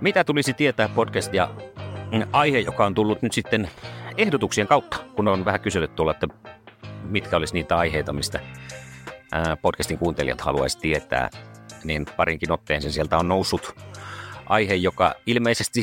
Mitä 0.00 0.24
tulisi 0.24 0.54
tietää 0.54 0.88
podcast 0.88 1.34
ja 1.34 1.50
mm, 2.12 2.22
aihe, 2.32 2.58
joka 2.58 2.86
on 2.86 2.94
tullut 2.94 3.22
nyt 3.22 3.32
sitten 3.32 3.70
ehdotuksien 4.16 4.66
kautta, 4.66 4.96
kun 5.16 5.28
on 5.28 5.44
vähän 5.44 5.60
kysellyt 5.60 5.96
tuolla, 5.96 6.12
että 6.12 6.28
mitkä 7.02 7.36
olisi 7.36 7.54
niitä 7.54 7.76
aiheita, 7.76 8.12
mistä 8.12 8.40
podcastin 9.62 9.98
kuuntelijat 9.98 10.40
haluaisi 10.40 10.78
tietää, 10.78 11.30
niin 11.84 12.06
parinkin 12.16 12.52
otteeseen 12.52 12.92
sieltä 12.92 13.18
on 13.18 13.28
noussut 13.28 13.74
aihe, 14.46 14.74
joka 14.74 15.14
ilmeisesti 15.26 15.80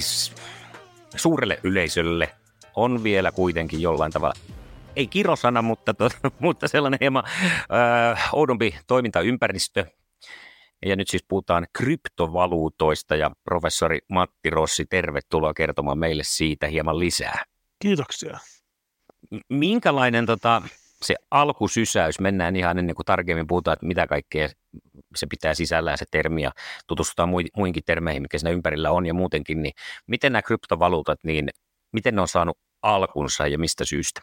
suurelle 1.15 1.59
yleisölle 1.63 2.29
on 2.75 3.03
vielä 3.03 3.31
kuitenkin 3.31 3.81
jollain 3.81 4.11
tavalla, 4.11 4.35
ei 4.95 5.07
kirosana, 5.07 5.61
mutta, 5.61 5.93
to, 5.93 6.09
mutta 6.39 6.67
sellainen 6.67 6.97
hieman 7.01 7.23
ää, 7.69 8.17
oudompi 8.33 8.75
toimintaympäristö, 8.87 9.85
ja 10.85 10.95
nyt 10.95 11.07
siis 11.07 11.25
puhutaan 11.27 11.67
kryptovaluutoista 11.73 13.15
ja 13.15 13.31
professori 13.43 13.99
Matti 14.09 14.49
Rossi, 14.49 14.85
tervetuloa 14.85 15.53
kertomaan 15.53 15.99
meille 15.99 16.23
siitä 16.25 16.67
hieman 16.67 16.99
lisää. 16.99 17.43
Kiitoksia. 17.79 18.39
Minkälainen 19.49 20.25
tota, 20.25 20.61
se 21.01 21.15
alkusysäys, 21.31 22.19
mennään 22.19 22.55
ihan 22.55 22.77
ennen 22.77 22.95
kuin 22.95 23.05
tarkemmin 23.05 23.47
puhutaan, 23.47 23.73
että 23.73 23.85
mitä 23.85 24.07
kaikkea 24.07 24.49
se 25.15 25.27
pitää 25.27 25.53
sisällään 25.53 25.97
se 25.97 26.05
termi 26.11 26.41
ja 26.41 26.51
tutustutaan 26.87 27.29
mui- 27.29 27.49
muihinkin 27.57 27.83
termeihin, 27.85 28.21
mikä 28.21 28.37
siinä 28.37 28.51
ympärillä 28.51 28.91
on 28.91 29.05
ja 29.05 29.13
muutenkin, 29.13 29.63
niin 29.63 29.73
miten 30.07 30.31
nämä 30.31 30.41
kryptovaluutat, 30.41 31.19
niin 31.23 31.49
miten 31.91 32.15
ne 32.15 32.21
on 32.21 32.27
saanut 32.27 32.57
alkunsa 32.81 33.47
ja 33.47 33.59
mistä 33.59 33.85
syystä? 33.85 34.21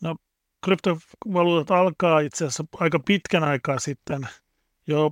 No, 0.00 0.16
kryptovaluutat 0.64 1.70
alkaa 1.70 2.20
itse 2.20 2.44
asiassa 2.44 2.64
aika 2.80 2.98
pitkän 2.98 3.44
aikaa 3.44 3.78
sitten, 3.78 4.28
jo 4.86 5.10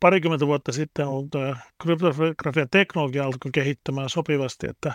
parikymmentä 0.00 0.46
vuotta 0.46 0.72
sitten, 0.72 1.06
tämä 1.30 1.56
kryptografian 1.82 2.68
teknologia 2.70 3.24
alkoi 3.24 3.50
kehittämään 3.52 4.10
sopivasti, 4.10 4.66
että, 4.70 4.94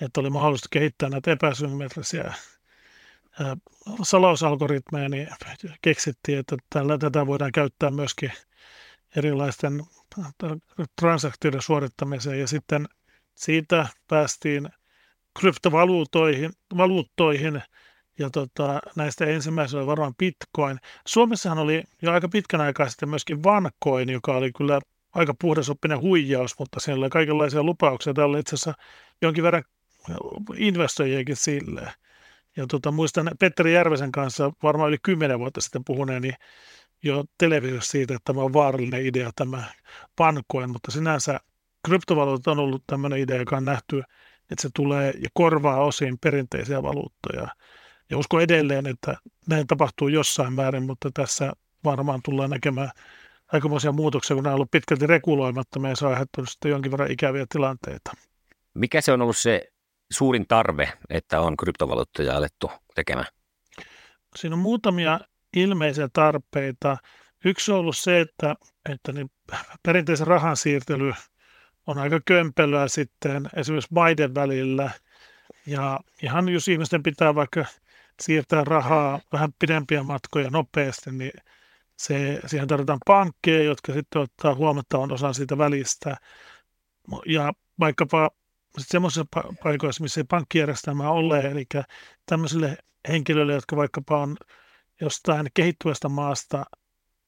että 0.00 0.20
oli 0.20 0.30
mahdollista 0.30 0.68
kehittää 0.70 1.08
näitä 1.08 1.30
epäsymmetrisiä 1.30 2.34
salausalgoritmeja, 4.02 5.08
niin 5.08 5.28
keksittiin, 5.82 6.38
että 6.38 6.56
tällä, 6.70 6.98
tätä 6.98 7.26
voidaan 7.26 7.52
käyttää 7.52 7.90
myöskin 7.90 8.32
erilaisten 9.16 9.82
transaktioiden 11.00 11.62
suorittamiseen. 11.62 12.40
Ja 12.40 12.46
sitten 12.46 12.88
siitä 13.34 13.86
päästiin 14.08 14.68
kryptovaluutoihin 15.38 16.52
valuuttoihin, 16.76 17.62
ja 18.20 18.30
tota, 18.30 18.80
näistä 18.96 19.24
ensimmäisenä 19.24 19.80
oli 19.80 19.86
varmaan 19.86 20.14
Bitcoin. 20.14 20.78
Suomessahan 21.06 21.58
oli 21.58 21.82
jo 22.02 22.12
aika 22.12 22.28
pitkän 22.28 22.60
aikaa 22.60 22.88
sitten 22.88 23.08
myöskin 23.08 23.42
Vancoin, 23.42 24.08
joka 24.08 24.36
oli 24.36 24.52
kyllä 24.52 24.80
aika 25.12 25.34
puhdasoppinen 25.40 26.00
huijaus, 26.00 26.58
mutta 26.58 26.80
siellä 26.80 27.02
oli 27.02 27.10
kaikenlaisia 27.10 27.62
lupauksia. 27.62 28.14
Täällä 28.14 28.32
oli 28.32 28.40
itse 28.40 28.54
asiassa 28.54 28.74
jonkin 29.22 29.44
verran 29.44 29.64
investoijiakin 30.56 31.36
silleen. 31.36 31.92
Ja 32.56 32.66
tota, 32.66 32.90
muistan 32.90 33.30
Petteri 33.40 33.74
Järvesen 33.74 34.12
kanssa 34.12 34.52
varmaan 34.62 34.88
yli 34.88 34.98
kymmenen 35.02 35.38
vuotta 35.38 35.60
sitten 35.60 35.84
puhuneeni 35.84 36.32
jo 37.02 37.24
televisiossa 37.38 37.90
siitä, 37.90 38.14
että 38.14 38.32
tämä 38.32 38.42
on 38.42 38.52
vaarallinen 38.52 39.06
idea 39.06 39.30
tämä 39.36 39.64
Vancoin, 40.18 40.70
mutta 40.70 40.90
sinänsä 40.90 41.40
kryptovaluutat 41.86 42.46
on 42.46 42.58
ollut 42.58 42.82
tämmöinen 42.86 43.18
idea, 43.18 43.36
joka 43.36 43.56
on 43.56 43.64
nähty, 43.64 44.02
että 44.50 44.62
se 44.62 44.68
tulee 44.74 45.14
ja 45.22 45.28
korvaa 45.34 45.84
osin 45.84 46.18
perinteisiä 46.18 46.82
valuuttoja. 46.82 47.48
Ja 48.10 48.18
uskon 48.18 48.42
edelleen, 48.42 48.86
että 48.86 49.16
näin 49.48 49.66
tapahtuu 49.66 50.08
jossain 50.08 50.52
määrin, 50.52 50.82
mutta 50.82 51.10
tässä 51.14 51.52
varmaan 51.84 52.20
tullaan 52.24 52.50
näkemään 52.50 52.90
aikamoisia 53.52 53.92
muutoksia, 53.92 54.34
kun 54.34 54.44
nämä 54.44 54.54
on 54.54 54.56
ollut 54.56 54.70
pitkälti 54.70 55.06
reguloimattomia 55.06 55.90
ja 55.90 55.96
se 55.96 56.06
on 56.06 56.12
aiheuttanut 56.12 56.48
sitten 56.48 56.70
jonkin 56.70 56.92
verran 56.92 57.10
ikäviä 57.10 57.46
tilanteita. 57.52 58.12
Mikä 58.74 59.00
se 59.00 59.12
on 59.12 59.22
ollut 59.22 59.36
se 59.36 59.72
suurin 60.12 60.46
tarve, 60.48 60.92
että 61.10 61.40
on 61.40 61.56
kryptovaluuttoja 61.56 62.36
alettu 62.36 62.70
tekemään? 62.94 63.26
Siinä 64.36 64.54
on 64.54 64.60
muutamia 64.60 65.20
ilmeisiä 65.56 66.08
tarpeita. 66.12 66.96
Yksi 67.44 67.72
on 67.72 67.78
ollut 67.78 67.96
se, 67.96 68.20
että, 68.20 68.54
että 68.88 69.12
niin 69.12 69.30
perinteisen 69.82 70.26
rahan 70.26 70.56
siirtely 70.56 71.12
on 71.86 71.98
aika 71.98 72.20
kömpelöä 72.24 72.88
sitten 72.88 73.50
esimerkiksi 73.56 73.94
maiden 73.94 74.34
välillä. 74.34 74.90
Ja 75.66 76.00
ihan 76.22 76.48
jos 76.48 76.68
ihmisten 76.68 77.02
pitää 77.02 77.34
vaikka 77.34 77.64
siirtää 78.22 78.64
rahaa 78.64 79.20
vähän 79.32 79.52
pidempiä 79.58 80.02
matkoja 80.02 80.50
nopeasti, 80.50 81.12
niin 81.12 81.32
se, 81.96 82.40
siihen 82.46 82.68
tarvitaan 82.68 82.98
pankkeja, 83.06 83.62
jotka 83.62 83.92
sitten 83.92 84.22
ottaa 84.22 84.54
huomattavan 84.54 85.12
osan 85.12 85.34
siitä 85.34 85.58
välistä. 85.58 86.16
Ja 87.26 87.52
vaikkapa 87.80 88.30
semmoisissa 88.78 89.24
paikoissa, 89.62 90.02
missä 90.02 90.20
ei 90.20 90.24
pankkijärjestelmää 90.24 91.10
ole, 91.10 91.40
eli 91.40 91.64
tämmöisille 92.26 92.76
henkilöille, 93.08 93.52
jotka 93.52 93.76
vaikkapa 93.76 94.22
on 94.22 94.36
jostain 95.00 95.46
kehittyvästä 95.54 96.08
maasta 96.08 96.64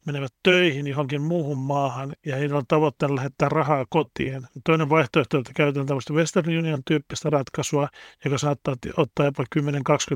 menevät 0.07 0.35
töihin 0.43 0.87
johonkin 0.87 1.23
muuhun 1.23 1.59
maahan 1.59 2.13
ja 2.27 2.37
heillä 2.37 2.59
on 2.59 2.67
tavoitteena 2.69 3.17
lähettää 3.17 3.49
rahaa 3.49 3.87
kotiin. 3.91 4.47
Toinen 4.65 4.89
vaihtoehto, 4.89 5.39
että 5.39 5.53
käytetään 5.57 5.87
tämmöistä 5.87 6.13
Western 6.13 6.59
Union 6.59 6.83
tyyppistä 6.87 7.31
ratkaisua, 7.31 7.89
joka 8.25 8.39
saattaa 8.39 8.75
ottaa 8.97 9.27
jopa 9.27 9.45
10-20 9.59 9.65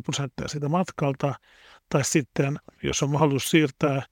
prosenttia 0.05 0.49
siitä 0.49 0.69
matkalta. 0.69 1.35
Tai 1.89 2.05
sitten, 2.05 2.59
jos 2.83 3.03
on 3.03 3.11
mahdollisuus 3.11 3.51
siirtää 3.51 4.03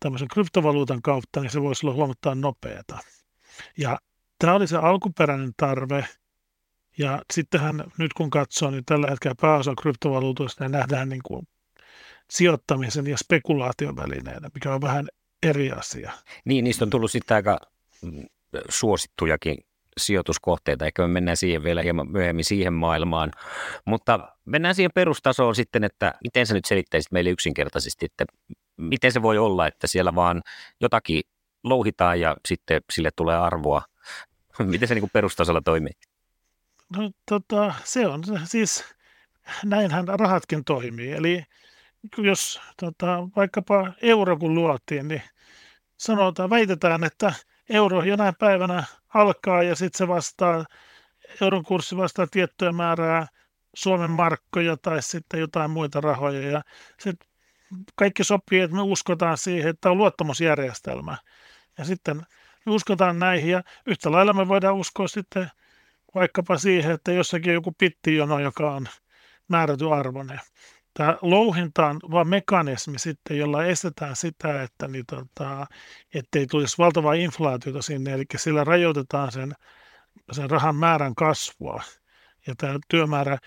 tämmöisen 0.00 0.28
kryptovaluutan 0.28 1.02
kautta, 1.02 1.40
niin 1.40 1.50
se 1.50 1.62
voisi 1.62 1.86
olla 1.86 1.96
huomattavan 1.96 2.40
nopeata. 2.40 2.98
Ja 3.78 3.98
tämä 4.38 4.54
oli 4.54 4.66
se 4.66 4.76
alkuperäinen 4.76 5.52
tarve. 5.56 6.06
Ja 6.98 7.22
sittenhän 7.32 7.84
nyt 7.98 8.12
kun 8.12 8.30
katsoo, 8.30 8.70
niin 8.70 8.84
tällä 8.84 9.06
hetkellä 9.10 9.34
pääosa 9.40 9.74
kryptovaluutoista 9.82 10.64
ne 10.64 10.68
nähdään 10.68 11.08
niin 11.08 11.22
kuin 11.24 11.46
sijoittamisen 12.30 13.06
ja 13.06 13.16
spekulaation 13.16 13.96
välineenä, 13.96 14.48
mikä 14.54 14.74
on 14.74 14.80
vähän 14.80 15.08
eri 15.42 15.72
asia. 15.72 16.12
Niin, 16.44 16.64
niistä 16.64 16.84
on 16.84 16.90
tullut 16.90 17.10
sitten 17.10 17.34
aika 17.34 17.60
mm, 18.02 18.24
suosittujakin 18.68 19.56
sijoituskohteita. 19.98 20.86
Ehkä 20.86 21.02
me 21.02 21.08
mennään 21.08 21.36
siihen 21.36 21.62
vielä 21.62 21.82
hieman 21.82 22.10
myöhemmin 22.10 22.44
siihen 22.44 22.72
maailmaan. 22.72 23.30
Mutta 23.84 24.32
mennään 24.44 24.74
siihen 24.74 24.90
perustasoon 24.94 25.54
sitten, 25.54 25.84
että 25.84 26.14
miten 26.24 26.46
sä 26.46 26.54
nyt 26.54 26.64
selittäisit 26.64 27.12
meille 27.12 27.30
yksinkertaisesti, 27.30 28.06
että 28.06 28.24
miten 28.76 29.12
se 29.12 29.22
voi 29.22 29.38
olla, 29.38 29.66
että 29.66 29.86
siellä 29.86 30.14
vaan 30.14 30.42
jotakin 30.80 31.22
louhitaan 31.64 32.20
ja 32.20 32.36
sitten 32.48 32.80
sille 32.92 33.10
tulee 33.16 33.36
arvoa. 33.36 33.82
Miten 34.58 34.88
se 34.88 34.94
niin 34.94 35.02
kuin 35.02 35.10
perustasolla 35.12 35.60
toimii? 35.60 35.92
No 36.96 37.10
tota, 37.28 37.74
se 37.84 38.06
on 38.06 38.22
siis, 38.44 38.84
näinhän 39.64 40.08
rahatkin 40.08 40.64
toimii. 40.64 41.12
Eli 41.12 41.44
jos 42.18 42.60
tota, 42.80 43.28
vaikkapa 43.36 43.92
euro 44.02 44.36
kun 44.36 44.54
luotiin, 44.54 45.08
niin 45.08 45.22
sanotaan, 45.96 46.50
väitetään, 46.50 47.04
että 47.04 47.32
euro 47.68 48.02
jonain 48.02 48.34
päivänä 48.38 48.84
alkaa 49.14 49.62
ja 49.62 49.74
sitten 49.74 49.98
se 49.98 50.08
vastaa, 50.08 50.64
euron 51.40 51.62
kurssi 51.62 51.96
vastaa 51.96 52.26
tiettyä 52.26 52.72
määrää 52.72 53.26
Suomen 53.74 54.10
markkoja 54.10 54.76
tai 54.76 55.02
sitten 55.02 55.40
jotain 55.40 55.70
muita 55.70 56.00
rahoja. 56.00 56.50
Ja 56.50 56.62
sit 57.00 57.16
kaikki 57.94 58.24
sopii, 58.24 58.60
että 58.60 58.76
me 58.76 58.82
uskotaan 58.82 59.38
siihen, 59.38 59.70
että 59.70 59.90
on 59.90 59.98
luottamusjärjestelmä. 59.98 61.16
Ja 61.78 61.84
sitten 61.84 62.16
me 62.66 62.72
uskotaan 62.72 63.18
näihin 63.18 63.50
ja 63.50 63.62
yhtä 63.86 64.12
lailla 64.12 64.32
me 64.32 64.48
voidaan 64.48 64.74
uskoa 64.74 65.08
sitten 65.08 65.50
vaikkapa 66.14 66.58
siihen, 66.58 66.92
että 66.92 67.12
jossakin 67.12 67.50
on 67.50 67.54
joku 67.54 67.72
pittijono, 67.78 68.38
joka 68.38 68.74
on 68.74 68.88
määräty 69.48 69.92
arvoinen. 69.92 70.40
Tämä 70.96 71.18
louhinta 71.22 71.86
on 71.86 72.00
vain 72.10 72.28
mekanismi 72.28 72.98
sitten, 72.98 73.38
jolla 73.38 73.64
estetään 73.64 74.16
sitä, 74.16 74.62
että 74.62 74.88
niin 74.88 75.04
tota, 75.06 75.66
ettei 76.14 76.46
tulisi 76.46 76.78
valtavaa 76.78 77.14
inflaatiota 77.14 77.82
sinne, 77.82 78.12
eli 78.12 78.24
sillä 78.36 78.64
rajoitetaan 78.64 79.32
sen, 79.32 79.52
sen 80.32 80.50
rahan 80.50 80.76
määrän 80.76 81.14
kasvua. 81.14 81.82
Ja 82.46 82.54
tämä 82.58 82.78
työmäärä, 82.88 83.38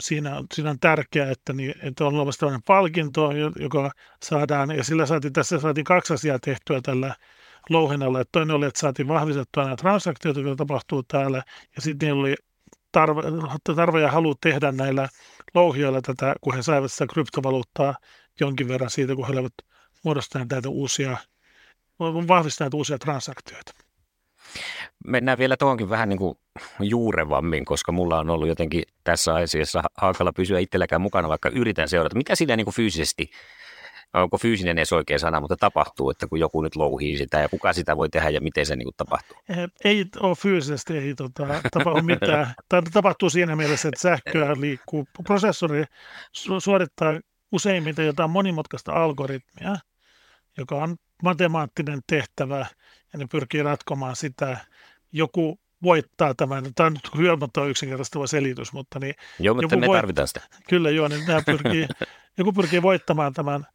siinä, 0.00 0.42
siinä 0.54 0.70
on 0.70 0.78
tärkeää, 0.80 1.30
että, 1.30 1.52
niin, 1.52 1.74
että 1.82 2.04
on 2.06 2.14
olemassa 2.14 2.40
tällainen 2.40 2.62
palkinto, 2.66 3.30
joka 3.60 3.90
saadaan, 4.24 4.70
ja 4.70 4.84
sillä 4.84 5.06
saatiin, 5.06 5.32
tässä 5.32 5.60
saatiin 5.60 5.84
kaksi 5.84 6.14
asiaa 6.14 6.38
tehtyä 6.38 6.80
tällä 6.82 7.14
louhinnalla. 7.70 8.20
Että 8.20 8.32
toinen 8.32 8.56
oli, 8.56 8.66
että 8.66 8.80
saatiin 8.80 9.08
vahvistettua 9.08 9.64
nämä 9.64 9.76
transaktioita, 9.76 10.40
joita 10.40 10.56
tapahtuu 10.56 11.02
täällä, 11.02 11.42
ja 11.76 11.82
sitten 11.82 12.14
oli 12.14 12.34
tarve, 12.92 13.22
tarve 13.76 14.00
ja 14.00 14.10
halu 14.10 14.34
tehdä 14.34 14.72
näillä 14.72 15.08
louhijoilla 15.54 16.00
tätä, 16.02 16.34
kun 16.40 16.54
he 16.54 16.62
saivat 16.62 16.92
sitä 16.92 17.06
kryptovaluuttaa 17.06 17.94
jonkin 18.40 18.68
verran 18.68 18.90
siitä, 18.90 19.14
kun 19.14 19.26
he 19.26 19.32
olivat 19.32 19.52
muodostaneet 20.04 20.50
näitä 20.50 20.68
uusia, 20.68 21.16
vahvistaneet 22.28 22.74
uusia 22.74 22.98
transaktioita. 22.98 23.72
Mennään 25.06 25.38
vielä 25.38 25.56
tuonkin 25.56 25.90
vähän 25.90 26.08
niin 26.08 26.18
kuin 26.18 26.38
juurevammin, 26.80 27.64
koska 27.64 27.92
mulla 27.92 28.18
on 28.18 28.30
ollut 28.30 28.48
jotenkin 28.48 28.82
tässä 29.04 29.34
asiassa 29.34 29.82
hankala 29.96 30.32
pysyä 30.32 30.58
itselläkään 30.58 31.00
mukana, 31.00 31.28
vaikka 31.28 31.48
yritän 31.48 31.88
seurata. 31.88 32.16
Mitä 32.16 32.34
siinä 32.34 32.56
niin 32.56 32.64
kuin 32.64 32.74
fyysisesti 32.74 33.30
onko 34.14 34.38
fyysinen 34.38 34.78
edes 34.78 34.92
oikea 34.92 35.18
sana, 35.18 35.40
mutta 35.40 35.56
tapahtuu, 35.56 36.10
että 36.10 36.26
kun 36.26 36.40
joku 36.40 36.62
nyt 36.62 36.76
louhii 36.76 37.18
sitä 37.18 37.40
ja 37.40 37.48
kuka 37.48 37.72
sitä 37.72 37.96
voi 37.96 38.08
tehdä 38.08 38.30
ja 38.30 38.40
miten 38.40 38.66
se 38.66 38.76
niin 38.76 38.88
tapahtuu? 38.96 39.36
Ei 39.84 40.04
ole 40.20 40.34
fyysisesti, 40.34 40.98
ei 40.98 41.14
tota, 41.14 41.46
tapahdu 41.70 42.02
mitään. 42.02 42.54
Tämä 42.68 42.82
tapahtuu 42.92 43.30
siinä 43.30 43.56
mielessä, 43.56 43.88
että 43.88 44.00
sähköä 44.00 44.54
liikkuu. 44.60 45.08
Prosessori 45.24 45.84
suorittaa 46.58 47.20
useimmiten 47.52 48.06
jotain 48.06 48.30
monimutkaista 48.30 48.92
algoritmia, 48.92 49.76
joka 50.58 50.74
on 50.74 50.96
matemaattinen 51.22 52.00
tehtävä 52.06 52.66
ja 53.12 53.18
ne 53.18 53.26
pyrkii 53.30 53.62
ratkomaan 53.62 54.16
sitä. 54.16 54.58
Joku 55.12 55.60
voittaa 55.82 56.34
tämän. 56.34 56.64
Tämä 56.74 56.86
on 56.86 56.92
nyt 56.92 57.10
hyödymätön 57.16 57.70
yksinkertaistava 57.70 58.26
selitys, 58.26 58.72
mutta 58.72 58.98
niin 58.98 59.14
Joo, 59.38 59.54
mutta 59.54 59.76
me 59.76 59.86
voit... 59.86 59.98
tarvitaan 59.98 60.28
sitä. 60.28 60.40
Kyllä 60.68 60.90
joo, 60.90 61.08
niin 61.08 61.26
nämä 61.26 61.42
pyrkii, 61.46 61.86
joku 62.38 62.52
pyrkii 62.52 62.82
voittamaan 62.82 63.32
tämän 63.32 63.66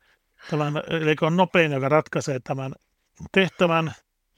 tällainen, 0.50 0.84
eli 0.90 1.16
on 1.22 1.38
nopein, 1.38 1.72
joka 1.72 1.90
ratkaisee 1.90 2.40
tämän 2.40 2.74
tehtävän. 3.32 3.94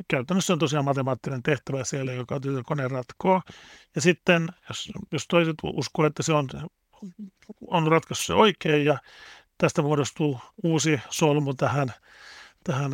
Käytännössä 0.07 0.53
on 0.53 0.59
tosiaan 0.59 0.85
matemaattinen 0.85 1.43
tehtävä 1.43 1.83
siellä, 1.83 2.11
joka 2.13 2.39
kone 2.65 2.87
ratkoo. 2.87 3.41
Ja 3.95 4.01
sitten, 4.01 4.47
jos, 4.69 4.91
jos 5.11 5.27
toiset 5.27 5.55
uskoo, 5.63 6.05
että 6.05 6.23
se 6.23 6.33
on, 6.33 6.47
on 7.67 7.87
ratkaissut 7.87 8.25
se 8.25 8.33
oikein 8.33 8.85
ja 8.85 8.97
tästä 9.57 9.81
muodostuu 9.81 10.39
uusi 10.63 11.01
solmu 11.09 11.53
tähän, 11.53 11.93
tähän 12.63 12.91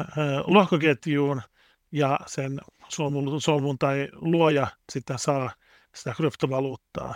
lohkoketjuun 0.48 1.42
ja 1.92 2.20
sen 2.26 2.60
solmun, 2.90 3.42
solmun 3.42 3.78
tai 3.78 4.10
luoja 4.12 4.68
sitten 4.92 5.20
saa 5.20 5.52
sitä 5.96 6.14
kryptovaluuttaa. 6.14 7.16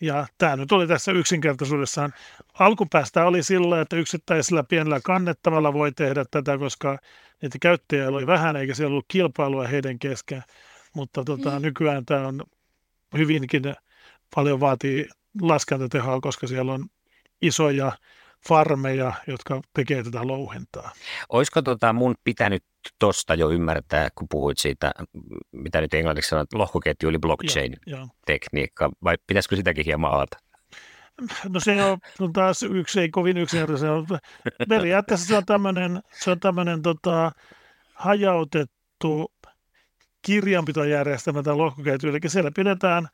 Ja 0.00 0.26
tämä 0.38 0.56
nyt 0.56 0.72
oli 0.72 0.86
tässä 0.86 1.12
yksinkertaisuudessaan. 1.12 2.14
Alkupäästä 2.58 3.24
oli 3.26 3.42
sillä, 3.42 3.80
että 3.80 3.96
yksittäisellä 3.96 4.64
pienellä 4.64 5.00
kannettavalla 5.04 5.72
voi 5.72 5.92
tehdä 5.92 6.24
tätä, 6.30 6.58
koska 6.58 6.98
niitä 7.42 7.58
käyttäjiä 7.60 8.08
oli 8.08 8.26
vähän 8.26 8.56
eikä 8.56 8.74
siellä 8.74 8.92
ollut 8.92 9.04
kilpailua 9.08 9.66
heidän 9.66 9.98
kesken. 9.98 10.42
Mutta 10.94 11.24
tota, 11.24 11.50
mm. 11.50 11.62
nykyään 11.62 12.06
tämä 12.06 12.26
on 12.26 12.42
hyvinkin 13.18 13.62
paljon 14.34 14.60
vaatii 14.60 15.08
laskentatehoa, 15.40 16.20
koska 16.20 16.46
siellä 16.46 16.72
on 16.72 16.86
isoja 17.42 17.92
farmeja, 18.48 19.12
jotka 19.26 19.60
tekee 19.74 20.02
tätä 20.02 20.26
louhintaa. 20.26 20.90
Olisiko 21.28 21.62
tota 21.62 21.92
mun 21.92 22.14
pitänyt 22.24 22.64
tuosta 22.98 23.34
jo 23.34 23.50
ymmärtää, 23.50 24.08
kun 24.14 24.26
puhuit 24.30 24.58
siitä, 24.58 24.92
mitä 25.52 25.80
nyt 25.80 25.94
englanniksi 25.94 26.28
sanot, 26.28 26.52
lohkoketju 26.52 27.08
eli 27.08 27.18
blockchain-tekniikka, 27.18 28.90
vai 29.04 29.16
pitäisikö 29.26 29.56
sitäkin 29.56 29.84
hieman 29.84 30.12
avata? 30.14 30.38
No 31.48 31.60
se 31.60 31.84
on, 31.84 31.98
on 32.20 32.32
taas 32.32 32.62
yksi, 32.62 33.00
ei 33.00 33.08
kovin 33.08 33.36
yksinkertainen. 33.36 34.06
Periaatteessa 34.68 35.26
se 35.26 35.36
on 35.36 35.46
tämmöinen, 35.46 36.00
se 36.12 36.30
on 36.30 36.40
tämmöinen 36.40 36.82
tota, 36.82 37.32
hajautettu 37.94 39.32
kirjanpitojärjestelmä 40.22 41.42
tai 41.42 41.54
lohkoketju. 41.54 42.10
Eli 42.10 42.18
siellä 42.26 42.50
pidetään 42.56 43.08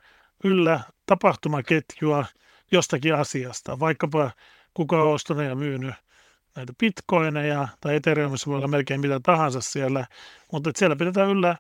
yllä 0.45 0.81
tapahtumaketjua 1.07 2.25
jostakin 2.73 3.15
asiasta, 3.15 3.81
vaikkapa 3.81 4.31
kuka 4.75 5.03
on 5.03 5.13
ostanut 5.13 5.45
ja 5.45 5.55
myynyt 5.55 5.95
näitä 6.57 6.73
bitcoineja, 6.81 7.69
tai 7.81 7.97
Ethereumissa 7.97 8.51
voi 8.51 8.57
olla 8.57 8.69
melkein 8.69 9.01
mitä 9.01 9.21
tahansa 9.23 9.61
siellä, 9.61 10.07
mutta 10.53 10.71
että 10.71 10.79
siellä 10.79 10.97
pidetään 10.97 11.31
yllä 11.31 11.57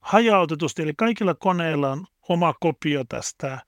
hajautetusti, 0.00 0.82
eli 0.82 0.92
kaikilla 0.96 1.34
koneilla 1.34 1.90
on 1.90 2.06
oma 2.28 2.54
kopio 2.60 3.04
tästä 3.08 3.58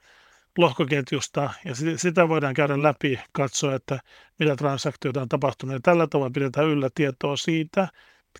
lohkoketjusta, 0.58 1.50
ja 1.64 1.74
sitä 1.96 2.28
voidaan 2.28 2.54
käydä 2.54 2.82
läpi, 2.82 3.20
katsoa, 3.32 3.74
että 3.74 3.98
mitä 4.38 4.56
transaktioita 4.56 5.22
on 5.22 5.28
tapahtunut, 5.28 5.74
ja 5.74 5.80
tällä 5.82 6.06
tavalla 6.06 6.30
pidetään 6.30 6.66
yllä 6.66 6.88
tietoa 6.94 7.36
siitä, 7.36 7.88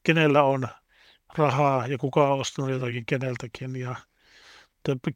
kenellä 0.03 0.43
on 0.43 0.69
rahaa 1.39 1.87
ja 1.87 1.99
kuka 1.99 2.33
on 2.33 2.41
ostanut 2.41 2.71
jotakin 2.71 3.07
keneltäkin, 3.07 3.77
ja 3.77 3.97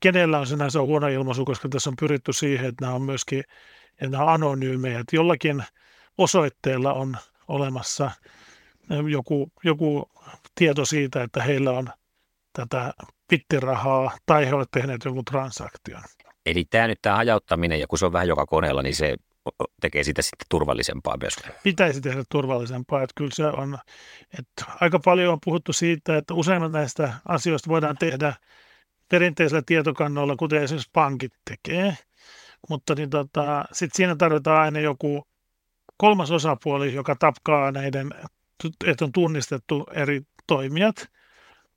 kenellä 0.01 0.39
on 0.39 0.47
sinänsä 0.47 0.81
huono 0.81 1.09
ilmaisu, 1.09 1.45
koska 1.45 1.69
tässä 1.69 1.91
on 1.91 1.97
pyritty 2.01 2.33
siihen, 2.33 2.67
että 2.67 2.85
nämä 2.85 2.95
on 2.95 3.03
myöskin 3.03 3.45
että 4.01 4.09
nämä 4.09 4.25
on 4.25 4.31
anonyymejä, 4.31 5.01
että 5.01 5.17
jollakin 5.17 5.65
osoitteella 6.19 6.93
on 6.93 7.17
olemassa 7.49 8.11
joku, 9.11 9.53
joku 9.65 10.11
tieto 10.55 10.85
siitä, 10.85 11.23
että 11.23 11.43
heillä 11.43 11.71
on 11.71 11.91
tätä 12.53 12.95
pittirahaa 13.29 14.19
tai 14.27 14.47
he 14.47 14.55
ovat 14.55 14.71
tehneet 14.71 15.05
jonkun 15.05 15.25
transaktion. 15.25 16.03
Eli 16.47 16.65
tämä 16.65 16.87
nyt 16.87 16.99
tämä 17.03 17.17
hajauttaminen, 17.17 17.81
ja 17.81 17.87
kun 17.87 17.99
se 17.99 18.07
on 18.07 18.13
vähän 18.13 18.29
joka 18.29 18.47
koneella, 18.47 18.83
niin 18.83 18.95
se 18.95 19.17
tekee 19.81 20.05
sitä 20.05 20.23
sitten 20.23 20.47
turvallisempaa 20.51 21.17
myös. 21.21 21.37
Pitäisi 21.63 22.01
tehdä 22.01 22.25
turvallisempaa, 22.31 23.03
että 23.03 23.13
kyllä 23.17 23.31
se 23.35 23.47
on, 23.47 23.79
että 24.39 24.65
aika 24.81 24.99
paljon 25.05 25.33
on 25.33 25.39
puhuttu 25.45 25.73
siitä, 25.73 26.17
että 26.17 26.35
useimmat 26.35 26.73
näistä 26.73 27.13
asioista 27.29 27.71
voidaan 27.71 27.97
tehdä 27.99 28.35
perinteisellä 29.09 29.63
tietokannoilla, 29.67 30.37
kuten 30.37 30.63
esimerkiksi 30.63 30.91
pankit 30.93 31.33
tekee, 31.51 31.97
mutta 32.69 32.95
niin 32.95 33.11
tota, 33.11 33.65
sitten 33.73 33.97
siinä 33.97 34.17
tarvitaan 34.17 34.61
aina 34.61 34.81
joku 34.81 35.27
kolmas 36.01 36.31
osapuoli, 36.31 36.95
joka 36.95 37.17
tapkaa 37.17 37.73
näiden 37.73 38.11
että 38.87 39.05
on 39.05 39.13
tunnistettu 39.13 39.87
eri 39.93 40.23
toimijat. 40.47 41.11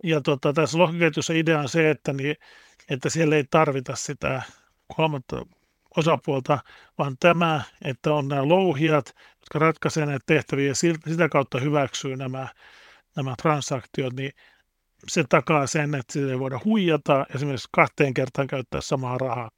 Ja 0.04 0.22
tota, 0.22 0.54
tässä 0.54 0.78
lohkoketjussa 0.78 1.34
idea 1.34 1.60
on 1.60 1.70
se, 1.70 1.90
että, 1.90 2.14
niin, 2.14 2.36
että 2.90 3.10
siellä 3.10 3.36
ei 3.36 3.44
tarvita 3.52 3.96
sitä 3.96 4.42
kolmatta 4.96 5.46
osapuolta, 5.98 6.60
vaan 6.98 7.16
tämä, 7.20 7.62
että 7.82 8.14
on 8.14 8.28
nämä 8.28 8.48
louhijat, 8.48 9.06
jotka 9.42 9.60
ratkaisevat 9.60 10.10
näitä 10.10 10.24
tehtäviä 10.26 10.68
ja 10.68 10.76
sitä 10.76 11.30
kautta 11.30 11.60
hyväksyy 11.60 12.16
nämä, 12.16 12.48
nämä 13.16 13.36
transaktiot, 13.42 14.14
niin 14.14 14.32
se 15.08 15.24
takaa 15.30 15.68
sen, 15.68 15.96
että 15.96 16.14
sitä 16.14 16.32
ei 16.32 16.40
voida 16.40 16.60
huijata, 16.66 17.26
esimerkiksi 17.36 17.70
kahteen 17.72 18.14
kertaan 18.14 18.48
käyttää 18.48 18.82
samaa 18.82 19.18
rahaa 19.18 19.50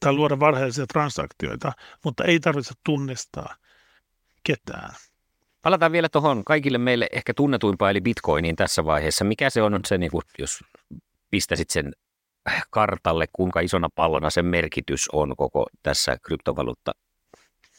tai 0.00 0.12
luoda 0.12 0.40
varhaisia 0.40 0.86
transaktioita, 0.86 1.72
mutta 2.04 2.24
ei 2.24 2.40
tarvitse 2.40 2.74
tunnistaa 2.84 3.54
ketään. 4.44 4.94
Palataan 5.62 5.92
vielä 5.92 6.08
tuohon 6.08 6.44
kaikille 6.44 6.78
meille 6.78 7.06
ehkä 7.12 7.34
tunnetuimpaan, 7.34 7.90
eli 7.90 8.00
bitcoiniin 8.00 8.56
tässä 8.56 8.84
vaiheessa. 8.84 9.24
Mikä 9.24 9.50
se 9.50 9.62
on 9.62 9.80
se, 9.86 9.98
niin 9.98 10.10
kuin, 10.10 10.22
jos 10.38 10.64
pistäisit 11.30 11.70
sen 11.70 11.92
kartalle, 12.70 13.26
kuinka 13.32 13.60
isona 13.60 13.88
pallona 13.94 14.30
sen 14.30 14.46
merkitys 14.46 15.08
on 15.12 15.36
koko 15.36 15.66
tässä 15.82 16.16
kryptovaluutta 16.22 16.92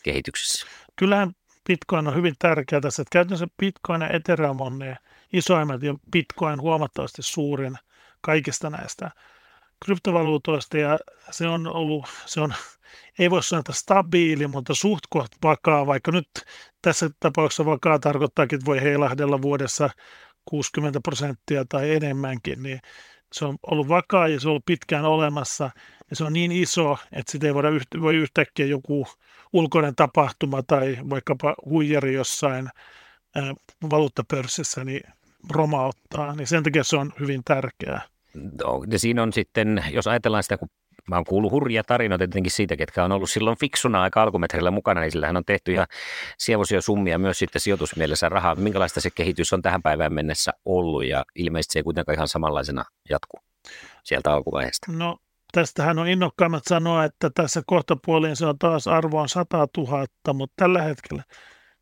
kehityksessä? 0.03 0.67
Kyllähän 0.95 1.31
Bitcoin 1.67 2.07
on 2.07 2.15
hyvin 2.15 2.35
tärkeä 2.39 2.81
tässä. 2.81 3.01
Että 3.01 3.13
käytännössä 3.13 3.47
Bitcoin 3.57 4.01
ja 4.01 4.09
Ethereum 4.09 4.61
on 4.61 4.79
ne 4.79 4.97
isoimmat 5.33 5.83
ja 5.83 5.95
Bitcoin 6.11 6.61
huomattavasti 6.61 7.21
suurin 7.21 7.75
kaikista 8.21 8.69
näistä 8.69 9.11
kryptovaluutoista 9.85 10.77
ja 10.77 10.99
se 11.31 11.47
on 11.47 11.67
ollut, 11.67 12.05
se 12.25 12.41
on, 12.41 12.53
ei 13.19 13.29
voi 13.29 13.43
sanoa, 13.43 13.59
että 13.59 13.73
stabiili, 13.73 14.47
mutta 14.47 14.75
suht 14.75 15.03
vakaa, 15.43 15.87
vaikka 15.87 16.11
nyt 16.11 16.29
tässä 16.81 17.09
tapauksessa 17.19 17.65
vakaa 17.65 17.99
tarkoittaakin, 17.99 18.55
että 18.55 18.65
voi 18.65 18.81
heilahdella 18.81 19.41
vuodessa 19.41 19.89
60 20.45 20.99
prosenttia 21.03 21.65
tai 21.69 21.95
enemmänkin, 21.95 22.63
niin 22.63 22.79
se 23.33 23.45
on 23.45 23.57
ollut 23.71 23.87
vakaa 23.87 24.27
ja 24.27 24.39
se 24.39 24.47
on 24.47 24.49
ollut 24.49 24.65
pitkään 24.65 25.05
olemassa 25.05 25.69
ja 26.09 26.15
se 26.15 26.23
on 26.23 26.33
niin 26.33 26.51
iso, 26.51 26.97
että 27.11 27.31
sitä 27.31 27.47
ei 27.47 27.53
voida 27.53 27.69
yht- 27.69 28.01
voi 28.01 28.15
yhtäkkiä 28.15 28.65
joku 28.65 29.07
ulkoinen 29.53 29.95
tapahtuma 29.95 30.63
tai 30.63 30.97
vaikkapa 31.09 31.55
huijari 31.65 32.13
jossain 32.13 32.69
valuuttapörssissä 33.89 34.85
niin 34.85 35.03
romauttaa, 35.51 36.35
niin 36.35 36.47
sen 36.47 36.63
takia 36.63 36.83
se 36.83 36.97
on 36.97 37.13
hyvin 37.19 37.41
tärkeää. 37.45 38.01
No, 38.33 38.83
siinä 38.95 39.23
on 39.23 39.33
sitten, 39.33 39.83
jos 39.91 40.07
ajatellaan 40.07 40.43
sitä, 40.43 40.57
kun 40.57 40.69
mä 41.09 41.15
oon 41.15 41.25
kuullut 41.25 41.51
hurjia 41.51 41.83
tarinoita 41.83 42.25
tietenkin 42.25 42.51
siitä, 42.51 42.75
ketkä 42.75 43.03
on 43.03 43.11
ollut 43.11 43.29
silloin 43.29 43.57
fiksuna 43.59 44.01
aika 44.01 44.21
alkumetrillä 44.21 44.71
mukana, 44.71 45.01
niin 45.01 45.11
sillähän 45.11 45.37
on 45.37 45.45
tehty 45.45 45.71
ihan 45.73 45.87
sievoisia 46.37 46.81
summia 46.81 47.19
myös 47.19 47.39
sitten 47.39 47.61
sijoitusmielessä 47.61 48.29
rahaa. 48.29 48.55
Minkälaista 48.55 49.01
se 49.01 49.09
kehitys 49.09 49.53
on 49.53 49.61
tähän 49.61 49.81
päivään 49.81 50.13
mennessä 50.13 50.51
ollut 50.65 51.05
ja 51.05 51.25
ilmeisesti 51.35 51.73
se 51.73 51.79
ei 51.79 51.83
kuitenkaan 51.83 52.15
ihan 52.15 52.27
samanlaisena 52.27 52.85
jatku 53.09 53.39
sieltä 54.03 54.33
alkuvaiheesta. 54.33 54.91
No 54.91 55.17
tästähän 55.51 55.99
on 55.99 56.07
innokkaimmat 56.07 56.63
sanoa, 56.67 57.03
että 57.03 57.29
tässä 57.35 57.61
kohta 57.67 57.97
puoliin 58.05 58.35
se 58.35 58.45
on 58.45 58.59
taas 58.59 58.87
arvoon 58.87 59.29
100 59.29 59.67
000, 59.77 60.05
mutta 60.33 60.53
tällä 60.55 60.81
hetkellä 60.81 61.23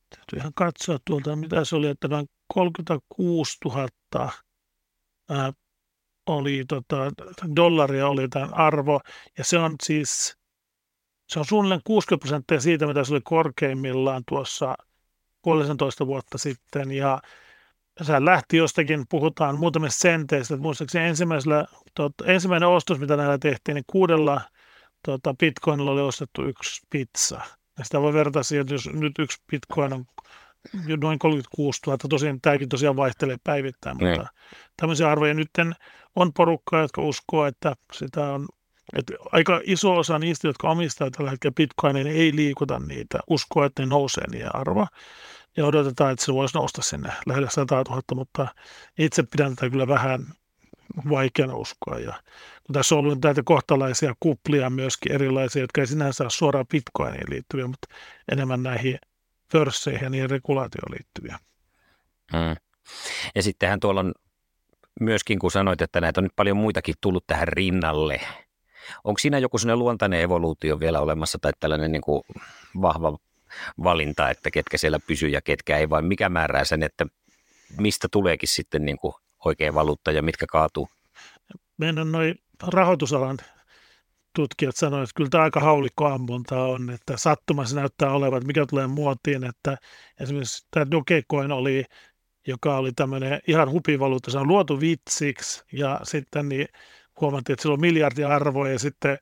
täytyy 0.10 0.39
ihan 0.39 0.54
katsoa 0.56 0.98
tuolta, 1.06 1.36
mitä 1.36 1.66
se 1.66 1.75
oli, 1.75 1.88
että 1.88 2.08
noin 2.08 2.27
36 2.54 3.58
000 3.66 3.88
ää, 5.30 5.51
oli 6.27 6.65
tota, 6.67 6.98
dollaria 7.55 8.07
oli 8.07 8.27
tämän 8.27 8.53
arvo, 8.53 9.01
ja 9.38 9.43
se 9.43 9.57
on 9.57 9.75
siis, 9.84 10.38
se 11.27 11.39
on 11.39 11.46
suunnilleen 11.46 11.81
60 11.84 12.22
prosenttia 12.22 12.60
siitä, 12.60 12.88
mitä 12.88 13.03
se 13.03 13.13
oli 13.13 13.22
korkeimmillaan 13.24 14.24
tuossa 14.27 14.75
puolisentoista 15.41 16.07
vuotta 16.07 16.38
sitten, 16.38 16.91
ja 16.91 17.22
se 18.01 18.25
lähti 18.25 18.57
jostakin, 18.57 19.05
puhutaan 19.10 19.60
muutamista 19.60 20.00
senteistä, 20.00 20.53
että 20.53 20.62
muistaakseni 20.62 21.07
ensimmäisellä, 21.07 21.65
tot, 21.96 22.13
ensimmäinen 22.25 22.69
ostos, 22.69 23.00
mitä 23.00 23.17
näillä 23.17 23.38
tehtiin, 23.38 23.75
niin 23.75 23.86
kuudella 23.88 24.41
tota, 25.05 25.34
bitcoinilla 25.34 25.91
oli 25.91 26.01
ostettu 26.01 26.46
yksi 26.46 26.81
pizza. 26.89 27.41
Ja 27.77 27.84
sitä 27.84 28.01
voi 28.01 28.13
verrata 28.13 28.43
siihen, 28.43 28.62
että 28.62 28.74
jos 28.74 28.89
nyt 28.93 29.19
yksi 29.19 29.38
bitcoin 29.51 29.93
on 29.93 30.05
noin 31.01 31.19
36 31.19 31.81
000, 31.87 31.97
tosiaan 32.09 32.41
tämäkin 32.41 32.69
tosiaan 32.69 32.95
vaihtelee 32.95 33.37
päivittäin, 33.43 33.97
mutta 33.97 34.21
niin. 34.21 34.29
tämmöisiä 34.77 35.11
arvoja 35.11 35.33
nyt 35.33 35.49
on 36.15 36.33
porukkaa, 36.33 36.81
jotka 36.81 37.01
uskoo, 37.01 37.45
että 37.45 37.75
sitä 37.93 38.31
on 38.31 38.47
että 38.93 39.13
aika 39.31 39.61
iso 39.63 39.97
osa 39.97 40.19
niistä, 40.19 40.47
jotka 40.47 40.69
omistaa 40.69 41.11
tällä 41.11 41.31
hetkellä 41.31 41.53
bitcoinin, 41.53 42.05
niin 42.05 42.17
ei 42.17 42.35
liikuta 42.35 42.79
niitä, 42.79 43.19
uskoo, 43.29 43.63
että 43.63 43.81
ne 43.81 43.85
nousee 43.85 44.23
niiden 44.31 44.55
arvo. 44.55 44.87
Ja 45.57 45.65
odotetaan, 45.65 46.11
että 46.11 46.25
se 46.25 46.33
voisi 46.33 46.57
nousta 46.57 46.81
sinne 46.81 47.09
lähelle 47.25 47.49
100 47.49 47.83
000, 47.89 48.01
mutta 48.15 48.47
itse 48.97 49.23
pidän 49.23 49.55
tätä 49.55 49.69
kyllä 49.69 49.87
vähän 49.87 50.25
vaikeana 51.09 51.55
uskoa. 51.55 51.99
Ja 51.99 52.13
kun 52.63 52.73
tässä 52.73 52.95
on 52.95 52.99
ollut 52.99 53.23
näitä 53.23 53.41
kohtalaisia 53.45 54.13
kuplia 54.19 54.69
myöskin 54.69 55.11
erilaisia, 55.11 55.61
jotka 55.61 55.81
ei 55.81 55.87
sinänsä 55.87 56.23
ole 56.23 56.29
suoraan 56.29 56.67
bitcoiniin 56.67 57.29
liittyviä, 57.29 57.67
mutta 57.67 57.87
enemmän 58.31 58.63
näihin 58.63 58.99
pörsseihin 59.51 60.04
ja 60.04 60.10
niihin 60.10 60.30
regulaatioon 60.30 60.92
liittyviä. 60.92 61.39
Hmm. 62.32 62.56
Ja 63.36 63.44
sittenhän 63.44 63.80
tuolla 63.80 64.00
on 64.00 64.13
myöskin, 65.00 65.39
kun 65.39 65.51
sanoit, 65.51 65.82
että 65.82 66.01
näitä 66.01 66.20
on 66.20 66.24
nyt 66.24 66.36
paljon 66.36 66.58
muitakin 66.58 66.96
tullut 67.01 67.27
tähän 67.27 67.48
rinnalle. 67.48 68.22
Onko 69.04 69.20
siinä 69.20 69.38
joku 69.38 69.58
sellainen 69.58 69.80
luontainen 69.80 70.22
evoluutio 70.22 70.80
vielä 70.80 71.00
olemassa 71.00 71.38
tai 71.42 71.51
tällainen 71.60 71.92
niin 71.92 72.01
kuin 72.01 72.24
vahva 72.82 73.18
valinta, 73.84 74.30
että 74.30 74.51
ketkä 74.51 74.77
siellä 74.77 75.00
pysyy 75.08 75.30
ja 75.30 75.42
ketkä 75.42 75.77
ei, 75.77 75.89
vai 75.89 76.01
mikä 76.01 76.30
määrää 76.30 76.66
sen, 76.66 76.84
että 76.84 77.06
mistä 77.77 78.08
tuleekin 78.12 78.50
sitten 78.50 78.86
niin 78.86 78.98
kuin 78.98 79.13
oikea 79.46 79.74
valuutta 79.74 80.12
ja 80.12 80.22
mitkä 80.22 80.46
kaatuu? 80.50 80.89
Meidän 81.77 82.12
noin 82.12 82.36
rahoitusalan 82.68 83.38
tutkijat 84.38 84.75
sanoivat, 84.75 85.03
että 85.03 85.17
kyllä 85.17 85.29
tämä 85.29 85.44
aika 85.44 85.60
haulikko 85.60 86.06
ammunta 86.06 86.63
on, 86.63 86.89
että 86.89 87.17
sattumassa 87.17 87.75
näyttää 87.75 88.12
olevan, 88.12 88.38
että 88.38 88.48
mikä 88.48 88.65
tulee 88.70 88.88
muotiin, 88.88 89.44
että 89.44 89.77
esimerkiksi 90.20 90.67
tämä 90.72 90.91
Dogecoin 90.91 91.51
oli, 91.51 91.86
joka 92.48 92.77
oli 92.77 92.91
tämmöinen 92.91 93.39
ihan 93.48 93.72
hupivaluutta, 93.72 94.32
se 94.32 94.38
on 94.38 94.48
luotu 94.48 94.79
vitsiksi 94.79 95.63
ja 95.72 96.00
sitten 96.03 96.50
niin 96.50 96.67
huomattiin, 97.22 97.53
että 97.53 97.62
sillä 97.62 97.74
on 97.74 97.82
miljardia 97.82 98.27
arvoa 98.27 98.70
ja 98.70 98.79
sitten 98.79 99.17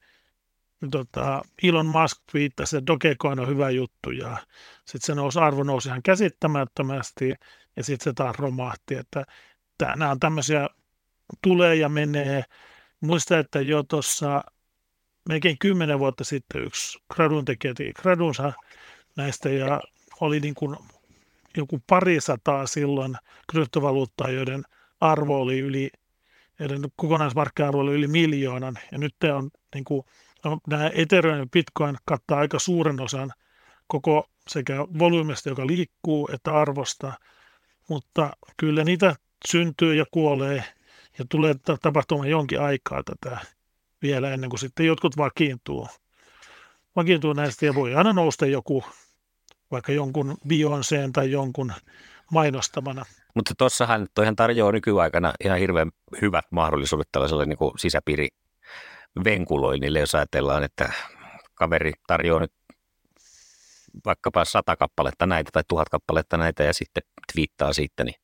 tota, 0.91 1.41
Elon 1.63 1.86
Musk 1.86 2.22
viittasi, 2.34 2.77
että 2.77 2.88
Dogecoin 2.93 3.39
on 3.39 3.48
hyvä 3.48 3.69
juttu 3.69 4.12
ja 4.12 4.38
sitten 4.86 5.05
se 5.05 5.15
nousi, 5.15 5.39
arvo 5.39 5.63
nousi 5.63 5.89
ihan 5.89 6.03
käsittämättömästi 6.03 7.34
ja 7.75 7.84
sitten 7.84 8.03
se 8.03 8.13
taas 8.13 8.36
romahti, 8.36 8.95
että 8.95 9.25
nämä 9.95 10.12
on 10.12 10.19
tämmöisiä 10.19 10.69
tulee 11.43 11.75
ja 11.75 11.89
menee. 11.89 12.43
Muista, 13.01 13.39
että 13.39 13.62
jo 13.62 13.84
tuossa 13.84 14.43
melkein 15.29 15.58
kymmenen 15.60 16.00
vuotta 16.00 16.24
sitten 16.24 16.63
yksi 16.63 17.00
gradun 17.13 17.46
tekijä 17.46 17.74
gradunsa 18.01 18.53
näistä 19.15 19.50
ja 19.50 19.82
oli 20.22 20.39
niin 20.39 20.55
kuin 20.55 20.77
joku 21.58 21.82
parisataa 21.88 22.67
silloin 22.67 23.15
kryptovaluuttaa, 23.51 24.29
joiden 24.29 24.63
arvo 25.01 25.41
oli 25.41 25.60
yli, 25.60 25.89
joiden 26.60 26.82
kokonaismarkkina-arvo 26.96 27.79
oli 27.79 27.94
yli 27.94 28.08
miljoonan. 28.08 28.79
Ja 28.91 28.98
nyt 28.98 29.15
on 29.36 29.50
niin 29.75 29.84
kuin, 29.84 30.03
no, 30.46 30.60
nämä 30.67 30.91
Ethereum 30.94 31.39
ja 31.39 31.46
Bitcoin 31.51 31.98
kattaa 32.05 32.39
aika 32.39 32.60
suuren 32.60 33.01
osan 33.01 33.34
koko 33.88 34.29
sekä 34.48 34.74
volyymista, 35.00 35.50
joka 35.50 35.67
liikkuu, 35.67 36.29
että 36.34 36.53
arvosta. 36.53 37.13
Mutta 37.89 38.38
kyllä 38.58 38.84
niitä 38.84 39.15
syntyy 39.48 39.96
ja 39.96 40.05
kuolee 40.12 40.63
ja 41.20 41.25
tulee 41.29 41.55
tapahtumaan 41.82 42.29
jonkin 42.29 42.62
aikaa 42.62 43.03
tätä 43.03 43.54
vielä 44.05 44.33
ennen 44.33 44.50
kuin 44.50 44.59
sitten 44.59 44.85
jotkut 44.85 45.17
vakiintuu. 45.17 45.88
Vakiintuu 46.95 47.33
näistä 47.33 47.65
ja 47.65 47.75
voi 47.75 47.95
aina 47.95 48.13
nousta 48.13 48.45
joku, 48.45 48.83
vaikka 49.71 49.91
jonkun 49.91 50.38
Beyoncéen 50.47 51.12
tai 51.13 51.31
jonkun 51.31 51.74
mainostamana. 52.31 53.05
Mutta 53.35 53.53
tuossahan 53.57 54.07
toihan 54.13 54.35
tarjoaa 54.35 54.71
nykyaikana 54.71 55.33
ihan 55.43 55.59
hirveän 55.59 55.91
hyvät 56.21 56.45
mahdollisuudet 56.50 57.07
tällaiselle 57.12 57.45
niin 57.45 57.57
sisäpiiri 57.77 58.27
venkuloinnille, 59.24 60.00
jos 60.00 60.15
ajatellaan, 60.15 60.63
että 60.63 60.93
kaveri 61.55 61.91
tarjoaa 62.07 62.39
nyt 62.39 62.53
vaikkapa 64.05 64.45
sata 64.45 64.75
kappaletta 64.75 65.25
näitä 65.25 65.50
tai 65.53 65.63
tuhat 65.67 65.89
kappaletta 65.89 66.38
näitä 66.38 66.63
ja 66.63 66.74
sitten 66.74 67.03
twiittaa 67.33 67.74
siitä, 67.74 68.03
niin 68.03 68.15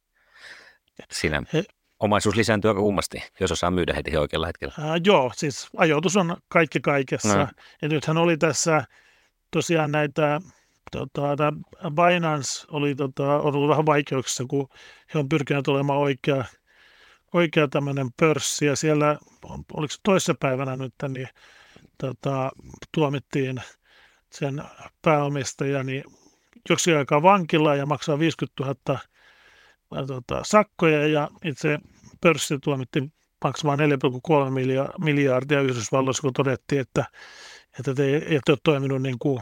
siinä 1.11 1.43
He, 1.53 1.63
omaisuus 2.01 2.36
lisääntyy 2.36 2.70
aika 2.70 2.81
kummasti, 2.81 3.24
jos 3.39 3.51
osaa 3.51 3.72
myydä 3.72 3.93
heti 3.93 4.17
oikealla 4.17 4.48
hetkellä. 4.48 4.74
Ää, 4.79 4.98
joo, 5.05 5.31
siis 5.36 5.70
ajoitus 5.77 6.17
on 6.17 6.38
kaikki 6.48 6.79
kaikessa. 6.79 7.38
No. 7.38 7.48
Ja 7.81 7.88
nythän 7.88 8.17
oli 8.17 8.38
tässä 8.38 8.84
tosiaan 9.51 9.91
näitä, 9.91 10.41
tota, 10.91 11.53
Binance 11.89 12.65
oli 12.72 12.96
tota, 12.96 13.39
ollut 13.39 13.70
vähän 13.70 13.86
vaikeuksissa, 13.86 14.46
kun 14.50 14.70
he 15.13 15.20
on 15.20 15.29
pyrkineet 15.29 15.67
olemaan 15.67 16.00
oikea, 16.00 16.46
oikea 17.34 17.67
tämmöinen 17.67 18.08
pörssi. 18.20 18.65
Ja 18.65 18.75
siellä, 18.75 19.17
oliko 19.74 19.91
se 19.91 20.00
toissapäivänä 20.03 20.75
nyt, 20.75 20.93
niin 21.08 21.27
tota, 21.98 22.51
tuomittiin 22.93 23.62
sen 24.29 24.63
pääomistaja 25.01 25.84
niin 25.84 26.03
joksi 26.70 26.93
aikaa 26.93 27.22
vankilaa 27.22 27.75
ja 27.75 27.86
maksaa 27.86 28.20
50 28.20 28.63
000 28.63 29.00
tota, 30.07 30.41
sakkoja 30.43 31.07
ja 31.07 31.29
itse 31.45 31.79
pörssi 32.21 32.60
tuomittiin 32.60 33.13
maksamaan 33.43 33.79
4,3 33.79 33.86
miljardia 35.03 35.62
Yhdysvalloissa, 35.62 36.21
kun 36.21 36.33
todettiin, 36.33 36.81
että, 36.81 37.05
että 37.79 37.93
te 37.93 38.17
ette 38.17 38.51
ole 38.51 38.57
toiminut 38.63 39.01
niin 39.01 39.19
kuin 39.19 39.41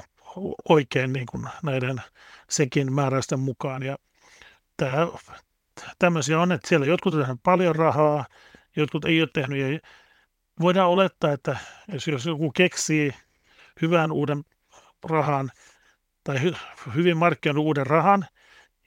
oikein 0.70 1.14
niin 1.14 1.26
kuin 1.26 1.48
näiden 1.64 2.02
sekin 2.50 2.94
määräysten 2.94 3.40
mukaan. 3.40 3.84
Ja 3.84 3.98
tämä, 4.78 5.08
tämmöisiä 6.00 6.40
on, 6.40 6.52
että 6.52 6.68
siellä 6.68 6.86
jotkut 6.86 7.14
on 7.14 7.22
tehnyt 7.22 7.40
paljon 7.44 7.76
rahaa, 7.76 8.26
jotkut 8.76 9.06
ei 9.06 9.22
ole 9.22 9.30
tehnyt. 9.34 9.60
Ja 9.60 9.80
voidaan 10.62 10.90
olettaa, 10.90 11.32
että 11.32 11.58
jos 11.88 12.26
joku 12.26 12.52
keksii 12.52 13.14
hyvän 13.82 14.12
uuden 14.12 14.44
rahan 15.04 15.52
tai 16.24 16.42
hy, 16.42 16.54
hyvin 16.96 17.18
markkinoidun 17.18 17.66
uuden 17.66 17.88
rahan 17.88 18.26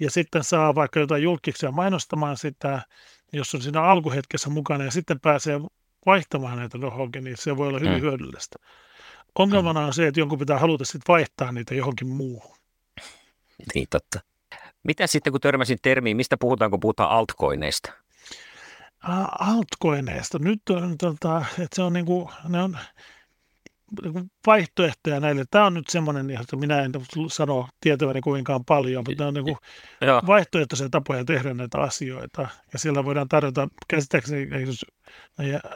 ja 0.03 0.11
sitten 0.11 0.45
saa 0.45 0.75
vaikka 0.75 1.01
jotain 1.01 1.23
julkisia 1.23 1.71
mainostamaan 1.71 2.37
sitä, 2.37 2.83
jos 3.33 3.55
on 3.55 3.63
siinä 3.63 3.83
alkuhetkessä 3.83 4.51
mukana 4.51 4.85
ja 4.85 4.91
sitten 4.91 5.21
pääsee 5.21 5.61
vaihtamaan 6.07 6.59
näitä 6.59 6.79
johonkin, 6.79 7.25
niin 7.25 7.37
se 7.37 7.57
voi 7.57 7.69
olla 7.69 7.79
hyvin 7.79 7.95
mm. 7.95 8.01
hyödyllistä. 8.01 8.59
Ongelmana 9.39 9.81
on 9.81 9.95
se, 9.95 10.07
että 10.07 10.21
jonkun 10.21 10.39
pitää 10.39 10.59
haluta 10.59 10.85
sitten 10.85 11.03
vaihtaa 11.09 11.53
niitä 11.53 11.75
johonkin 11.75 12.09
muuhun. 12.09 12.57
Niin 13.75 13.87
totta. 13.91 14.21
Mitä 14.83 15.07
sitten, 15.07 15.33
kun 15.33 15.41
törmäsin 15.41 15.79
termiin, 15.83 16.17
mistä 16.17 16.37
puhutaan, 16.37 16.71
kun 16.71 16.81
puhutaan 16.81 17.11
altcoineista? 17.11 17.93
Altcoineista. 19.39 20.39
Nyt 20.39 20.63
on, 20.71 20.99
tota, 20.99 21.45
että 21.51 21.77
se 21.77 21.83
on 21.83 21.93
niin 21.93 22.07
kuin, 22.07 22.29
ne 22.49 22.63
on 22.63 22.79
vaihtoehtoja 24.47 25.21
näille. 25.21 25.45
Tämä 25.51 25.67
on 25.67 25.75
nyt 25.75 25.89
semmoinen, 25.89 26.31
että 26.31 26.57
minä 26.57 26.83
en 26.83 26.93
sano 27.29 27.69
tietäväni 27.81 28.21
kovinkaan 28.21 28.65
paljon, 28.65 29.05
mutta 29.09 29.27
on 29.27 29.35
niin 29.35 29.45
kuin 29.45 29.57
vaihtoehtoisia 30.27 30.89
tapoja 30.89 31.25
tehdä 31.25 31.55
näitä 31.55 31.79
asioita. 31.79 32.49
Ja 32.73 32.79
siellä 32.79 33.05
voidaan 33.05 33.29
tarjota 33.29 33.69
käsittääkseni 33.89 34.49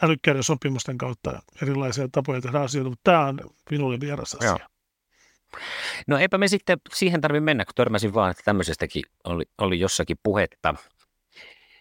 älykkäiden 0.02 0.42
sopimusten 0.42 0.98
kautta 0.98 1.42
erilaisia 1.62 2.08
tapoja 2.12 2.40
tehdä 2.40 2.60
asioita, 2.60 2.90
mutta 2.90 3.10
tämä 3.10 3.26
on 3.26 3.38
minulle 3.70 4.00
vieras 4.00 4.34
asia. 4.34 4.48
Joo. 4.48 4.58
No 6.06 6.18
eipä 6.18 6.38
me 6.38 6.48
sitten 6.48 6.78
siihen 6.94 7.20
tarvitse 7.20 7.44
mennä, 7.44 7.64
kun 7.64 7.74
törmäsin 7.74 8.14
vaan, 8.14 8.30
että 8.30 8.42
tämmöisestäkin 8.44 9.02
oli, 9.24 9.44
oli 9.58 9.80
jossakin 9.80 10.16
puhetta. 10.22 10.74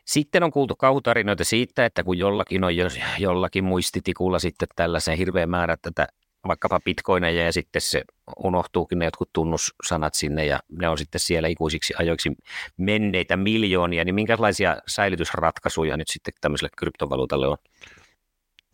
Sitten 0.06 0.44
on 0.44 0.52
kuultu 0.52 0.76
kauhutarinoita 0.76 1.44
siitä, 1.44 1.86
että 1.86 2.04
kun 2.04 2.18
jollakin 2.18 2.64
on 2.64 2.72
jollakin 3.20 3.64
muistitikulla 3.64 4.40
sitten 4.40 4.68
tällaisen 4.76 5.18
hirveän 5.18 5.50
määrä 5.50 5.78
tätä 5.82 6.08
vaikkapa 6.48 6.80
bitcoineja 6.80 7.46
ja 7.46 7.54
sitten 7.54 7.82
se 7.82 8.04
unohtuukin 8.44 9.00
ne 9.00 9.06
jotkut 9.06 9.30
tunnussanat 9.34 10.14
sinne 10.14 10.46
ja 10.46 10.60
ne 10.70 10.90
on 10.90 10.98
sitten 10.98 11.22
siellä 11.22 11.48
ikuisiksi 11.48 11.94
ajoiksi 11.98 12.32
menneitä 12.78 13.38
miljoonia, 13.38 14.06
niin 14.06 14.16
minkälaisia 14.16 14.78
säilytysratkaisuja 14.88 15.98
nyt 15.98 16.08
sitten 16.08 16.34
tämmöiselle 16.42 16.70
kryptovaluutalle 16.78 17.48
on? 17.48 17.58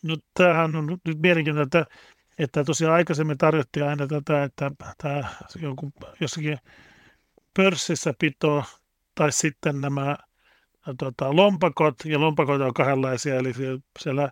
No 0.03 0.17
tämähän 0.33 0.75
on 0.75 0.85
nyt 0.85 1.19
mielenkiintoista, 1.21 1.79
että, 1.79 1.95
että 2.39 2.63
tosiaan 2.63 2.93
aikaisemmin 2.93 3.37
tarjottiin 3.37 3.85
aina 3.85 4.07
tätä, 4.07 4.43
että 4.43 4.71
tämä 4.97 5.23
jonkun, 5.61 5.93
jossakin 6.19 6.57
pörssissä 7.57 8.13
pito 8.19 8.63
tai 9.15 9.31
sitten 9.31 9.81
nämä 9.81 10.17
tota, 10.97 11.35
lompakot, 11.35 11.95
ja 12.05 12.19
lompakot 12.19 12.61
on 12.61 12.73
kahdenlaisia, 12.73 13.35
eli 13.35 13.53
siellä 13.99 14.29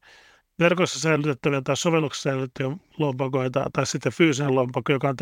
verkossa 0.59 0.99
säilytettäviä 0.99 1.61
tai 1.61 1.77
sovelluksessa 1.77 2.29
säilytettäviä 2.29 2.77
lompakoita, 2.97 3.65
tai 3.73 3.85
sitten 3.85 4.11
fyysinen 4.11 4.55
lompakko, 4.55 4.93
joka 4.93 5.09
on 5.09 5.15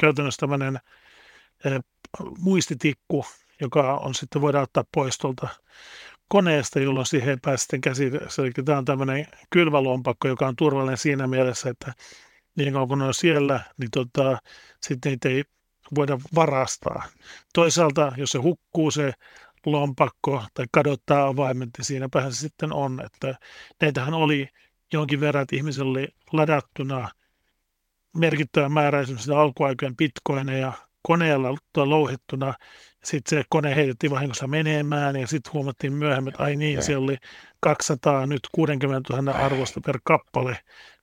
käytännössä 0.00 0.40
tämmöinen 0.40 0.78
eh, 1.64 1.80
muistitikku, 2.38 3.24
joka 3.60 3.96
on 3.96 4.14
sitten 4.14 4.42
voidaan 4.42 4.62
ottaa 4.62 4.84
pois 4.94 5.18
tuolta 5.18 5.48
koneesta, 6.28 6.80
jolloin 6.80 7.06
siihen 7.06 7.28
ei 7.28 7.36
pääse 7.42 7.62
sitten 7.62 7.80
käsi. 7.80 8.06
Eli 8.06 8.64
tämä 8.64 8.78
on 8.78 8.84
tämmöinen 8.84 9.26
kylvälompakko, 9.50 10.28
joka 10.28 10.46
on 10.46 10.56
turvallinen 10.56 10.98
siinä 10.98 11.26
mielessä, 11.26 11.70
että 11.70 11.92
niin 12.56 12.72
kauan 12.72 12.88
kun 12.88 12.98
ne 12.98 13.04
on 13.04 13.14
siellä, 13.14 13.60
niin 13.78 13.90
tota, 13.90 14.38
sitten 14.80 15.10
niitä 15.10 15.28
ei 15.28 15.44
voida 15.94 16.18
varastaa. 16.34 17.02
Toisaalta, 17.54 18.12
jos 18.16 18.30
se 18.30 18.38
hukkuu 18.38 18.90
se 18.90 19.12
lompakko 19.66 20.44
tai 20.54 20.66
kadottaa 20.72 21.26
avaimet, 21.26 21.68
niin 21.78 21.84
siinäpähän 21.84 22.32
se 22.32 22.38
sitten 22.38 22.72
on. 22.72 23.02
Että 23.04 23.34
näitähän 23.80 24.14
oli 24.14 24.48
jonkin 24.92 25.20
verran, 25.20 25.42
että 25.42 25.56
ihmisellä 25.56 25.90
oli 25.90 26.08
ladattuna 26.32 27.08
merkittävä 28.16 28.68
määrä 28.68 29.00
esimerkiksi 29.00 29.32
alkuaikojen 29.32 29.96
bitcoineja 29.96 30.72
koneella 31.02 31.56
louhittuna. 31.76 32.54
Sitten 33.04 33.38
se 33.38 33.44
kone 33.48 33.76
heitettiin 33.76 34.10
vahingossa 34.10 34.46
menemään 34.46 35.16
ja 35.16 35.26
sitten 35.26 35.52
huomattiin 35.52 35.92
myöhemmin, 35.92 36.32
että 36.34 36.42
ai 36.42 36.56
niin, 36.56 36.82
siellä 36.82 37.04
oli 37.04 37.16
200, 37.60 38.26
nyt 38.26 38.48
60 38.52 39.14
000 39.16 39.32
arvosta 39.32 39.80
per 39.80 39.98
kappale 40.04 40.58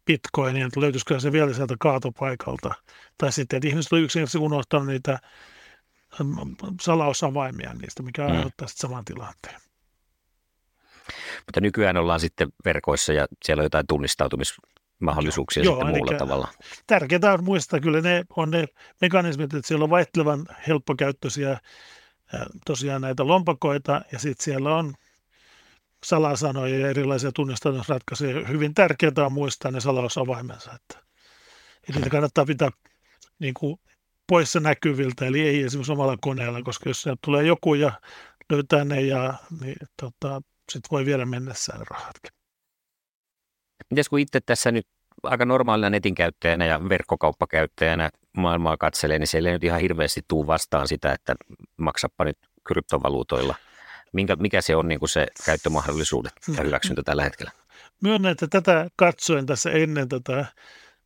bitcoinia, 0.05 0.65
että 0.65 0.81
löytyisikö 0.81 1.19
se 1.19 1.31
vielä 1.31 1.53
sieltä 1.53 1.75
kaatopaikalta. 1.79 2.73
Tai 3.17 3.31
sitten, 3.31 3.57
että 3.57 3.67
ihmiset 3.67 3.93
oli 3.93 4.01
yksinkertaisesti 4.01 4.37
unohtanut 4.37 4.87
niitä 4.87 5.19
salausavaimia 6.81 7.73
niistä, 7.73 8.03
mikä 8.03 8.21
mm. 8.21 8.31
aiheuttaa 8.31 8.67
sitten 8.67 8.89
saman 8.89 9.05
tilanteen. 9.05 9.68
Mutta 11.45 11.61
nykyään 11.61 11.97
ollaan 11.97 12.19
sitten 12.19 12.49
verkoissa 12.65 13.13
ja 13.13 13.27
siellä 13.45 13.61
on 13.61 13.65
jotain 13.65 13.87
tunnistautumismahdollisuuksia 13.87 15.63
Joo, 15.63 15.75
sitten 15.75 15.95
muulla 15.95 16.17
tavalla. 16.17 16.47
Tärkeää 16.87 17.33
on 17.33 17.43
muistaa, 17.43 17.79
kyllä 17.79 18.01
ne 18.01 18.23
on 18.35 18.51
ne 18.51 18.65
mekanismit, 19.01 19.53
että 19.53 19.67
siellä 19.67 19.83
on 19.83 19.89
vaihtelevan 19.89 20.45
helppokäyttöisiä 20.67 21.57
tosiaan 22.65 23.01
näitä 23.01 23.27
lompakoita 23.27 24.01
ja 24.11 24.19
sitten 24.19 24.43
siellä 24.43 24.75
on 24.75 24.93
salasanoja 26.05 26.79
ja 26.79 26.89
erilaisia 26.89 27.31
tunnistautumisratkaisuja. 27.31 28.47
Hyvin 28.47 28.73
tärkeää 28.73 29.25
on 29.25 29.33
muistaa 29.33 29.71
ne 29.71 29.79
salausavaimensa, 29.79 30.71
että, 30.73 31.05
että 31.75 31.93
niitä 31.93 32.09
kannattaa 32.09 32.45
pitää 32.45 32.69
niin 33.39 33.53
kuin 33.53 33.79
poissa 34.27 34.59
näkyviltä, 34.59 35.25
eli 35.25 35.41
ei 35.41 35.63
esimerkiksi 35.63 35.91
omalla 35.91 36.17
koneella, 36.21 36.61
koska 36.61 36.89
jos 36.89 37.05
tulee 37.25 37.43
joku 37.43 37.73
ja 37.73 37.91
löytää 38.49 38.85
ne, 38.85 39.01
ja, 39.01 39.33
niin 39.61 39.77
tota, 40.01 40.41
sitten 40.69 40.89
voi 40.91 41.05
vielä 41.05 41.25
mennessään 41.25 41.87
rahatkin. 41.89 42.31
Mites 43.89 44.09
kun 44.09 44.19
itse 44.19 44.39
tässä 44.45 44.71
nyt 44.71 44.87
aika 45.23 45.45
normaalina 45.45 45.89
netin 45.89 46.15
käyttäjänä 46.15 46.65
ja 46.65 46.89
verkkokauppakäyttäjänä 46.89 48.09
maailmaa 48.37 48.77
katselee, 48.77 49.19
niin 49.19 49.27
siellä 49.27 49.49
ei 49.49 49.53
nyt 49.53 49.63
ihan 49.63 49.81
hirveästi 49.81 50.21
tuu 50.27 50.47
vastaan 50.47 50.87
sitä, 50.87 51.11
että 51.13 51.35
maksappa 51.77 52.23
nyt 52.23 52.37
kryptovaluutoilla. 52.67 53.55
Minkä, 54.13 54.35
mikä 54.35 54.61
se 54.61 54.75
on 54.75 54.87
niin 54.87 54.99
kuin 54.99 55.09
se 55.09 55.27
käyttömahdollisuudet 55.45 56.33
ja 56.57 56.63
hyväksyntä 56.63 57.03
tällä 57.03 57.23
hetkellä? 57.23 57.51
Myönnän, 58.03 58.31
että 58.31 58.47
tätä 58.47 58.89
katsoen 58.95 59.45
tässä 59.45 59.71
ennen 59.71 60.09
tätä 60.09 60.45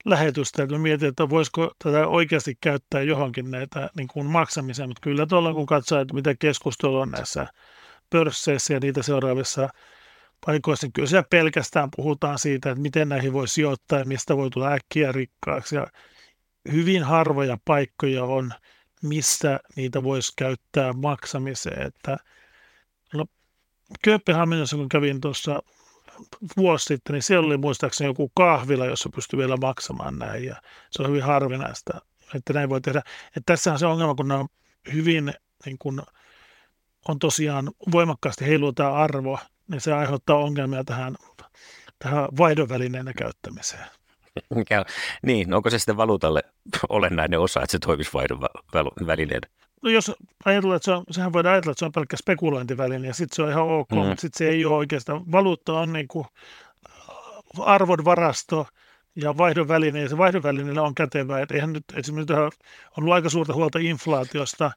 lähetystä, 0.06 0.64
että 0.64 0.78
mietin, 0.78 1.10
että 1.10 1.30
voisiko 1.30 1.72
tätä 1.84 2.08
oikeasti 2.08 2.58
käyttää 2.62 3.02
johonkin 3.02 3.52
näitä 3.52 3.90
niin 3.98 4.08
kuin 4.08 4.26
maksamiseen, 4.26 4.90
mutta 4.90 5.02
kyllä 5.02 5.26
tuolla 5.26 5.54
kun 5.54 5.66
katsoo, 5.66 6.00
että 6.00 6.14
mitä 6.14 6.36
keskustelua 6.36 7.02
on 7.02 7.12
näissä 7.12 7.48
pörsseissä 8.14 8.74
ja 8.74 8.80
niitä 8.80 9.04
seuraavissa 9.04 9.70
paikoissa, 10.46 10.88
kyllä 10.94 11.08
siellä 11.08 11.28
pelkästään 11.30 11.90
puhutaan 11.96 12.40
siitä, 12.40 12.72
että 12.72 12.82
miten 12.82 13.10
näihin 13.10 13.34
voi 13.34 13.48
sijoittaa 13.48 14.00
ja 14.00 14.06
mistä 14.06 14.38
voi 14.38 14.50
tulla 14.50 14.72
äkkiä 14.72 15.12
rikkaaksi. 15.12 15.76
Ja 15.76 15.88
hyvin 16.72 17.04
harvoja 17.04 17.58
paikkoja 17.66 18.24
on, 18.24 18.54
missä 19.02 19.60
niitä 19.76 20.04
voisi 20.04 20.34
käyttää 20.36 20.94
maksamiseen. 20.94 21.88
Että, 21.88 22.18
no, 23.14 23.26
Kööpenhaminassa, 24.04 24.76
kun 24.76 24.90
kävin 24.90 25.22
tuossa 25.22 25.64
vuosi 26.58 26.86
sitten, 26.86 27.14
niin 27.14 27.24
siellä 27.24 27.48
oli 27.48 27.58
muistaakseni 27.58 28.10
joku 28.10 28.32
kahvila, 28.36 28.86
jossa 28.86 29.10
pystyi 29.16 29.38
vielä 29.38 29.58
maksamaan 29.58 30.20
näin. 30.20 30.44
Ja 30.44 30.56
se 30.92 31.02
on 31.02 31.10
hyvin 31.10 31.24
harvinaista, 31.24 32.02
että 32.36 32.54
näin 32.54 32.70
voi 32.70 32.82
tehdä. 32.82 33.00
Että 33.28 33.42
tässä 33.46 33.72
on 33.72 33.80
se 33.80 33.86
ongelma, 33.86 34.16
kun 34.16 34.28
ne 34.28 34.34
on 34.34 34.48
hyvin, 34.94 35.34
niin 35.66 35.78
kun 35.78 36.04
on 37.08 37.20
tosiaan 37.20 37.72
voimakkaasti 37.92 38.46
heilutaan 38.46 38.96
arvo, 38.96 39.40
niin 39.68 39.82
se 39.82 39.94
aiheuttaa 39.94 40.38
ongelmia 40.38 40.84
tähän, 40.84 41.16
tähän 42.00 42.28
vaihdon 42.38 42.68
käyttämiseen. 43.18 43.86
Mikä, 44.56 44.86
niin, 45.22 45.54
onko 45.54 45.70
se 45.70 45.80
sitten 45.80 45.98
valuutalle 45.98 46.44
olennainen 46.90 47.40
osa, 47.40 47.62
että 47.62 47.72
se 47.72 47.80
toimisi 47.80 48.12
vaihdon 48.14 48.40
välineenä? 49.08 49.48
No 49.82 49.90
jos 49.90 50.12
ajatellaan, 50.46 50.76
että 50.76 50.86
se 50.86 50.92
on, 50.92 51.04
sehän 51.12 51.34
voidaan 51.34 51.54
ajatella, 51.54 51.72
että 51.72 51.80
se 51.80 51.86
on 51.86 51.92
pelkkä 51.92 52.18
spekulointiväline 52.18 53.08
ja 53.08 53.14
sitten 53.14 53.36
se 53.36 53.44
on 53.44 53.50
ihan 53.50 53.64
ok, 53.64 53.92
mm. 53.92 53.98
mutta 53.98 54.22
sitten 54.22 54.38
se 54.38 54.50
ei 54.50 54.66
ole 54.66 54.76
oikeastaan. 54.76 55.32
Valuutta 55.32 55.80
on 55.80 55.94
niin 55.94 56.08
kuin 56.08 56.26
arvon 57.60 58.06
varasto 58.06 58.68
ja 59.16 59.38
vaihdon 59.38 59.68
väline, 59.68 60.02
ja 60.02 60.10
se 60.10 60.18
vaihdon 60.18 60.80
on 60.80 60.96
kätevä. 60.96 61.42
Et 61.42 61.52
eihän 61.52 61.74
nyt 61.74 61.84
esimerkiksi 61.96 62.34
on 62.34 62.52
ollut 62.98 63.14
aika 63.14 63.30
suurta 63.30 63.54
huolta 63.54 63.80
inflaatiosta, 63.80 64.72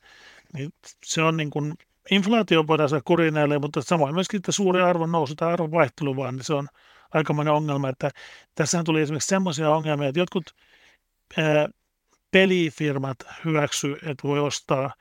niin 0.53 0.73
se 1.05 1.23
on 1.23 1.37
niin 1.37 1.51
kuin, 1.51 1.75
inflaatio 2.11 2.67
voidaan 2.67 2.89
saada 2.89 3.03
kurineille, 3.05 3.59
mutta 3.59 3.83
samoin 3.83 4.15
myöskin 4.15 4.39
että 4.39 4.53
suuri 4.53 4.83
arvon 4.83 5.13
nousu 5.13 5.35
tai 5.35 5.53
arvon 5.53 5.71
vaihtelu 5.71 6.17
vaan, 6.17 6.37
niin 6.37 6.45
se 6.45 6.55
on 6.55 6.69
aikamoinen 7.15 7.55
ongelma, 7.55 7.89
että 7.89 8.11
tässähän 8.55 8.85
tuli 8.85 9.01
esimerkiksi 9.01 9.29
semmoisia 9.29 9.71
ongelmia, 9.71 10.09
että 10.09 10.21
jotkut 10.21 10.55
ää, 11.37 11.69
pelifirmat 12.31 13.17
hyväksy, 13.45 13.93
että 13.93 14.29
voi 14.29 14.41
ostaa 14.41 14.95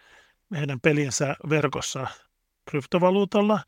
heidän 0.56 0.80
pelinsä 0.82 1.36
verkossa 1.50 2.08
kryptovaluutalla. 2.70 3.60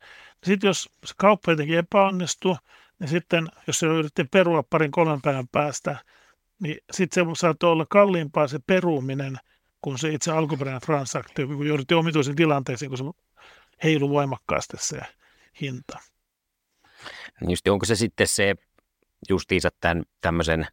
Sitten 0.44 0.68
jos 0.68 0.88
se 1.04 1.14
kauppa 1.16 1.52
jotenkin 1.52 1.78
epäonnistuu, 1.78 2.56
niin 2.98 3.08
sitten 3.08 3.48
jos 3.66 3.78
se 3.78 3.86
yritti 3.86 4.24
perua 4.24 4.62
parin 4.62 4.90
kolmen 4.90 5.22
päivän 5.22 5.48
päästä, 5.52 5.96
niin 6.60 6.78
sitten 6.92 7.26
se 7.26 7.30
saattoi 7.34 7.72
olla 7.72 7.86
kalliimpaa 7.90 8.48
se 8.48 8.58
peruminen 8.66 9.38
kuin 9.82 9.98
se 9.98 10.08
itse 10.08 10.32
alkuperäinen 10.32 10.80
transaktio, 10.80 11.46
kun 11.46 11.66
jouduttiin 11.66 11.98
omituisiin 11.98 12.36
tilanteisiin, 12.36 12.88
kun 12.88 12.98
se 12.98 13.04
heilu 13.84 14.10
voimakkaasti 14.10 14.76
se 14.80 15.00
hinta. 15.60 15.98
Just, 17.48 17.68
onko 17.68 17.86
se 17.86 17.96
sitten 17.96 18.26
se 18.26 18.54
justiinsa 19.28 19.68
tämän 19.80 20.04
tämmöisen, 20.20 20.66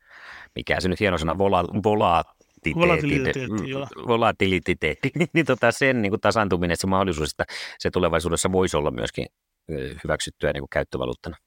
mikä 0.56 0.82
se 0.82 0.90
nyt 0.90 1.00
hieno 1.00 1.18
sana, 1.18 1.38
vola, 1.38 1.64
volatiliteetti, 1.84 3.74
volatiliteetti, 4.08 5.12
niin 5.34 5.46
tota 5.46 5.72
sen 5.72 6.02
niin 6.02 6.10
kuin 6.10 6.22
tasaantuminen, 6.22 6.78
se 6.78 6.88
mahdollisuus, 6.88 7.32
että 7.32 7.46
se 7.80 7.92
tulevaisuudessa 7.92 8.52
voisi 8.52 8.78
olla 8.78 8.92
myöskin 8.92 9.26
hyväksyttyä 10.04 10.54
niin 10.54 10.62
kuin 10.62 10.70
käyttövaluuttana. 10.70 11.38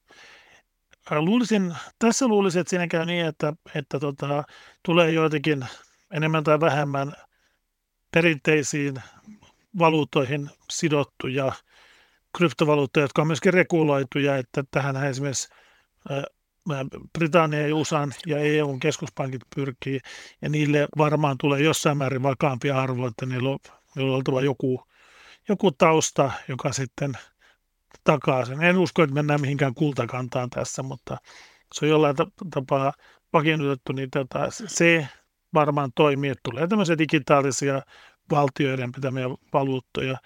Luulisin, 1.11 1.75
tässä 1.99 2.27
luulisin, 2.27 2.59
että 2.59 2.69
siinä 2.69 2.87
käy 2.87 3.05
niin, 3.05 3.25
että, 3.25 3.53
että 3.75 3.99
tota, 3.99 4.43
tulee 4.85 5.11
joitakin 5.11 5.65
enemmän 6.13 6.43
tai 6.43 6.59
vähemmän 6.59 7.13
perinteisiin 8.11 8.95
valuuttoihin 9.79 10.49
sidottuja 10.71 11.51
kryptovaluuttoja, 12.37 13.03
jotka 13.03 13.21
on 13.21 13.27
myöskin 13.27 13.53
reguloituja, 13.53 14.37
että 14.37 14.63
tähän 14.71 15.05
esimerkiksi 15.05 15.49
Britannia 17.17 17.67
ja 17.67 17.75
USAn 17.75 18.13
ja 18.27 18.37
EUn 18.37 18.79
keskuspankit 18.79 19.41
pyrkii, 19.55 19.99
ja 20.41 20.49
niille 20.49 20.87
varmaan 20.97 21.37
tulee 21.37 21.61
jossain 21.61 21.97
määrin 21.97 22.23
vakaampia 22.23 22.81
arvoja, 22.81 23.07
että 23.07 23.25
niillä 23.25 23.49
on, 23.49 23.59
niillä 23.95 24.11
on 24.11 24.15
oltava 24.15 24.41
joku, 24.41 24.83
joku 25.49 25.71
tausta, 25.71 26.31
joka 26.47 26.73
sitten 26.73 27.13
takaa 28.03 28.45
sen. 28.45 28.63
En 28.63 28.77
usko, 28.77 29.03
että 29.03 29.13
mennään 29.13 29.41
mihinkään 29.41 29.73
kultakantaan 29.73 30.49
tässä, 30.49 30.83
mutta 30.83 31.17
se 31.73 31.85
on 31.85 31.89
jollain 31.89 32.15
tapaa 32.53 32.93
vakiinnutettu, 33.33 33.93
niin 33.93 34.09
tota, 34.09 34.39
se 34.49 35.07
varmaan 35.53 35.91
toimii, 35.95 36.29
että 36.29 36.49
tulee 36.51 36.67
tämmöisiä 36.67 36.97
digitaalisia 36.97 37.81
valtioiden 38.31 38.91
pitämiä 38.91 39.25
valuuttoja. 39.53 40.17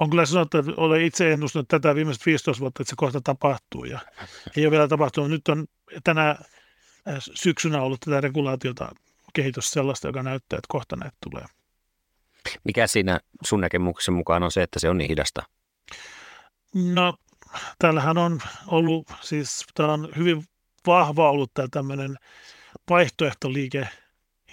On 0.00 0.10
kyllä 0.10 0.26
sanottu, 0.26 0.58
että 0.58 0.72
olen 0.76 1.02
itse 1.02 1.32
ennustanut 1.32 1.68
tätä 1.68 1.94
viimeiset 1.94 2.26
15 2.26 2.60
vuotta, 2.60 2.82
että 2.82 2.90
se 2.90 2.96
kohta 2.96 3.20
tapahtuu 3.20 3.84
ja 3.84 4.00
ei 4.56 4.66
ole 4.66 4.70
vielä 4.70 4.88
tapahtunut. 4.88 5.30
Nyt 5.30 5.48
on 5.48 5.66
tänä 6.04 6.30
äh, 6.30 6.38
syksynä 7.34 7.82
ollut 7.82 8.00
tätä 8.00 8.20
regulaatiota 8.20 8.88
kehitys 9.32 9.70
sellaista, 9.70 10.08
joka 10.08 10.22
näyttää, 10.22 10.56
että 10.56 10.68
kohta 10.68 10.96
näitä 10.96 11.16
tulee. 11.30 11.44
Mikä 12.64 12.86
siinä 12.86 13.20
sun 13.44 13.60
näkemyksen 13.60 14.14
mukaan 14.14 14.42
on 14.42 14.50
se, 14.50 14.62
että 14.62 14.80
se 14.80 14.88
on 14.88 14.98
niin 14.98 15.08
hidasta? 15.08 15.42
No, 16.74 17.14
täällähän 17.78 18.18
on 18.18 18.40
ollut, 18.66 19.12
siis 19.20 19.64
tämä 19.74 19.92
on 19.92 20.08
hyvin 20.16 20.44
vahva 20.86 21.30
ollut 21.30 21.50
tämä 21.54 21.68
tämmöinen 21.70 22.16
vaihtoehtoliike 22.90 23.88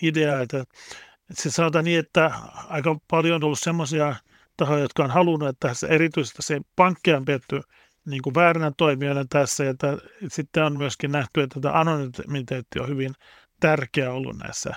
idea, 0.01 0.41
että, 0.41 0.59
että 0.59 1.43
se 1.43 1.51
sanotaan 1.51 1.85
niin, 1.85 1.99
että 1.99 2.31
aika 2.69 2.95
paljon 3.07 3.35
on 3.35 3.43
ollut 3.43 3.59
semmoisia 3.59 4.15
tahoja, 4.57 4.81
jotka 4.81 5.03
on 5.03 5.11
halunnut, 5.11 5.49
että 5.49 5.73
se 5.73 5.87
erityisesti 5.87 6.41
se 6.41 6.61
pankkeja 6.75 7.17
on 7.17 7.25
pidetty 7.25 7.61
niin 8.05 8.21
kuin 8.21 8.35
vääränä 8.35 8.71
toimijana 8.77 9.25
tässä, 9.29 9.63
ja 9.63 9.69
että 9.69 9.97
sitten 10.27 10.63
on 10.63 10.77
myöskin 10.77 11.11
nähty, 11.11 11.41
että 11.41 11.59
tämä 11.59 11.79
anonymiteetti 11.79 12.79
on 12.79 12.87
hyvin 12.87 13.13
tärkeä 13.59 14.11
ollut 14.11 14.37
näissä 14.37 14.75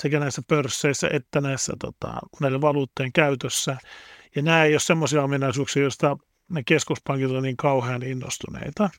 sekä 0.00 0.20
näissä 0.20 0.42
pörsseissä 0.48 1.08
että 1.12 1.40
näissä 1.40 1.72
tota, 1.78 2.18
näiden 2.40 2.60
valuutteen 2.60 3.12
käytössä. 3.12 3.76
Ja 4.36 4.42
nämä 4.42 4.64
ei 4.64 4.74
ole 4.74 4.80
semmoisia 4.80 5.22
ominaisuuksia, 5.22 5.82
joista 5.82 6.16
ne 6.48 6.62
keskuspankit 6.66 7.30
on 7.30 7.42
niin 7.42 7.56
kauhean 7.56 8.02
innostuneita. 8.02 8.90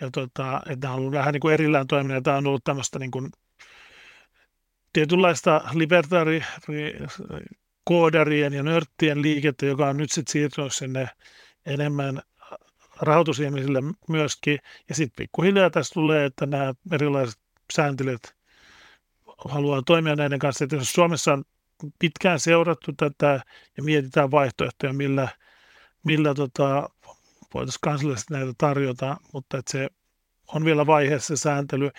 Ja 0.00 0.10
tota, 0.10 0.60
että 0.66 0.86
nämä 0.86 0.94
on 0.94 1.00
ollut 1.00 1.12
vähän 1.12 1.32
niin 1.32 1.40
kuin 1.40 1.54
erillään 1.54 1.86
toiminut, 1.86 2.24
tämä 2.24 2.36
on 2.36 2.46
ollut 2.46 2.64
tämmöistä 2.64 2.98
niin 2.98 3.10
kuin 3.10 3.30
tietynlaista 4.92 5.60
libertaari 5.74 6.44
koodarien 7.84 8.52
ja 8.52 8.62
nörttien 8.62 9.22
liikettä, 9.22 9.66
joka 9.66 9.88
on 9.88 9.96
nyt 9.96 10.12
sitten 10.12 10.32
siirtynyt 10.32 10.72
sinne 10.72 11.08
enemmän 11.66 12.22
rahoitusihmisille 13.00 13.80
myöskin. 14.08 14.58
Ja 14.88 14.94
sitten 14.94 15.16
pikkuhiljaa 15.16 15.70
tässä 15.70 15.94
tulee, 15.94 16.24
että 16.24 16.46
nämä 16.46 16.74
erilaiset 16.92 17.40
sääntelyt 17.72 18.34
haluaa 19.44 19.82
toimia 19.86 20.16
näiden 20.16 20.38
kanssa. 20.38 20.64
Että 20.64 20.76
jos 20.76 20.92
Suomessa 20.92 21.32
on 21.32 21.44
pitkään 21.98 22.40
seurattu 22.40 22.92
tätä 22.92 23.40
ja 23.76 23.82
mietitään 23.82 24.30
vaihtoehtoja, 24.30 24.92
millä, 24.92 25.28
millä 26.04 26.34
tota, 26.34 26.90
voitaisiin 27.54 27.78
kansallisesti 27.82 28.34
näitä 28.34 28.52
tarjota, 28.58 29.16
mutta 29.32 29.58
että 29.58 29.72
se 29.72 29.88
on 30.46 30.64
vielä 30.64 30.86
vaiheessa 30.86 31.36
sääntely. 31.36 31.90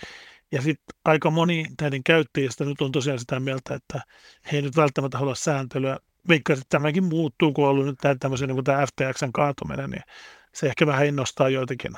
Ja 0.54 0.62
sitten 0.62 0.96
aika 1.04 1.30
moni 1.30 1.66
näiden 1.80 2.04
käyttäjistä 2.04 2.64
nyt 2.64 2.80
on 2.80 2.92
tosiaan 2.92 3.18
sitä 3.18 3.40
mieltä, 3.40 3.74
että 3.74 4.00
he 4.52 4.56
ei 4.56 4.62
nyt 4.62 4.76
välttämättä 4.76 5.18
halua 5.18 5.34
sääntelyä. 5.34 5.98
Vaikka 6.28 6.52
että 6.52 6.64
tämäkin 6.68 7.04
muuttuu, 7.04 7.52
kun 7.52 7.64
on 7.64 7.70
ollut 7.70 7.86
nyt 7.86 7.98
tämmöisen 8.20 8.48
niin 8.48 8.56
kuin 8.56 8.64
tämä 8.64 8.86
FTXn 8.86 9.32
kaatuminen, 9.32 9.90
niin 9.90 10.02
se 10.54 10.66
ehkä 10.66 10.86
vähän 10.86 11.06
innostaa 11.06 11.48
joitakin 11.48 11.92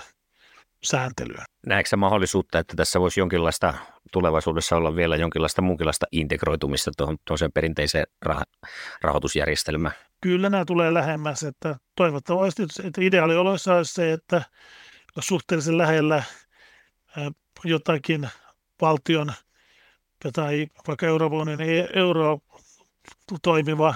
sääntelyä. 0.84 1.44
Näetkö 1.66 1.88
se 1.88 1.96
mahdollisuutta, 1.96 2.58
että 2.58 2.76
tässä 2.76 3.00
voisi 3.00 3.20
jonkinlaista 3.20 3.74
tulevaisuudessa 4.12 4.76
olla 4.76 4.96
vielä 4.96 5.16
jonkinlaista 5.16 5.62
muunkinlaista 5.62 6.06
integroitumista 6.12 6.90
tuohon, 6.96 7.16
tuohon 7.26 7.52
perinteiseen 7.54 8.06
rah- 8.28 8.68
rahoitusjärjestelmään? 9.02 9.94
Kyllä 10.20 10.50
nämä 10.50 10.64
tulee 10.64 10.94
lähemmäs, 10.94 11.42
että 11.42 11.76
toivottavasti 11.96 12.62
että 12.62 13.00
ideaalioloissa 13.00 13.74
olisi 13.74 13.94
se, 13.94 14.12
että 14.12 14.42
suhteellisen 15.18 15.78
lähellä 15.78 16.22
jotakin 17.64 18.28
valtion 18.80 19.32
tai 20.32 20.66
vaikka 20.88 21.06
eurovuoden 21.06 21.58
euro 21.94 22.38
toimiva 23.42 23.94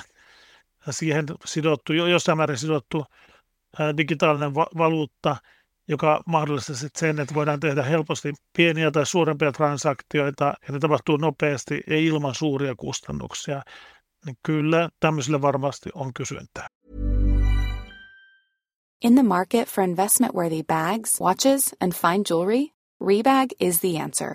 siihen 0.91 1.27
sidottu, 1.45 1.93
jossain 1.93 2.39
määrin 2.39 2.59
sidottu 2.59 3.05
digitaalinen 3.97 4.55
va- 4.55 4.71
valuutta, 4.79 5.37
joka 5.89 6.23
mahdollistaa 6.27 6.77
sen, 6.97 7.21
että 7.21 7.35
voidaan 7.35 7.61
tehdä 7.61 7.83
helposti 7.83 8.33
pieniä 8.57 8.91
tai 8.91 9.07
suurempia 9.07 9.53
transaktioita 9.53 10.45
ja 10.45 10.73
ne 10.73 10.79
tapahtuu 10.79 11.17
nopeasti 11.17 11.81
ja 11.87 11.97
ilman 11.97 12.35
suuria 12.35 12.75
kustannuksia. 12.75 13.63
Niin 14.27 14.37
kyllä 14.43 14.89
tämmöiselle 15.01 15.43
varmasti 15.43 15.91
on 15.95 16.15
kysyntää. 16.15 16.69
In 19.05 19.15
the 19.15 19.23
market 19.23 19.69
for 19.69 19.85
investment-worthy 19.85 20.63
bags, 20.63 21.21
watches 21.21 21.75
and 21.81 21.93
fine 21.93 22.23
jewelry, 22.31 22.67
Rebag 23.01 23.47
is 23.61 23.81
the 23.81 24.03
answer. 24.03 24.35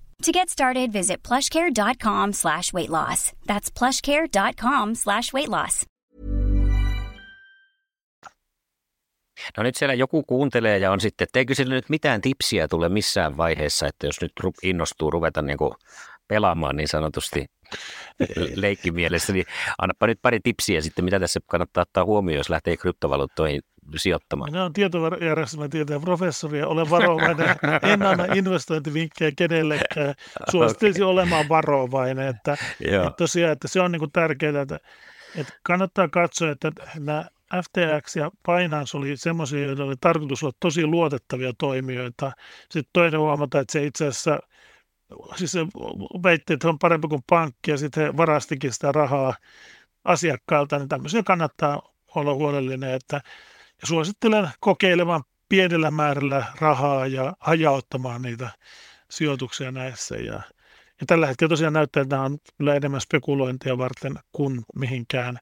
To 0.21 0.31
get 0.31 0.49
started, 0.49 0.93
visit 0.93 1.27
plushcare.com 1.27 2.33
slash 2.33 2.73
weight 2.73 2.89
loss. 2.89 3.31
That's 3.47 3.71
plushcare.com 3.79 4.95
slash 4.95 5.33
weight 5.33 5.49
loss. 5.49 5.85
No 9.57 9.63
nyt 9.63 9.75
siellä 9.75 9.93
joku 9.93 10.23
kuuntelee 10.23 10.77
ja 10.77 10.91
on 10.91 10.99
sitten, 10.99 11.25
että 11.25 11.39
eikö 11.39 11.55
sille 11.55 11.75
nyt 11.75 11.89
mitään 11.89 12.21
tipsiä 12.21 12.67
tule 12.67 12.89
missään 12.89 13.37
vaiheessa, 13.37 13.87
että 13.87 14.07
jos 14.07 14.21
nyt 14.21 14.31
innostuu 14.63 15.11
ruveta 15.11 15.41
niin 15.41 15.57
kuin 15.57 15.73
pelaamaan 16.27 16.75
niin 16.75 16.87
sanotusti 16.87 17.45
leikkimielessä, 18.55 19.33
niin 19.33 19.45
annapa 19.77 20.07
nyt 20.07 20.19
pari 20.21 20.39
tipsiä 20.43 20.81
sitten, 20.81 21.05
mitä 21.05 21.19
tässä 21.19 21.39
kannattaa 21.45 21.81
ottaa 21.81 22.05
huomioon, 22.05 22.37
jos 22.37 22.49
lähtee 22.49 22.77
kryptovaluuttoihin 22.77 23.61
sijoittamaan? 23.95 24.51
Minä 24.51 24.61
olen 24.61 24.73
tietojärjestelmätieteen 24.73 26.01
professori 26.01 26.59
ja 26.59 26.67
olen 26.67 26.89
varovainen. 26.89 27.55
En 27.83 28.03
anna 28.03 28.25
investointivinkkejä 28.25 29.31
kenellekään. 29.37 30.13
Suosittelisin 30.51 31.03
okay. 31.05 31.11
olemaan 31.13 31.49
varovainen. 31.49 32.27
Että, 32.27 32.57
että 32.81 33.13
tosiaan, 33.17 33.51
että 33.51 33.67
se 33.67 33.81
on 33.81 33.91
niin 33.91 34.11
tärkeää, 34.13 34.61
että, 34.61 34.79
että 35.35 35.53
kannattaa 35.63 36.07
katsoa, 36.07 36.49
että 36.49 36.71
nämä 36.99 37.25
FTX 37.55 38.15
ja 38.15 38.31
Binance 38.47 38.97
oli 38.97 39.17
semmoisia, 39.17 39.65
joilla 39.65 39.83
oli 39.83 39.95
tarkoitus 40.01 40.43
olla 40.43 40.53
tosi 40.59 40.85
luotettavia 40.85 41.53
toimijoita. 41.57 42.31
Sitten 42.69 42.89
toinen 42.93 43.19
huomata, 43.19 43.59
että 43.59 43.71
se 43.71 43.83
itse 43.83 44.07
asiassa 44.07 44.39
siis 45.35 45.51
se 45.51 45.59
väitti, 46.23 46.53
että 46.53 46.69
on 46.69 46.79
parempi 46.79 47.07
kuin 47.07 47.23
pankki 47.29 47.71
ja 47.71 47.77
sitten 47.77 48.03
he 48.03 48.17
varastikin 48.17 48.73
sitä 48.73 48.91
rahaa 48.91 49.33
asiakkailta, 50.03 50.77
niin 50.77 50.89
tämmöisiä 50.89 51.23
kannattaa 51.23 51.81
olla 52.15 52.33
huolellinen, 52.33 52.93
että 52.93 53.21
ja 53.81 53.87
suosittelen 53.87 54.49
kokeilemaan 54.59 55.23
pienellä 55.49 55.91
määrällä 55.91 56.45
rahaa 56.59 57.07
ja 57.07 57.33
hajauttamaan 57.39 58.21
niitä 58.21 58.49
sijoituksia 59.09 59.71
näissä. 59.71 60.15
Ja, 60.15 60.33
ja 61.01 61.05
tällä 61.07 61.27
hetkellä 61.27 61.49
tosiaan 61.49 61.73
näyttää, 61.73 62.01
että 62.01 62.15
nämä 62.15 62.25
on 62.25 62.37
kyllä 62.57 62.75
enemmän 62.75 63.01
spekulointia 63.01 63.77
varten 63.77 64.19
kuin 64.31 64.61
mihinkään. 64.75 65.37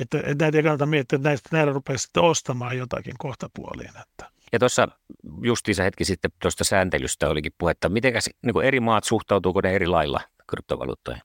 Että, 0.00 0.18
että 0.18 0.44
näitä 0.44 0.58
ei 0.58 0.62
kannata 0.62 0.86
miettiä, 0.86 1.16
että 1.16 1.28
näistä, 1.28 1.48
näillä 1.52 1.72
rupeaa 1.72 1.98
sitten 1.98 2.22
ostamaan 2.22 2.78
jotakin 2.78 3.14
kohtapuoliin. 3.18 3.88
Että. 3.88 4.30
Ja 4.52 4.58
tuossa 4.58 4.88
justiinsa 5.42 5.82
hetki 5.82 6.04
sitten 6.04 6.30
tuosta 6.42 6.64
sääntelystä 6.64 7.28
olikin 7.28 7.52
puhetta. 7.58 7.88
Miten 7.88 8.14
niin 8.42 8.64
eri 8.64 8.80
maat 8.80 9.04
suhtautuuko 9.04 9.60
ne 9.60 9.74
eri 9.74 9.86
lailla 9.86 10.20
kryptovaluuttoihin? 10.50 11.22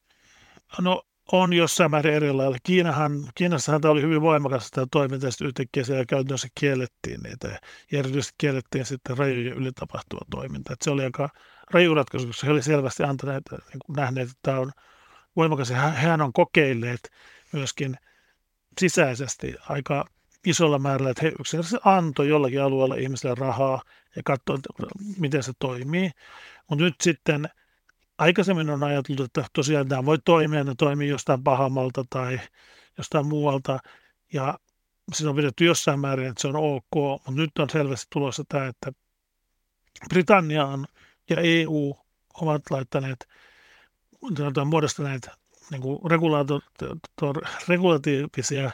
No 0.82 1.04
on 1.32 1.54
jossain 1.54 1.92
määrin 1.92 2.14
eri 2.14 2.32
lailla. 2.32 2.58
Kiinahan, 2.64 3.30
Kiinassahan 3.36 3.82
tämä 3.82 3.92
oli 3.92 4.02
hyvin 4.02 4.22
voimakas 4.22 4.72
tämä 4.72 4.88
toiminta, 4.92 5.26
ja 5.26 5.48
yhtäkkiä 5.48 5.84
siellä 5.84 6.06
käytännössä 6.06 6.48
kiellettiin 6.60 7.20
niitä, 7.24 7.60
ja 7.92 8.00
erityisesti 8.00 8.34
kiellettiin 8.38 8.86
sitten 8.86 9.18
rajojen 9.18 9.54
yli 9.54 9.72
tapahtuva 9.72 10.22
toiminta. 10.32 10.74
Että 10.74 10.84
se 10.84 10.92
oli 10.92 11.04
aika 11.04 11.30
raju 11.72 11.96
ratkaisu, 11.96 12.28
koska 12.28 12.46
he 12.46 12.52
olivat 12.52 12.66
selvästi 12.66 13.04
antaneet, 13.04 13.44
niin 13.52 13.96
nähneet, 13.96 14.30
että 14.30 14.40
tämä 14.42 14.60
on 14.60 14.72
voimakas, 15.36 15.70
ja 15.70 15.78
hehän 15.78 16.22
on 16.22 16.34
kokeilleet 16.34 17.12
myöskin 17.52 17.96
sisäisesti 18.80 19.56
aika 19.70 20.06
isolla 20.46 20.80
määrällä, 20.80 21.10
että 21.10 21.26
he 21.26 21.32
yksinkertaisesti 21.40 21.82
antoi 21.86 22.30
jollakin 22.30 22.62
alueella 22.62 22.96
ihmisille 22.96 23.36
rahaa 23.36 23.82
ja 24.16 24.22
katsoi, 24.26 24.58
miten 25.20 25.44
se 25.44 25.52
toimii. 25.60 26.12
Mutta 26.70 26.84
nyt 26.86 26.96
sitten– 27.02 27.50
aikaisemmin 28.18 28.70
on 28.70 28.84
ajateltu, 28.84 29.24
että 29.24 29.46
tosiaan 29.54 29.88
tämä 29.88 30.06
voi 30.06 30.18
toimia, 30.26 30.64
ne 30.64 30.74
toimii 30.78 31.10
jostain 31.10 31.44
pahamalta 31.44 32.06
tai 32.10 32.40
jostain 32.98 33.28
muualta. 33.28 33.80
Ja 34.34 34.60
siinä 35.14 35.30
on 35.30 35.36
pidetty 35.36 35.66
jossain 35.66 36.00
määrin, 36.00 36.28
että 36.28 36.42
se 36.42 36.48
on 36.48 36.56
ok, 36.56 36.96
mutta 36.96 37.32
nyt 37.32 37.52
on 37.60 37.70
selvästi 37.70 38.08
tulossa 38.10 38.44
tämä, 38.50 38.68
että 38.68 38.92
Britannia 40.10 40.66
on 40.66 40.86
ja 41.30 41.36
EU 41.40 41.98
ovat 42.42 42.62
laittaneet, 42.70 43.28
muodostaneet 44.66 45.30
niin 45.72 45.82
kuin 45.82 46.00
regulatiivisia 47.68 48.72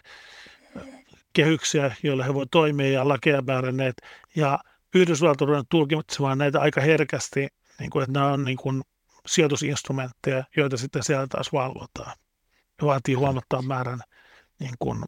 kehyksiä, 1.34 1.96
joilla 2.04 2.24
he 2.24 2.34
voivat 2.34 2.52
toimia 2.52 2.92
ja 2.92 3.08
lakeja 3.08 3.42
määränneet. 3.42 3.96
Ja 4.36 4.60
Yhdysvallat 4.96 5.42
on 5.42 5.66
tulkitsemaan 5.70 6.38
näitä 6.38 6.60
aika 6.60 6.82
herkästi, 6.82 7.48
niin 7.80 7.90
kuin, 7.90 8.04
että 8.04 8.14
nämä 8.14 8.32
on 8.32 8.46
niin 8.46 8.58
kuin 8.58 8.82
sijoitusinstrumentteja, 9.30 10.44
joita 10.58 10.78
sitten 10.78 11.04
siellä 11.04 11.28
taas 11.28 11.54
valvotaan. 11.54 12.14
Ja 12.82 12.88
vaatii 12.88 13.16
huomattavan 13.16 13.66
määrän, 13.66 14.00
niin 14.60 14.72
kun 14.80 15.06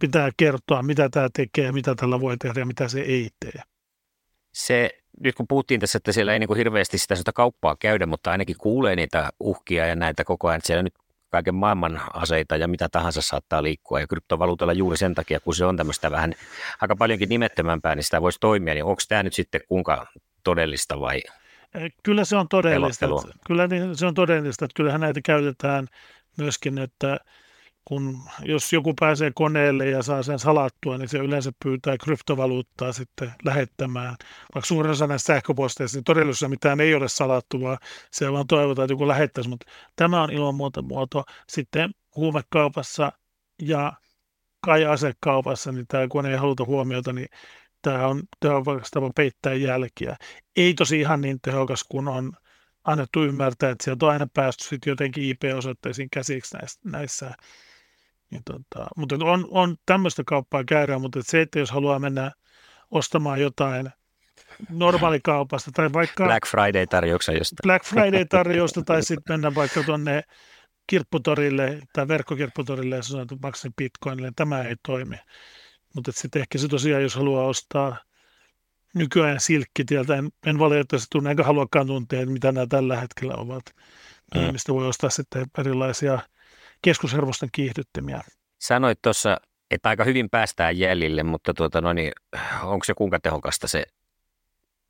pitää 0.00 0.30
kertoa, 0.36 0.82
mitä 0.82 1.08
tämä 1.08 1.28
tekee, 1.34 1.72
mitä 1.72 1.94
tällä 1.94 2.20
voi 2.20 2.36
tehdä 2.36 2.60
ja 2.60 2.66
mitä 2.66 2.88
se 2.88 3.00
ei 3.00 3.30
tee. 3.40 3.62
Se, 4.52 4.90
nyt 5.20 5.34
kun 5.34 5.46
puhuttiin 5.48 5.80
tässä, 5.80 5.96
että 5.96 6.12
siellä 6.12 6.32
ei 6.32 6.38
niin 6.38 6.46
kuin 6.48 6.56
hirveästi 6.56 6.98
sitä, 6.98 7.14
sitä 7.14 7.32
kauppaa 7.32 7.76
käydä, 7.76 8.06
mutta 8.06 8.30
ainakin 8.30 8.56
kuulee 8.58 8.96
niitä 8.96 9.30
uhkia 9.40 9.86
ja 9.86 9.96
näitä 9.96 10.24
koko 10.24 10.48
ajan, 10.48 10.60
siellä 10.64 10.82
nyt 10.82 10.94
kaiken 11.28 11.54
maailman 11.54 12.00
aseita 12.12 12.56
ja 12.56 12.68
mitä 12.68 12.88
tahansa 12.88 13.22
saattaa 13.22 13.62
liikkua. 13.62 14.00
Ja 14.00 14.06
kryptovaluutalla 14.06 14.72
juuri 14.72 14.96
sen 14.96 15.14
takia, 15.14 15.40
kun 15.40 15.54
se 15.54 15.64
on 15.64 15.76
tämmöistä 15.76 16.10
vähän 16.10 16.34
aika 16.80 16.96
paljonkin 16.96 17.28
nimettömämpää, 17.28 17.94
niin 17.94 18.04
sitä 18.04 18.22
voisi 18.22 18.40
toimia. 18.40 18.74
Niin 18.74 18.84
onko 18.84 19.02
tämä 19.08 19.22
nyt 19.22 19.34
sitten 19.34 19.60
kuinka 19.68 20.06
todellista 20.44 21.00
vai 21.00 21.22
Kyllä 22.02 22.24
se 22.24 22.36
on 22.36 22.48
todellista. 22.48 23.06
Että, 23.06 23.38
kyllä 23.46 23.66
niin, 23.66 23.96
se 23.96 24.06
on 24.06 24.14
todellista, 24.14 24.64
että 24.64 24.74
kyllähän 24.76 25.00
näitä 25.00 25.20
käytetään 25.24 25.86
myöskin, 26.36 26.78
että 26.78 27.18
kun, 27.84 28.22
jos 28.42 28.72
joku 28.72 28.94
pääsee 29.00 29.32
koneelle 29.34 29.86
ja 29.86 30.02
saa 30.02 30.22
sen 30.22 30.38
salattua, 30.38 30.98
niin 30.98 31.08
se 31.08 31.18
yleensä 31.18 31.52
pyytää 31.64 31.96
kryptovaluuttaa 32.04 32.92
sitten 32.92 33.32
lähettämään. 33.44 34.16
Vaikka 34.54 34.66
suurin 34.66 34.92
osa 34.92 35.06
näistä 35.06 35.26
sähköposteista, 35.26 35.96
niin 35.96 36.04
todellisuudessa 36.04 36.48
mitään 36.48 36.80
ei 36.80 36.94
ole 36.94 37.08
salattu, 37.08 37.60
vaan 37.60 37.78
se 38.10 38.32
vaan 38.32 38.46
toivotaan, 38.46 38.84
että 38.84 38.92
joku 38.92 39.08
lähettäisi. 39.08 39.50
Mutta 39.50 39.66
tämä 39.96 40.22
on 40.22 40.32
ilman 40.32 40.54
muuta 40.54 40.82
muoto. 40.82 41.24
Sitten 41.48 41.90
huumekaupassa 42.16 43.12
ja 43.62 43.92
kai 44.60 44.84
asekaupassa, 44.84 45.72
niin 45.72 45.86
tämä 45.88 46.08
kun 46.08 46.26
ei 46.26 46.36
haluta 46.36 46.64
huomiota, 46.64 47.12
niin 47.12 47.28
tämä 47.90 48.06
on 48.06 48.22
tehokas 48.40 48.90
tapa 48.90 49.10
peittää 49.14 49.54
jälkiä. 49.54 50.16
Ei 50.56 50.74
tosi 50.74 51.00
ihan 51.00 51.20
niin 51.20 51.38
tehokas 51.42 51.84
kuin 51.88 52.08
on 52.08 52.32
annettu 52.84 53.24
ymmärtää, 53.24 53.70
että 53.70 53.84
sieltä 53.84 54.06
on 54.06 54.12
aina 54.12 54.26
päästy 54.34 54.64
sitten 54.64 54.90
jotenkin 54.90 55.24
IP-osoitteisiin 55.24 56.08
käsiksi 56.12 56.56
näissä. 56.56 56.80
näissä. 56.84 57.34
Ja 58.30 58.40
tota, 58.44 58.86
mutta 58.96 59.16
on, 59.22 59.48
on 59.50 59.76
tämmöistä 59.86 60.22
kauppaa 60.26 60.64
käydään, 60.64 61.00
mutta 61.00 61.20
se, 61.22 61.40
että 61.40 61.58
jos 61.58 61.70
haluaa 61.70 61.98
mennä 61.98 62.32
ostamaan 62.90 63.40
jotain 63.40 63.90
normaalikaupasta 64.70 65.70
tai 65.74 65.92
vaikka... 65.92 66.24
Black 66.24 66.46
Friday-tarjousta 66.46 67.32
jostain. 67.32 67.62
Black 67.62 67.84
Friday-tarjousta 67.84 68.82
tai 68.86 69.02
sitten 69.02 69.34
mennä 69.34 69.54
vaikka 69.54 69.82
tuonne 69.82 70.22
kirpputorille 70.86 71.78
tai 71.92 72.08
verkkokirpputorille 72.08 72.96
ja 72.96 73.02
sanoa, 73.02 73.22
että 73.22 73.36
maksan 73.42 73.72
bitcoinille, 73.76 74.32
tämä 74.36 74.62
ei 74.62 74.76
toimi. 74.86 75.16
Mutta 75.96 76.12
sitten 76.12 76.42
ehkä 76.42 76.58
se 76.58 76.68
tosiaan, 76.68 77.02
jos 77.02 77.14
haluaa 77.14 77.46
ostaa 77.46 77.96
nykyään 78.94 79.40
silkkitieltä, 79.40 80.16
en, 80.16 80.28
en 80.46 80.58
valitettavasti 80.58 81.06
tunne, 81.12 81.30
enkä 81.30 81.42
haluakaan 81.42 81.86
tuntea, 81.86 82.26
mitä 82.26 82.52
nämä 82.52 82.66
tällä 82.66 83.00
hetkellä 83.00 83.34
ovat. 83.34 83.62
Mm. 84.34 84.52
Mistä 84.52 84.72
voi 84.74 84.86
ostaa 84.86 85.10
sitten 85.10 85.46
erilaisia 85.58 86.18
keskushermoston 86.82 87.48
kiihdyttimiä. 87.52 88.20
Sanoit 88.58 89.02
tuossa, 89.02 89.36
että 89.70 89.88
aika 89.88 90.04
hyvin 90.04 90.30
päästään 90.30 90.78
jäljille, 90.78 91.22
mutta 91.22 91.54
tuota, 91.54 91.80
no 91.80 91.92
niin, 91.92 92.12
onko 92.62 92.84
se 92.84 92.94
kuinka 92.94 93.20
tehokasta 93.20 93.68
se 93.68 93.84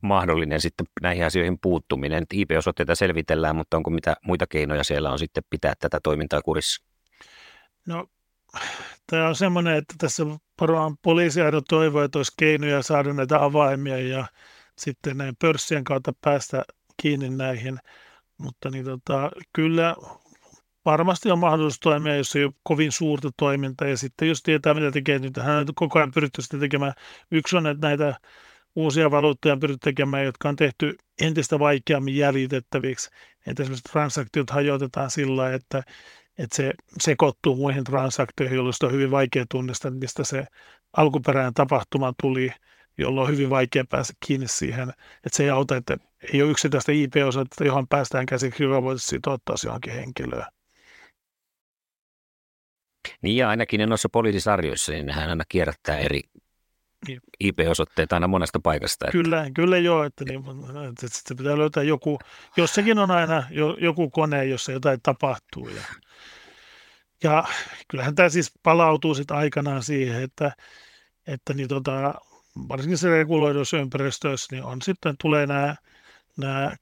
mahdollinen 0.03 0.61
sitten 0.61 0.87
näihin 1.03 1.25
asioihin 1.25 1.59
puuttuminen? 1.59 2.27
IP-osoitteita 2.33 2.95
selvitellään, 2.95 3.57
mutta 3.57 3.77
onko 3.77 3.91
mitä 3.91 4.17
muita 4.23 4.47
keinoja 4.47 4.85
siellä 4.85 5.11
on 5.11 5.19
sitten 5.19 5.45
pitää 5.51 5.75
tätä 5.81 6.01
toimintaa 6.03 6.43
kurissa? 6.43 6.85
No 7.87 8.07
tämä 9.07 9.29
on 9.29 9.35
semmoinen, 9.35 9.77
että 9.77 9.95
tässä 9.99 10.23
varmaan 10.61 10.97
poliisiaidot 11.03 11.65
toivoo, 11.69 12.03
että 12.03 12.19
olisi 12.19 12.33
keinoja 12.39 12.83
saada 12.83 13.13
näitä 13.13 13.45
avaimia 13.45 13.99
ja 13.99 14.27
sitten 14.79 15.17
näin 15.17 15.37
pörssien 15.37 15.85
kautta 15.85 16.13
päästä 16.21 16.65
kiinni 17.03 17.31
näihin. 17.31 17.79
Mutta 18.39 18.71
niin 18.71 18.85
tota, 18.85 19.31
kyllä 19.53 19.97
varmasti 20.85 21.31
on 21.31 21.39
mahdollisuus 21.39 21.81
toimia, 21.81 22.17
jos 22.17 22.37
ei 22.37 22.45
ole 22.45 22.53
kovin 22.63 22.93
suurta 22.93 23.31
toimintaa. 23.37 23.89
Ja 23.89 23.97
sitten 23.97 24.29
jos 24.29 24.43
tietää, 24.43 24.75
mitä 24.75 24.91
tekee, 24.91 25.19
niin 25.19 25.33
hän 25.43 25.57
on 25.57 25.67
koko 25.75 25.99
ajan 25.99 26.13
pyritty 26.13 26.43
sitten 26.43 26.61
tekemään. 26.61 26.93
Yksi 27.31 27.57
on, 27.57 27.67
että 27.67 27.87
näitä 27.87 28.15
uusia 28.77 29.11
valuuttoja 29.11 29.53
on 29.53 29.61
pyritty 29.61 29.85
tekemään, 29.85 30.25
jotka 30.25 30.49
on 30.49 30.57
tehty 30.57 30.97
entistä 31.21 31.59
vaikeammin 31.59 32.17
jäljitettäviksi. 32.17 33.11
Että 33.47 33.63
esimerkiksi 33.63 33.93
transaktiot 33.93 34.51
hajotetaan 34.51 35.11
sillä 35.11 35.55
että 35.55 35.83
että 36.39 36.57
se 36.57 36.73
sekoittuu 37.01 37.57
muihin 37.57 37.85
transaktioihin, 37.85 38.57
jolloin 38.57 38.75
on 38.83 38.93
hyvin 38.93 39.11
vaikea 39.11 39.45
tunnistaa, 39.51 39.91
mistä 39.91 40.25
se 40.25 40.47
alkuperäinen 40.97 41.55
tapahtuma 41.55 42.13
tuli, 42.23 42.53
jolloin 42.99 43.27
on 43.27 43.33
hyvin 43.33 43.51
vaikea 43.51 43.85
päästä 43.89 44.15
kiinni 44.27 44.49
siihen. 44.49 44.89
Että 44.91 45.37
se 45.37 45.43
ei 45.43 45.51
auta, 45.51 45.77
että 45.77 45.97
ei 46.33 46.43
ole 46.43 46.51
yksittäistä 46.51 46.93
IP-osoitetta, 46.93 47.65
johon 47.65 47.89
päästään 47.89 48.27
käsiksi, 48.27 48.63
joka 48.63 48.83
voisi 48.83 49.07
sitouttaa 49.07 49.57
johonkin 49.65 49.93
henkilöön. 49.93 50.47
Niin 53.23 53.37
ja 53.37 53.49
ainakin 53.49 53.89
noissa 53.89 54.09
poliisisarjoissa, 54.09 54.93
niin 54.93 55.11
hän 55.11 55.29
aina 55.29 55.45
kierrättää 55.49 55.99
eri 55.99 56.21
niin. 57.09 57.21
IP-osoitteita 57.41 58.17
aina 58.17 58.29
monesta 58.29 58.61
paikasta. 58.63 59.07
Että. 59.07 59.13
Kyllä, 59.13 59.47
kyllä 59.55 59.79
joo, 59.79 60.05
että, 60.05 60.25
niin, 60.25 60.45
että 60.91 61.07
se 61.11 61.35
pitää 61.35 61.59
löytää 61.59 61.83
joku, 61.83 62.19
jossakin 62.57 62.99
on 62.99 63.11
aina 63.11 63.43
joku 63.81 64.11
kone, 64.11 64.45
jossa 64.45 64.73
jotain 64.73 65.01
tapahtuu. 65.03 65.69
Ja 65.69 65.83
ja 67.23 67.45
kyllähän 67.89 68.15
tämä 68.15 68.29
siis 68.29 68.53
palautuu 68.63 69.15
sitten 69.15 69.37
aikanaan 69.37 69.83
siihen, 69.83 70.23
että, 70.23 70.53
että 71.27 71.55
niin 71.55 71.69
tota, 71.69 72.15
varsinkin 72.69 72.99
se 72.99 73.11
reguloiduissa 73.11 73.77
ympäristöissä, 73.77 74.49
niin 74.51 74.65
on 74.65 74.83
sitten 74.83 75.15
tulee 75.21 75.47
nämä, 75.47 75.77
nämä 76.37 76.73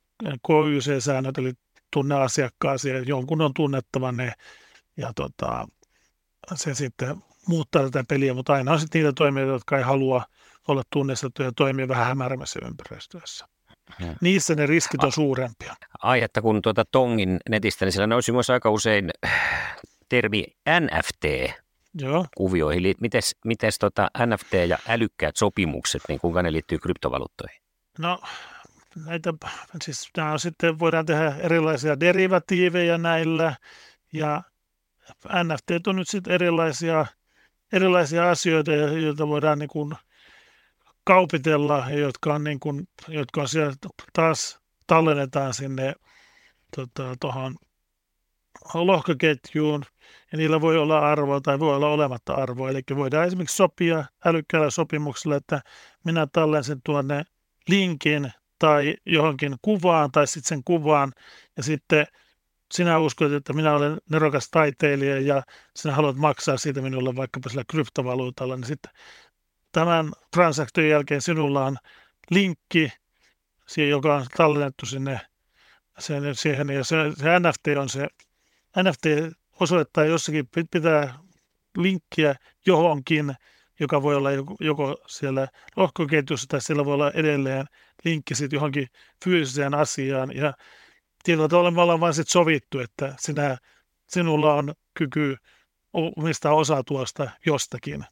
KYC-säännöt, 0.46 1.38
eli 1.38 1.52
tunne 1.90 2.14
asiakkaasi 2.14 2.88
jonkun 3.06 3.40
on 3.40 3.54
tunnettava 3.54 4.12
ne, 4.12 4.32
ja 4.96 5.12
tota, 5.16 5.68
se 6.54 6.74
sitten 6.74 7.16
muuttaa 7.48 7.82
tätä 7.82 8.04
peliä, 8.08 8.34
mutta 8.34 8.52
aina 8.52 8.72
on 8.72 8.80
sitten 8.80 9.02
niitä 9.02 9.12
toimijoita, 9.16 9.52
jotka 9.52 9.78
ei 9.78 9.84
halua 9.84 10.24
olla 10.68 10.82
tunnistettuja 10.92 11.48
ja 11.48 11.52
toimia 11.56 11.88
vähän 11.88 12.06
hämärämmässä 12.06 12.60
ympäristössä. 12.66 13.46
Hmm. 14.02 14.14
Niissä 14.20 14.54
ne 14.54 14.66
riskit 14.66 15.04
on 15.04 15.12
suurempia. 15.12 15.74
Ai, 16.02 16.22
että 16.22 16.42
kun 16.42 16.62
tuota 16.62 16.84
Tongin 16.92 17.40
netistä, 17.50 17.84
niin 17.84 17.92
siellä 17.92 18.06
nousi 18.06 18.32
myös 18.32 18.50
aika 18.50 18.70
usein 18.70 19.10
termi 20.08 20.44
NFT 20.80 21.24
Joo. 21.94 22.26
kuvioihin. 22.36 22.94
Mites, 23.00 23.36
mites 23.44 23.78
tota 23.78 24.10
NFT 24.26 24.52
ja 24.68 24.78
älykkäät 24.88 25.36
sopimukset, 25.36 26.02
niin 26.08 26.20
kuinka 26.20 26.42
ne 26.42 26.52
liittyy 26.52 26.78
kryptovaluuttoihin? 26.78 27.60
No 27.98 28.20
näitä, 29.06 29.34
siis 29.82 30.10
nämä 30.16 30.32
on 30.32 30.40
sitten, 30.40 30.78
voidaan 30.78 31.06
tehdä 31.06 31.36
erilaisia 31.38 32.00
derivatiiveja 32.00 32.98
näillä 32.98 33.56
ja 34.12 34.42
NFT 35.44 35.86
on 35.86 35.96
nyt 35.96 36.08
sitten 36.08 36.32
erilaisia, 36.32 37.06
erilaisia 37.72 38.30
asioita, 38.30 38.72
joita 38.72 39.28
voidaan 39.28 39.58
niin 39.58 39.68
kuin 39.68 39.94
kaupitella, 41.04 41.90
jotka 41.90 42.34
on, 42.34 42.44
niin 42.44 42.60
kuin, 42.60 42.88
jotka 43.08 43.40
on 43.40 43.48
siellä 43.48 43.74
taas 44.12 44.58
tallennetaan 44.86 45.54
sinne 45.54 45.94
tuohon 46.74 46.90
tota, 47.20 47.52
lohkoketjuun, 48.74 49.84
ja 50.32 50.38
niillä 50.38 50.60
voi 50.60 50.78
olla 50.78 50.98
arvoa 50.98 51.40
tai 51.40 51.58
voi 51.58 51.76
olla 51.76 51.88
olematta 51.88 52.34
arvoa. 52.34 52.70
Eli 52.70 52.82
voidaan 52.96 53.26
esimerkiksi 53.26 53.56
sopia 53.56 54.04
älykkäällä 54.24 54.70
sopimuksella, 54.70 55.36
että 55.36 55.60
minä 56.04 56.26
tallensen 56.32 56.80
tuonne 56.84 57.24
linkin 57.68 58.32
tai 58.58 58.94
johonkin 59.06 59.56
kuvaan 59.62 60.12
tai 60.12 60.26
sitten 60.26 60.48
sen 60.48 60.64
kuvaan, 60.64 61.12
ja 61.56 61.62
sitten 61.62 62.06
sinä 62.74 62.98
uskot, 62.98 63.32
että 63.32 63.52
minä 63.52 63.74
olen 63.74 63.98
nerokas 64.10 64.48
taiteilija 64.50 65.20
ja 65.20 65.42
sinä 65.76 65.94
haluat 65.94 66.16
maksaa 66.16 66.56
siitä 66.56 66.82
minulle 66.82 67.16
vaikkapa 67.16 67.48
sillä 67.48 67.64
kryptovaluutalla, 67.70 68.56
niin 68.56 68.66
sitten 68.66 68.92
tämän 69.72 70.12
transaktion 70.30 70.88
jälkeen 70.88 71.20
sinulla 71.20 71.64
on 71.64 71.76
linkki, 72.30 72.92
joka 73.90 74.16
on 74.16 74.26
tallennettu 74.36 74.86
sinne 74.86 75.20
sen, 75.98 76.34
siihen, 76.34 76.70
ja 76.70 76.84
se, 76.84 76.96
se 77.16 77.38
NFT 77.38 77.66
on 77.80 77.88
se, 77.88 78.08
NFT 78.82 79.06
osoittaa 79.60 80.04
jossakin, 80.04 80.48
pitää 80.70 81.18
linkkiä 81.78 82.34
johonkin, 82.66 83.34
joka 83.80 84.02
voi 84.02 84.14
olla 84.14 84.30
joko, 84.60 84.96
siellä 85.06 85.48
lohkoketjussa 85.76 86.46
tai 86.48 86.60
siellä 86.60 86.84
voi 86.84 86.94
olla 86.94 87.10
edelleen 87.10 87.66
linkki 88.04 88.34
sitten 88.34 88.56
johonkin 88.56 88.86
fyysiseen 89.24 89.74
asiaan. 89.74 90.36
Ja 90.36 90.52
tietyllä 91.24 91.48
tavalla 91.48 91.70
me 91.70 91.80
ollaan 91.82 92.00
vain 92.00 92.14
sit 92.14 92.28
sovittu, 92.28 92.78
että 92.78 93.14
sinä, 93.18 93.58
sinulla 94.08 94.54
on 94.54 94.74
kyky 94.94 95.36
omistaa 95.92 96.54
osa 96.54 96.82
tuosta 96.84 97.30
jostakin. 97.46 98.04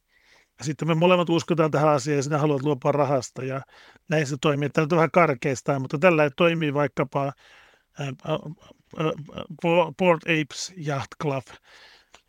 Ja 0.59 0.65
sitten 0.65 0.87
me 0.87 0.93
molemmat 0.93 1.29
uskotaan 1.29 1.71
tähän 1.71 1.89
asiaan 1.89 2.15
ja 2.15 2.23
sinä 2.23 2.37
haluat 2.37 2.63
luopua 2.63 2.91
rahasta 2.91 3.43
ja 3.43 3.61
näin 4.09 4.27
se 4.27 4.35
toimii. 4.41 4.69
Tämä 4.69 4.87
on 4.91 4.97
vähän 4.97 5.11
karkeista, 5.11 5.79
mutta 5.79 5.97
tällä 5.97 6.29
toimii 6.29 6.73
vaikkapa 6.73 7.31
Port 9.97 10.21
Apes 10.23 10.73
Yacht 10.87 11.07
Club. 11.21 11.43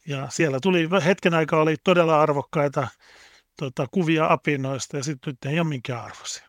Ja 0.08 0.28
siellä 0.30 0.58
tuli 0.62 0.88
hetken 1.04 1.34
aikaa 1.34 1.60
oli 1.60 1.76
todella 1.84 2.22
arvokkaita 2.22 2.88
tota, 3.58 3.86
kuvia 3.90 4.32
apinoista 4.32 4.96
ja 4.96 5.02
sitten 5.02 5.30
nyt 5.30 5.52
ei 5.52 5.60
ole 5.60 5.68
minkään 5.68 6.04
arvoisia. 6.04 6.48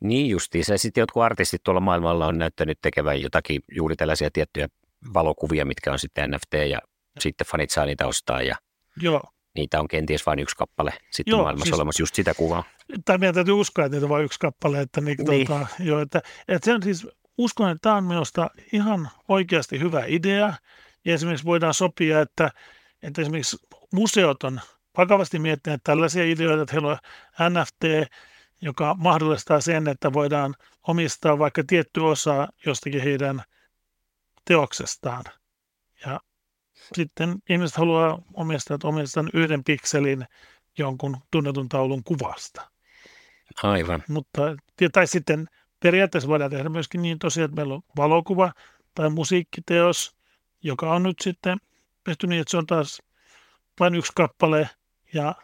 Niin 0.00 0.30
justiinsa. 0.30 0.78
Sitten 0.78 1.02
jotkut 1.02 1.22
artistit 1.22 1.62
tuolla 1.62 1.80
maailmalla 1.80 2.26
on 2.26 2.38
näyttänyt 2.38 2.78
tekevän 2.82 3.22
jotakin 3.22 3.60
juuri 3.72 3.96
tällaisia 3.96 4.30
tiettyjä 4.32 4.68
valokuvia, 5.14 5.64
mitkä 5.64 5.92
on 5.92 5.98
sitten 5.98 6.30
NFT 6.30 6.54
ja 6.70 6.78
sitten 7.18 7.46
fanit 7.46 7.70
saa 7.70 7.86
niitä 7.86 8.06
ostaa 8.06 8.42
ja 8.42 8.56
Joo. 9.00 9.22
niitä 9.54 9.80
on 9.80 9.88
kenties 9.88 10.26
vain 10.26 10.38
yksi 10.38 10.56
kappale 10.56 10.92
sitten 11.10 11.32
Joo, 11.32 11.42
maailmassa 11.42 11.64
siis, 11.64 11.74
olemassa 11.74 12.02
just 12.02 12.14
sitä 12.14 12.34
kuvaa. 12.34 12.64
Tai 13.04 13.18
meidän 13.18 13.34
täytyy 13.34 13.54
uskoa, 13.54 13.84
että 13.84 13.96
niitä 13.96 14.06
on 14.06 14.10
vain 14.10 14.24
yksi 14.24 14.38
kappale. 14.40 14.80
Että, 14.80 15.00
niin, 15.00 15.16
niin. 15.28 15.46
Tota, 15.46 15.66
jo, 15.80 16.00
että, 16.00 16.22
että 16.48 16.64
se 16.64 16.74
on 16.74 16.82
siis, 16.82 17.08
uskon, 17.38 17.70
että 17.70 17.82
tämä 17.82 17.96
on 17.96 18.04
minusta 18.04 18.50
ihan 18.72 19.10
oikeasti 19.28 19.80
hyvä 19.80 20.02
idea. 20.06 20.54
Ja 21.04 21.14
esimerkiksi 21.14 21.44
voidaan 21.44 21.74
sopia, 21.74 22.20
että, 22.20 22.50
että 23.02 23.22
esimerkiksi 23.22 23.56
museot 23.92 24.42
on 24.42 24.60
vakavasti 24.96 25.38
miettineet 25.38 25.80
tällaisia 25.84 26.24
ideoita, 26.24 26.62
että 26.62 26.72
heillä 26.72 26.88
on 26.88 26.98
NFT, 27.52 28.10
joka 28.60 28.94
mahdollistaa 28.98 29.60
sen, 29.60 29.88
että 29.88 30.12
voidaan 30.12 30.54
omistaa 30.88 31.38
vaikka 31.38 31.62
tietty 31.66 32.00
osa 32.00 32.48
jostakin 32.66 33.02
heidän 33.02 33.42
teoksestaan. 34.44 35.24
Ja 36.06 36.20
sitten 36.94 37.36
ihmiset 37.48 37.76
haluaa 37.76 38.22
omistaa, 38.34 38.74
että 38.74 38.88
omistan 38.88 39.30
yhden 39.34 39.64
pikselin 39.64 40.26
jonkun 40.78 41.16
tunnetun 41.30 41.68
taulun 41.68 42.04
kuvasta. 42.04 42.70
Aivan. 43.62 44.04
Mutta, 44.08 44.42
tai 44.92 45.06
sitten 45.06 45.46
periaatteessa 45.80 46.28
voidaan 46.28 46.50
tehdä 46.50 46.68
myöskin 46.68 47.02
niin 47.02 47.18
tosiaan, 47.18 47.44
että 47.44 47.56
meillä 47.56 47.74
on 47.74 47.82
valokuva 47.96 48.52
tai 48.94 49.10
musiikkiteos, 49.10 50.16
joka 50.62 50.92
on 50.92 51.02
nyt 51.02 51.16
sitten 51.20 51.58
tehty 52.04 52.26
niin, 52.26 52.40
että 52.40 52.50
se 52.50 52.56
on 52.56 52.66
taas 52.66 53.02
vain 53.80 53.94
yksi 53.94 54.12
kappale 54.14 54.70
ja 55.14 55.34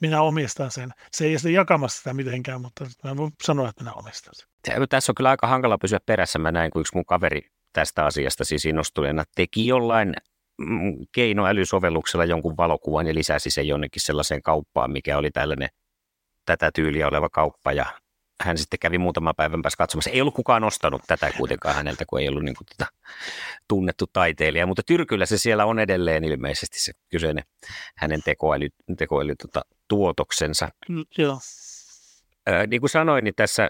minä 0.00 0.22
omistan 0.22 0.70
sen. 0.70 0.90
Se 1.12 1.24
ei 1.24 1.36
ole 1.44 1.52
jakamassa 1.52 1.98
sitä 1.98 2.14
mitenkään, 2.14 2.60
mutta 2.60 2.86
mä 3.04 3.16
voin 3.16 3.32
sanoa, 3.42 3.68
että 3.68 3.84
minä 3.84 3.92
omistan 3.92 4.34
sen. 4.36 4.48
Tässä 4.88 5.12
on 5.12 5.14
kyllä 5.14 5.30
aika 5.30 5.46
hankala 5.46 5.78
pysyä 5.78 5.98
perässä. 6.06 6.38
Mä 6.38 6.52
näin, 6.52 6.70
kun 6.70 6.80
yksi 6.80 6.94
mun 6.94 7.04
kaveri 7.04 7.42
tästä 7.72 8.04
asiasta 8.04 8.44
siis 8.44 8.64
innostuneena 8.64 9.24
teki 9.34 9.66
jollain 9.66 10.14
mm, 10.58 10.96
keinoälysovelluksella 11.12 12.24
jonkun 12.24 12.56
valokuvan 12.56 13.06
ja 13.06 13.14
lisäsi 13.14 13.50
sen 13.50 13.68
jonnekin 13.68 14.02
sellaiseen 14.02 14.42
kauppaan, 14.42 14.92
mikä 14.92 15.18
oli 15.18 15.30
tällainen 15.30 15.68
tätä 16.46 16.70
tyyliä 16.74 17.08
oleva 17.08 17.28
kauppa 17.28 17.72
ja 17.72 17.86
hän 18.40 18.58
sitten 18.58 18.78
kävi 18.78 18.98
muutaman 18.98 19.34
päivän 19.36 19.62
päässä 19.62 19.76
katsomassa. 19.76 20.10
Ei 20.10 20.20
ollut 20.20 20.34
kukaan 20.34 20.64
ostanut 20.64 21.02
tätä 21.06 21.30
kuitenkaan 21.36 21.74
häneltä, 21.74 22.04
kun 22.06 22.20
ei 22.20 22.28
ollut 22.28 22.42
niin 22.42 22.56
kuin 22.56 22.66
tota, 22.66 22.92
tunnettu 23.68 24.06
taiteilija, 24.12 24.66
mutta 24.66 24.82
Tyrkyllä 24.86 25.26
se 25.26 25.38
siellä 25.38 25.64
on 25.64 25.78
edelleen 25.78 26.24
ilmeisesti 26.24 26.80
se 26.80 26.92
kyseinen 27.08 27.44
hänen 27.96 28.22
tekoäly, 28.24 28.68
tekoäly 28.98 29.34
tota, 29.36 29.62
tuotoksensa. 29.88 30.68
Mm, 30.88 31.04
joo. 31.18 31.38
Ää, 32.46 32.66
niin 32.66 32.80
kuin 32.80 32.90
sanoin, 32.90 33.24
niin 33.24 33.34
tässä 33.34 33.68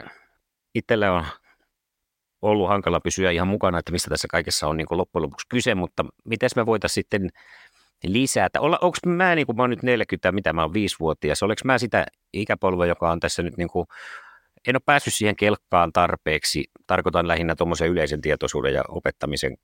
itsellä 0.75 1.13
on 1.13 1.27
ollut 2.43 2.69
hankala 2.69 3.01
pysyä 3.01 3.31
ihan 3.31 3.49
mukana, 3.49 3.79
että 3.79 3.93
mistä 3.93 4.11
tässä 4.11 4.29
kaikessa 4.31 4.67
on 4.67 4.77
niin 4.77 4.87
kuin 4.87 4.99
loppujen 4.99 5.23
lopuksi 5.23 5.47
kyse, 5.49 5.75
mutta 5.75 6.05
miten 6.25 6.51
me 6.57 6.67
voitaisiin 6.67 6.95
sitten 6.95 7.31
lisätä? 8.05 8.61
onko 8.61 8.99
mä, 9.07 9.35
niin 9.35 9.47
kuin 9.47 9.57
mä 9.57 9.63
oon 9.63 9.71
nyt 9.71 9.83
40, 9.83 10.33
mitä 10.33 10.53
mä 10.53 10.63
oon 10.63 10.73
viisivuotias, 10.73 11.43
olenko 11.43 11.61
mä 11.65 11.79
sitä 11.79 12.07
ikäpolvea, 12.33 12.87
joka 12.87 13.11
on 13.11 13.21
tässä 13.21 13.43
nyt 13.43 13.57
niin 13.57 13.69
kuin 13.69 13.87
en 14.69 14.77
ole 14.77 14.83
päässyt 14.87 15.15
siihen 15.15 15.37
kelkkaan 15.37 15.93
tarpeeksi. 15.93 16.65
Tarkoitan 16.87 17.29
lähinnä 17.29 17.55
tuommoisen 17.55 17.89
yleisen 17.89 18.21
tietoisuuden 18.21 18.75
ja 18.75 18.83
opettamisen 18.89 19.57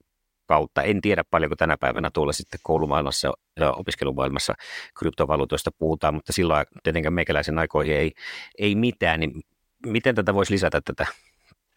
kautta. 0.46 0.82
En 0.82 1.00
tiedä 1.00 1.24
paljonko 1.30 1.56
tänä 1.56 1.76
päivänä 1.76 2.10
tuolla 2.10 2.32
sitten 2.32 2.60
koulumaailmassa 2.62 3.32
ja 3.60 3.72
opiskelumaailmassa 3.72 4.54
kryptovaluutoista 4.98 5.70
puhutaan, 5.78 6.14
mutta 6.14 6.32
silloin 6.32 6.66
tietenkään 6.82 7.12
meikäläisen 7.12 7.58
aikoihin 7.58 7.96
ei, 7.96 8.12
ei 8.58 8.74
mitään. 8.74 9.20
Niin 9.20 9.42
miten 9.86 10.14
tätä 10.14 10.34
voisi 10.34 10.52
lisätä 10.52 10.80
tätä 10.80 11.06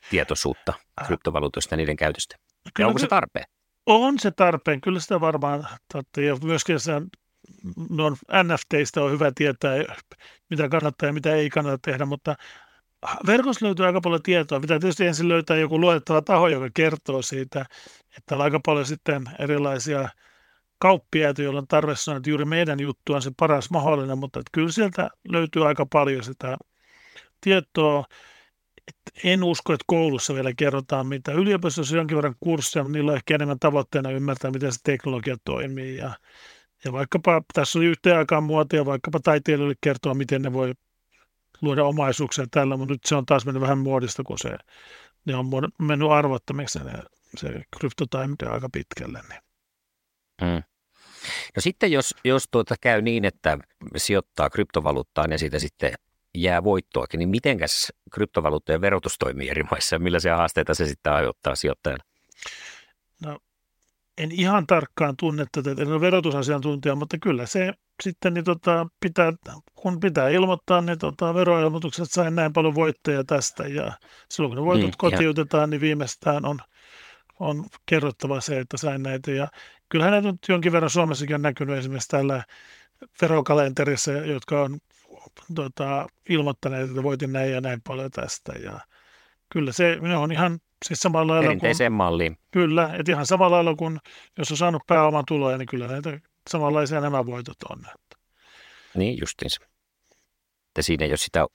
tietoisuutta 0.10 0.74
kryptovaluutoista 1.08 1.74
ja 1.74 1.78
niiden 1.78 1.96
käytöstä? 1.96 2.36
Ja 2.80 2.88
onko 2.88 3.00
se 3.00 3.08
tarpeen? 3.08 3.46
On 3.86 4.20
se 4.20 4.32
tarpeen, 4.32 4.82
kyllä 4.82 5.00
sitä 5.00 5.22
varmaan. 5.22 5.68
Totta, 5.94 6.22
ja 6.22 6.36
myöskin 6.44 6.80
se 6.80 6.92
no 7.90 8.10
NFTistä 8.44 9.04
on 9.04 9.12
hyvä 9.12 9.32
tietää, 9.36 9.76
mitä 10.50 10.70
kannattaa 10.70 11.08
ja 11.08 11.14
mitä 11.14 11.36
ei 11.36 11.50
kannata 11.50 11.78
tehdä, 11.82 12.06
mutta 12.06 12.36
verkossa 13.28 13.66
löytyy 13.66 13.86
aika 13.86 14.02
paljon 14.02 14.24
tietoa. 14.24 14.60
Pitää 14.60 14.80
tietysti 14.80 15.06
ensin 15.06 15.30
löytää 15.30 15.58
joku 15.58 15.80
luotettava 15.80 16.22
taho, 16.22 16.48
joka 16.48 16.70
kertoo 16.74 17.22
siitä, 17.22 17.66
että 18.18 18.36
on 18.36 18.42
aika 18.42 18.60
paljon 18.66 18.86
sitten 18.86 19.24
erilaisia 19.40 20.10
kauppiaita, 20.80 21.42
joilla 21.42 21.60
on 21.60 21.68
tarve 21.68 21.96
sanoa, 21.96 22.18
että 22.18 22.30
juuri 22.30 22.46
meidän 22.46 22.80
juttu 22.80 23.14
on 23.14 23.22
se 23.22 23.32
paras 23.40 23.70
mahdollinen, 23.70 24.18
mutta 24.18 24.40
että 24.40 24.50
kyllä 24.52 24.72
sieltä 24.72 25.10
löytyy 25.30 25.68
aika 25.68 25.86
paljon 25.86 26.24
sitä 26.24 26.58
tietoa. 27.42 28.06
Et 28.88 28.96
en 29.24 29.44
usko, 29.44 29.74
että 29.74 29.84
koulussa 29.88 30.34
vielä 30.34 30.54
kerrotaan 30.58 31.08
mitä. 31.08 31.32
Yliopistossa 31.32 31.96
on 31.96 31.98
jonkin 31.98 32.18
verran 32.18 32.36
kursseja, 32.40 32.84
mutta 32.84 32.98
niillä 32.98 33.12
on 33.12 33.16
ehkä 33.16 33.36
enemmän 33.36 33.60
tavoitteena 33.60 34.12
ymmärtää, 34.12 34.52
miten 34.52 34.72
se 34.72 34.80
teknologia 34.84 35.38
toimii. 35.46 35.98
Ja, 35.98 36.14
ja 36.86 36.92
vaikkapa 36.92 37.42
tässä 37.54 37.80
oli 37.80 37.86
yhteen 37.86 38.18
aikaan 38.18 38.44
muotia 38.44 38.86
vaikkapa 38.86 39.20
taiteilijoille 39.20 39.76
kertoa, 39.82 40.14
miten 40.14 40.42
ne 40.42 40.54
voi 40.54 40.74
luoda 41.62 41.84
omaisuuksia 41.84 42.46
tällä, 42.52 42.78
mutta 42.78 42.94
nyt 42.94 43.06
se 43.06 43.16
on 43.16 43.26
taas 43.26 43.46
mennyt 43.46 43.62
vähän 43.62 43.78
muodista, 43.78 44.24
kun 44.24 44.40
se, 44.40 44.58
ne 45.26 45.36
on 45.36 45.46
mennyt 45.80 46.12
arvottomiksi 46.12 46.80
ne, 46.80 47.04
se 47.38 47.62
kryptotaimide 47.78 48.46
aika 48.46 48.70
pitkälle. 48.74 49.22
Niin. 49.30 49.42
Hmm. 50.42 50.64
No 51.56 51.60
sitten 51.60 51.92
jos, 51.92 52.16
jos 52.24 52.48
tuota 52.52 52.76
käy 52.82 53.02
niin, 53.02 53.26
että 53.26 53.58
sijoittaa 53.98 54.50
kryptovaluuttaan 54.50 55.32
ja 55.32 55.38
siitä 55.38 55.60
sitten 55.60 55.94
jää 56.36 56.64
voittoakin, 56.64 57.18
niin 57.18 57.30
mitenkäs 57.30 57.94
kryptovaluuttojen 58.14 58.82
verotus 58.82 59.16
toimii 59.20 59.50
eri 59.50 59.64
maissa 59.64 59.96
ja 59.96 60.00
millaisia 60.00 60.38
haasteita 60.38 60.74
se 60.74 60.86
sitten 60.86 61.14
aiheuttaa 61.14 61.56
sijoittajalle? 61.56 62.04
No 63.26 63.40
en 64.20 64.32
ihan 64.32 64.68
tarkkaan 64.68 65.18
tunne 65.18 65.46
tätä, 65.52 65.72
en 65.72 65.92
ole 65.92 66.02
verotusasiantuntija, 66.02 66.96
mutta 66.96 67.18
kyllä 67.18 67.46
se 67.46 67.74
sitten 68.04 68.34
niin 68.34 68.44
tota, 68.44 68.88
pitää, 69.00 69.34
kun 69.76 70.00
pitää 70.00 70.30
ilmoittaa, 70.30 70.82
niin 70.82 71.00
tota, 71.00 71.34
veroilmoitukset 71.34 72.12
sain 72.12 72.36
näin 72.36 72.54
paljon 72.54 72.76
voittoja 72.76 73.24
tästä. 73.24 73.68
Ja 73.68 73.92
silloin 74.30 74.56
kun 74.56 74.64
ne 74.64 74.66
voitot 74.66 74.92
mm, 74.92 74.98
kotiutetaan, 74.98 75.70
niin 75.70 75.82
viimeistään 75.82 76.46
on, 76.46 76.60
on 77.40 77.66
kerrottava 77.86 78.42
se, 78.42 78.60
että 78.60 78.78
sain 78.78 79.04
näitä. 79.04 79.32
Ja 79.32 79.48
kyllähän 79.90 80.12
näitä 80.12 80.32
nyt 80.32 80.46
jonkin 80.50 80.72
verran 80.72 80.90
Suomessakin 80.90 81.36
on 81.36 81.42
näkynyt 81.42 81.78
esimerkiksi 81.78 82.10
tällä 82.10 82.44
verokalenterissa, 83.22 84.12
jotka 84.12 84.62
on 84.62 84.80
tota, 85.56 86.08
ilmoittaneet, 86.30 86.90
että 86.90 87.04
voitin 87.04 87.34
näin 87.34 87.52
ja 87.52 87.62
näin 87.62 87.82
paljon 87.88 88.12
tästä. 88.12 88.54
Ja 88.64 88.80
kyllä 89.50 89.72
se 89.72 89.98
ne 90.02 90.18
on 90.18 90.32
ihan 90.32 90.60
siis 90.86 91.00
samalla 91.00 91.34
lailla 91.34 91.48
Perinteiseen 91.48 91.92
kuin, 91.92 91.98
malliin. 91.98 92.38
Kyllä, 92.52 92.96
että 93.00 93.12
ihan 93.12 93.26
samalla 93.26 93.56
lailla 93.56 93.76
kuin 93.76 94.00
jos 94.38 94.52
on 94.52 94.58
saanut 94.58 94.84
pääoman 94.88 95.24
tuloja, 95.28 95.58
niin 95.58 95.68
kyllä 95.68 95.88
näitä 95.88 96.20
samanlaisia 96.50 97.02
nämä 97.02 97.26
voitot 97.26 97.58
on. 97.70 97.86
Niin, 98.96 99.18
justiinsa. 99.22 99.62
Että 100.68 100.82
siinä 100.82 101.06
jos 101.06 101.24
sitä 101.24 101.46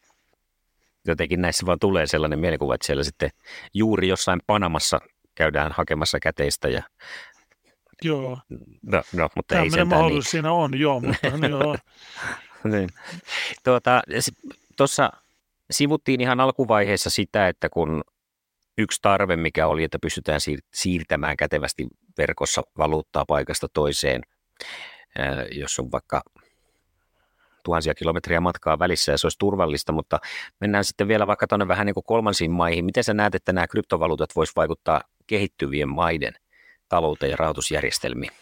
jotenkin 1.06 1.40
näissä 1.40 1.66
vaan 1.66 1.78
tulee 1.78 2.06
sellainen 2.06 2.38
mielikuva, 2.38 2.74
että 2.74 2.86
siellä 2.86 3.04
sitten 3.04 3.30
juuri 3.74 4.08
jossain 4.08 4.40
Panamassa 4.46 5.00
käydään 5.34 5.72
hakemassa 5.72 6.20
käteistä 6.20 6.68
ja 6.68 6.82
Joo. 8.02 8.38
No, 8.82 9.02
no 9.12 9.28
mutta 9.36 9.54
Tällainen 9.54 9.64
ei 9.64 9.70
sentään 9.70 9.88
mahdollisuus 9.88 10.24
niin. 10.24 10.30
siinä 10.30 10.52
on, 10.52 10.78
joo, 10.78 11.00
mutta 11.00 11.26
joo. 11.50 11.76
niin. 12.64 12.88
Tuota, 13.64 14.02
tuossa 14.76 15.10
sivuttiin 15.70 16.20
ihan 16.20 16.40
alkuvaiheessa 16.40 17.10
sitä, 17.10 17.48
että 17.48 17.68
kun 17.68 18.04
yksi 18.78 19.02
tarve, 19.02 19.36
mikä 19.36 19.66
oli, 19.66 19.84
että 19.84 19.98
pystytään 19.98 20.40
siirtämään 20.74 21.36
kätevästi 21.36 21.86
verkossa 22.18 22.62
valuuttaa 22.78 23.24
paikasta 23.28 23.68
toiseen, 23.74 24.22
jos 25.52 25.78
on 25.78 25.92
vaikka 25.92 26.22
tuhansia 27.64 27.94
kilometriä 27.94 28.40
matkaa 28.40 28.78
välissä 28.78 29.12
ja 29.12 29.18
se 29.18 29.26
olisi 29.26 29.38
turvallista, 29.38 29.92
mutta 29.92 30.18
mennään 30.60 30.84
sitten 30.84 31.08
vielä 31.08 31.26
vaikka 31.26 31.46
tuonne 31.46 31.68
vähän 31.68 31.86
niin 31.86 31.94
kuin 31.94 32.04
kolmansiin 32.04 32.50
maihin. 32.50 32.84
Miten 32.84 33.04
sä 33.04 33.14
näet, 33.14 33.34
että 33.34 33.52
nämä 33.52 33.66
kryptovaluutat 33.66 34.36
voisivat 34.36 34.56
vaikuttaa 34.56 35.00
kehittyvien 35.26 35.88
maiden 35.88 36.34
talouteen 36.88 37.30
ja 37.30 37.36
rahoitusjärjestelmiin? 37.36 38.32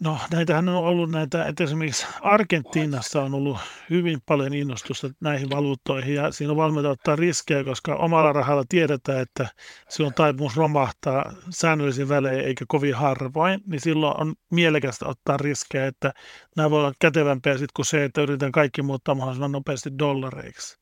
No 0.00 0.18
näitähän 0.30 0.68
on 0.68 0.84
ollut 0.84 1.10
näitä, 1.10 1.44
että 1.46 1.64
esimerkiksi 1.64 2.06
Argentiinassa 2.20 3.22
on 3.22 3.34
ollut 3.34 3.58
hyvin 3.90 4.18
paljon 4.26 4.54
innostusta 4.54 5.10
näihin 5.20 5.50
valuuttoihin 5.50 6.14
ja 6.14 6.32
siinä 6.32 6.50
on 6.50 6.56
valmiita 6.56 6.90
ottaa 6.90 7.16
riskejä, 7.16 7.64
koska 7.64 7.94
omalla 7.96 8.32
rahalla 8.32 8.64
tiedetään, 8.68 9.20
että 9.20 9.48
se 9.88 10.02
on 10.02 10.14
taipumus 10.14 10.56
romahtaa 10.56 11.32
säännöllisin 11.50 12.08
välein 12.08 12.40
eikä 12.40 12.64
kovin 12.68 12.94
harvoin, 12.94 13.60
niin 13.66 13.80
silloin 13.80 14.20
on 14.20 14.34
mielekästä 14.50 15.06
ottaa 15.08 15.36
riskejä, 15.36 15.86
että 15.86 16.12
nämä 16.56 16.70
voi 16.70 16.80
olla 16.80 16.92
kätevämpiä 17.00 17.52
sitten 17.52 17.72
kuin 17.76 17.86
se, 17.86 18.04
että 18.04 18.22
yritetään 18.22 18.52
kaikki 18.52 18.82
muuttaa 18.82 19.14
mahdollisimman 19.14 19.52
nopeasti 19.52 19.90
dollareiksi. 19.98 20.78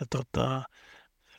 Ja 0.00 0.06
tota, 0.10 0.62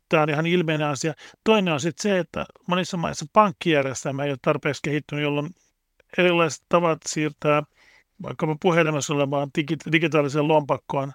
tämä 0.09 0.23
on 0.23 0.29
ihan 0.29 0.45
ilmeinen 0.45 0.87
asia. 0.87 1.13
Toinen 1.43 1.73
on 1.73 1.79
sitten 1.79 2.03
se, 2.03 2.19
että 2.19 2.45
monissa 2.67 2.97
maissa 2.97 3.25
pankkijärjestelmä 3.33 4.23
ei 4.23 4.31
ole 4.31 4.37
tarpeeksi 4.41 4.81
kehittynyt, 4.83 5.23
jolloin 5.23 5.49
erilaiset 6.17 6.65
tavat 6.69 6.99
siirtää 7.07 7.63
vaikkapa 8.23 8.55
puhelimessa 8.61 9.13
olevaan 9.13 9.49
digitaaliseen 9.91 10.47
lompakkoon 10.47 11.11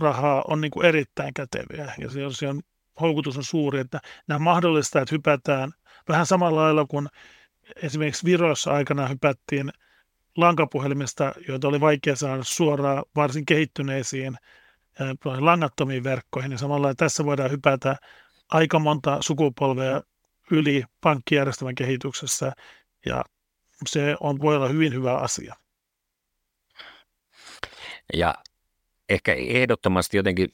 rahaa 0.00 0.44
on 0.48 0.60
niin 0.60 0.70
kuin 0.70 0.86
erittäin 0.86 1.34
käteviä. 1.34 1.92
Ja 1.98 2.10
se 2.10 2.26
on, 2.26 2.34
se 2.34 2.48
on, 2.48 2.60
houkutus 3.00 3.36
on 3.36 3.44
suuri, 3.44 3.80
että 3.80 4.00
nämä 4.28 4.38
mahdollistaa, 4.38 5.02
että 5.02 5.14
hypätään 5.14 5.72
vähän 6.08 6.26
samalla 6.26 6.60
lailla 6.60 6.86
kuin 6.86 7.08
esimerkiksi 7.82 8.24
Virossa 8.24 8.72
aikana 8.72 9.08
hypättiin 9.08 9.72
lankapuhelimista, 10.36 11.32
joita 11.48 11.68
oli 11.68 11.80
vaikea 11.80 12.16
saada 12.16 12.44
suoraan 12.44 13.04
varsin 13.16 13.46
kehittyneisiin 13.46 14.36
langattomiin 15.38 16.04
verkkoihin, 16.04 16.48
niin 16.50 16.58
samalla 16.58 16.94
tässä 16.94 17.24
voidaan 17.24 17.50
hypätä 17.50 17.96
aika 18.48 18.78
monta 18.78 19.18
sukupolvea 19.20 20.00
yli 20.50 20.84
pankkijärjestelmän 21.00 21.74
kehityksessä. 21.74 22.52
Ja 23.06 23.24
se 23.88 24.16
on, 24.20 24.40
voi 24.40 24.56
olla 24.56 24.68
hyvin 24.68 24.94
hyvä 24.94 25.16
asia. 25.16 25.56
Ja 28.14 28.34
ehkä 29.08 29.34
ehdottomasti 29.34 30.16
jotenkin 30.16 30.48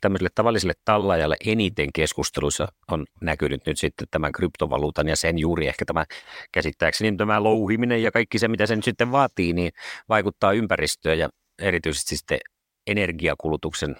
tämmöiselle 0.00 0.30
tavalliselle 0.34 0.74
tallajalle 0.84 1.36
eniten 1.46 1.92
keskusteluissa 1.94 2.72
on 2.88 3.06
näkynyt 3.20 3.66
nyt 3.66 3.78
sitten 3.78 4.08
tämän 4.10 4.32
kryptovaluutan 4.32 5.08
ja 5.08 5.16
sen 5.16 5.38
juuri 5.38 5.68
ehkä 5.68 5.84
tämä 5.84 6.04
käsittääkseni 6.52 7.16
tämä 7.16 7.42
louhiminen 7.42 8.02
ja 8.02 8.12
kaikki 8.12 8.38
se, 8.38 8.48
mitä 8.48 8.66
se 8.66 8.76
nyt 8.76 8.84
sitten 8.84 9.12
vaatii, 9.12 9.52
niin 9.52 9.72
vaikuttaa 10.08 10.52
ympäristöön 10.52 11.18
ja 11.18 11.28
erityisesti 11.58 12.16
sitten 12.16 12.38
energiakulutuksen 12.86 13.96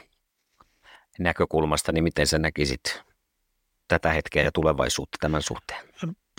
näkökulmasta, 1.18 1.92
niin 1.92 2.04
miten 2.04 2.26
sä 2.26 2.38
näkisit 2.38 3.02
tätä 3.88 4.12
hetkeä 4.12 4.42
ja 4.42 4.52
tulevaisuutta 4.52 5.18
tämän 5.20 5.42
suhteen? 5.42 5.88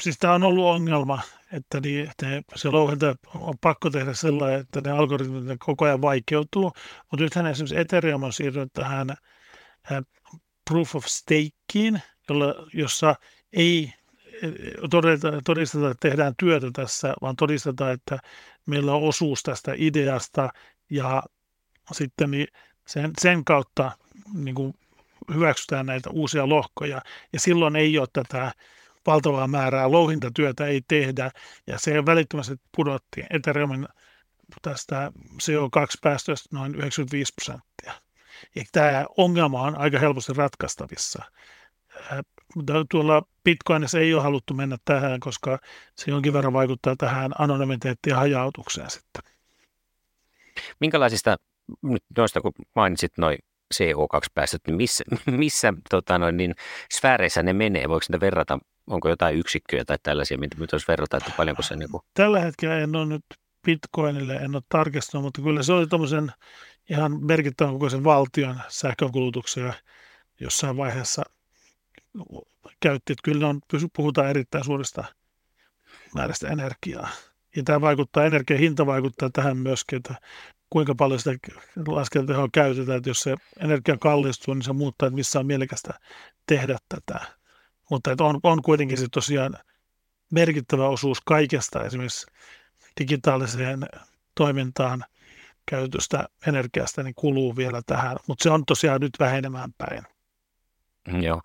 Siis 0.02 0.18
tämä 0.18 0.34
on 0.34 0.44
ollut 0.44 0.66
ongelma 0.66 1.20
että 1.52 1.80
niin, 1.80 2.12
ne, 2.22 2.42
se 2.56 2.70
louhinta 2.70 3.16
on 3.36 3.56
pakko 3.62 3.90
tehdä 3.90 4.14
sellainen, 4.14 4.60
että 4.60 4.82
ne 4.82 4.92
algoritmit 4.92 5.60
koko 5.60 5.86
ajan 5.86 6.02
vaikeutuu. 6.02 6.72
Mutta 7.12 7.24
nythän 7.24 7.48
esimerkiksi 7.48 7.80
Ethereum 7.80 8.24
on 8.24 8.34
siirtynyt 8.34 8.74
tähän 8.74 9.10
äh, 9.92 10.02
proof 10.70 10.96
of 10.96 11.06
stakeen, 11.06 12.02
jolla, 12.30 12.46
jossa 12.74 13.16
ei 13.54 13.94
todeta, 14.90 15.32
todisteta, 15.46 15.92
että 15.92 16.10
tehdään 16.10 16.34
työtä 16.38 16.68
tässä, 16.74 17.14
vaan 17.22 17.36
todistetaan, 17.36 17.92
että 17.92 18.20
meillä 18.66 18.94
on 18.94 19.04
osuus 19.04 19.44
tästä 19.44 19.74
ideasta 19.78 20.50
ja 20.90 21.24
sitten 21.92 22.32
niin 22.32 22.48
sen, 22.88 23.12
sen 23.22 23.46
kautta 23.46 23.92
niin 24.34 24.56
kuin 24.56 24.74
hyväksytään 25.34 25.86
näitä 25.86 26.10
uusia 26.10 26.50
lohkoja. 26.50 27.02
Ja 27.34 27.40
silloin 27.40 27.76
ei 27.76 27.98
ole 27.98 28.08
tätä 28.14 28.52
valtavaa 29.08 29.48
määrää 29.48 29.92
louhintatyötä 29.92 30.66
ei 30.66 30.82
tehdä, 30.88 31.32
ja 31.68 31.80
se 31.80 32.06
välittömästi 32.06 32.56
pudotti 32.76 33.24
Ethereumin 33.30 33.88
tästä 34.62 35.12
CO2-päästöistä 35.44 36.50
noin 36.52 36.76
95 36.76 37.34
prosenttia. 37.36 37.94
Ja 38.56 38.64
tämä 38.72 39.06
ongelma 39.18 39.62
on 39.62 39.78
aika 39.78 40.00
helposti 40.00 40.34
ratkaistavissa. 40.34 41.24
Tuolla 42.90 43.22
Bitcoinissa 43.44 44.00
ei 44.00 44.14
ole 44.14 44.24
haluttu 44.24 44.54
mennä 44.54 44.78
tähän, 44.86 45.20
koska 45.20 45.60
se 45.96 46.12
jonkin 46.12 46.34
verran 46.34 46.54
vaikuttaa 46.54 46.96
tähän 46.96 47.32
anonymiteettiin 47.40 48.12
ja 48.12 48.18
hajautukseen 48.18 48.90
sitten. 48.90 49.24
Minkälaisista, 50.80 51.38
nyt 51.82 52.04
noista 52.18 52.42
kun 52.42 52.54
mainitsit 52.76 53.12
noin 53.18 53.38
CO2-päästöt, 53.74 54.62
niin 54.68 54.78
missä, 54.78 55.04
missä 55.32 55.74
tota 55.90 56.18
noin, 56.18 56.38
niin 56.38 56.56
sfääreissä 56.94 57.44
ne 57.44 57.54
menee? 57.54 57.90
Voiko 57.90 58.06
niitä 58.10 58.26
verrata 58.26 58.60
onko 58.88 59.10
jotain 59.10 59.38
yksikköjä 59.38 59.86
tai 59.86 59.98
tällaisia, 60.04 60.38
mitä 60.38 60.58
nyt 60.60 60.74
olisi 60.74 60.88
verrata, 60.88 61.18
että 61.18 61.32
paljonko 61.38 61.62
se... 61.62 61.76
Niin 61.76 61.92
kuin... 61.92 62.04
Tällä 62.14 62.40
hetkellä 62.40 62.80
en 62.80 62.96
ole 62.96 63.06
nyt 63.06 63.26
Bitcoinille, 63.66 64.36
en 64.36 64.56
ole 64.56 64.64
tarkistanut, 64.70 65.24
mutta 65.24 65.42
kyllä 65.42 65.64
se 65.64 65.74
oli 65.74 65.88
tämmöisen 65.88 66.32
ihan 66.90 67.26
merkittävän 67.26 67.74
kokoisen 67.74 68.04
valtion 68.04 68.60
sähkönkulutuksia 68.68 69.74
jossain 70.40 70.78
vaiheessa 70.78 71.24
käytti, 72.80 73.14
että 73.14 73.24
kyllä 73.24 73.48
on, 73.48 73.62
puhutaan 73.96 74.30
erittäin 74.30 74.64
suurista 74.64 75.04
määrästä 76.16 76.48
energiaa. 76.48 77.10
Ja 77.56 77.64
tämä 77.64 77.82
vaikuttaa, 77.82 78.26
energian 78.26 78.60
hinta 78.60 78.86
vaikuttaa 78.86 79.30
tähän 79.30 79.58
myöskin, 79.58 79.98
että 79.98 80.16
kuinka 80.70 80.96
paljon 80.96 81.20
sitä 81.20 81.32
laskentehoa 81.88 82.50
käytetään, 82.54 82.98
että 82.98 83.10
jos 83.10 83.20
se 83.20 83.36
energia 83.60 83.98
kallistuu, 83.98 84.54
niin 84.54 84.62
se 84.62 84.74
muuttaa, 84.74 85.08
että 85.08 85.16
missä 85.16 85.40
on 85.40 85.46
mielekästä 85.46 85.94
tehdä 86.46 86.78
tätä. 86.90 87.41
Mutta 87.92 88.16
on, 88.20 88.40
on 88.44 88.62
kuitenkin 88.62 88.98
se 88.98 89.08
tosiaan 89.12 89.54
merkittävä 90.32 90.88
osuus 90.88 91.22
kaikesta 91.26 91.84
esimerkiksi 91.84 92.26
digitaaliseen 93.00 93.86
toimintaan 94.36 95.04
käytöstä 95.66 96.30
energiasta 96.48 97.04
niin 97.04 97.16
kuluu 97.16 97.56
vielä 97.56 97.82
tähän, 97.86 98.18
mutta 98.28 98.44
se 98.44 98.50
on 98.50 98.66
tosiaan 98.66 99.02
nyt 99.02 99.14
vähenemään 99.20 99.74
päin. 99.78 100.04
Mm, 101.08 101.24
joo. 101.24 101.42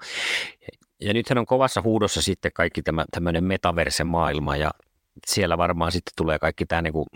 Ja 1.01 1.15
nythän 1.15 1.39
on 1.39 1.47
kovassa 1.47 1.83
huudossa 1.83 2.23
sitten 2.23 2.53
kaikki 2.55 2.83
tämä 2.83 3.05
tämmöinen 3.11 3.45
metaverse-maailma 3.45 4.57
ja 4.57 4.71
siellä 5.27 5.59
varmaan 5.59 5.93
sitten 5.93 6.13
tulee 6.17 6.39
kaikki 6.39 6.67
tämä 6.67 6.83
niin 6.83 6.93
kuin 6.93 7.07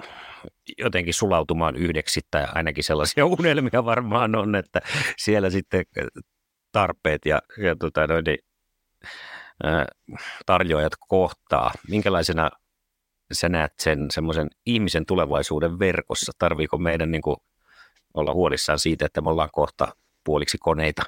jotenkin 0.78 1.14
sulautumaan 1.14 1.76
yhdeksi 1.76 2.20
tai 2.30 2.46
ainakin 2.54 2.84
sellaisia 2.84 3.26
unelmia 3.38 3.84
varmaan 3.84 4.34
on, 4.34 4.54
että 4.54 4.80
siellä 5.16 5.50
sitten 5.50 5.84
tarpeet 6.72 7.26
ja, 7.26 7.42
ja 7.62 7.76
tota, 7.76 8.06
noin, 8.06 8.24
niin 8.24 8.38
tarjoajat 10.46 10.92
kohtaa. 11.08 11.72
Minkälaisena 11.88 12.50
sä 13.32 13.48
näet 13.48 13.72
sen 13.78 14.10
semmoisen 14.10 14.48
ihmisen 14.66 15.06
tulevaisuuden 15.06 15.78
verkossa? 15.78 16.32
Tarviiko 16.38 16.78
meidän 16.78 17.10
niin 17.10 17.22
kuin 17.22 17.36
olla 18.14 18.32
huolissaan 18.32 18.78
siitä, 18.78 19.06
että 19.06 19.20
me 19.20 19.30
ollaan 19.30 19.50
kohta 19.52 19.96
puoliksi 20.24 20.58
koneita? 20.58 21.02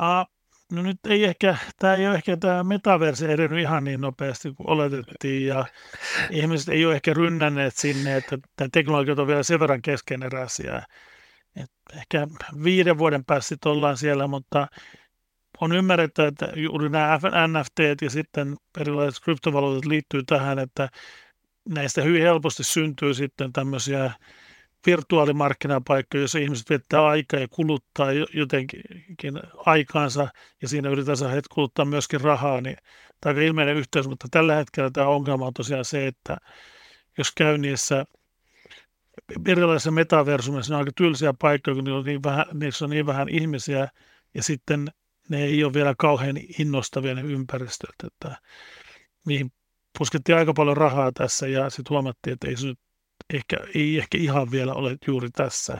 Uh, 0.00 0.40
No 0.72 0.82
nyt 0.82 0.98
ei 1.08 1.24
ehkä, 1.24 1.56
tämä 1.78 1.94
ei 1.94 2.06
ole 2.06 2.14
ehkä 2.14 2.36
tämä 2.36 2.64
metaverse 2.64 3.32
edennyt 3.32 3.60
ihan 3.60 3.84
niin 3.84 4.00
nopeasti 4.00 4.54
kuin 4.54 4.70
oletettiin 4.70 5.46
ja 5.46 5.64
ihmiset 6.30 6.68
ei 6.68 6.86
ole 6.86 6.94
ehkä 6.94 7.14
rynnänneet 7.14 7.76
sinne, 7.76 8.16
että 8.16 8.38
tämä 8.56 8.68
teknologiat 8.72 9.18
on 9.18 9.26
vielä 9.26 9.42
sen 9.42 9.60
verran 9.60 9.82
keskeneräisiä. 9.82 10.82
Et 11.56 11.70
ehkä 11.94 12.26
viiden 12.64 12.98
vuoden 12.98 13.24
päästä 13.24 13.56
ollaan 13.64 13.96
siellä, 13.96 14.26
mutta 14.26 14.66
on 15.60 15.72
ymmärretty, 15.72 16.22
että 16.22 16.48
juuri 16.56 16.88
nämä 16.88 17.18
NFT 17.46 17.78
ja 18.02 18.10
sitten 18.10 18.56
erilaiset 18.80 19.24
kryptovaluutat 19.24 19.84
liittyy 19.84 20.22
tähän, 20.22 20.58
että 20.58 20.88
näistä 21.68 22.02
hyvin 22.02 22.22
helposti 22.22 22.64
syntyy 22.64 23.14
sitten 23.14 23.52
tämmöisiä 23.52 24.10
virtuaalimarkkinapaikkoja, 24.86 26.20
joissa 26.20 26.38
ihmiset 26.38 26.70
viettää 26.70 27.06
aikaa 27.06 27.40
ja 27.40 27.48
kuluttaa 27.48 28.12
jotenkin 28.34 29.32
aikaansa 29.66 30.28
ja 30.62 30.68
siinä 30.68 30.88
yritetään 30.88 31.16
saada 31.16 31.40
kuluttaa 31.54 31.84
myöskin 31.84 32.20
rahaa, 32.20 32.60
niin 32.60 32.76
tämä 33.20 33.36
on 33.36 33.42
ilmeinen 33.42 33.76
yhteys, 33.76 34.08
mutta 34.08 34.28
tällä 34.30 34.54
hetkellä 34.54 34.90
tämä 34.92 35.06
ongelma 35.06 35.46
on 35.46 35.54
tosiaan 35.54 35.84
se, 35.84 36.06
että 36.06 36.36
jos 37.18 37.32
käy 37.32 37.58
niissä 37.58 38.04
erilaisissa 39.46 39.90
metaversumissa, 39.90 40.72
ne 40.72 40.76
on 40.76 40.80
aika 40.80 40.92
tylsiä 40.96 41.34
paikkoja, 41.38 41.74
kun 41.74 41.88
on 41.88 42.04
niin 42.04 42.22
vähän, 42.22 42.46
niissä 42.54 42.84
on 42.84 42.90
niin 42.90 43.06
vähän 43.06 43.28
ihmisiä 43.28 43.88
ja 44.34 44.42
sitten 44.42 44.88
ne 45.30 45.44
ei 45.44 45.64
ole 45.64 45.74
vielä 45.74 45.94
kauhean 45.98 46.36
innostavia 46.58 47.14
ne 47.14 47.22
ympäristöt, 47.22 47.94
että 48.06 48.36
niihin 49.26 49.52
puskettiin 49.98 50.38
aika 50.38 50.52
paljon 50.52 50.76
rahaa 50.76 51.12
tässä 51.12 51.48
ja 51.48 51.70
sitten 51.70 51.90
huomattiin, 51.90 52.32
että 52.32 52.48
ei 52.48 52.56
se 52.56 52.66
nyt 52.66 52.78
ehkä, 53.34 53.56
ei 53.74 53.98
ehkä 53.98 54.18
ihan 54.18 54.50
vielä 54.50 54.74
ole 54.74 54.96
juuri 55.06 55.30
tässä. 55.30 55.78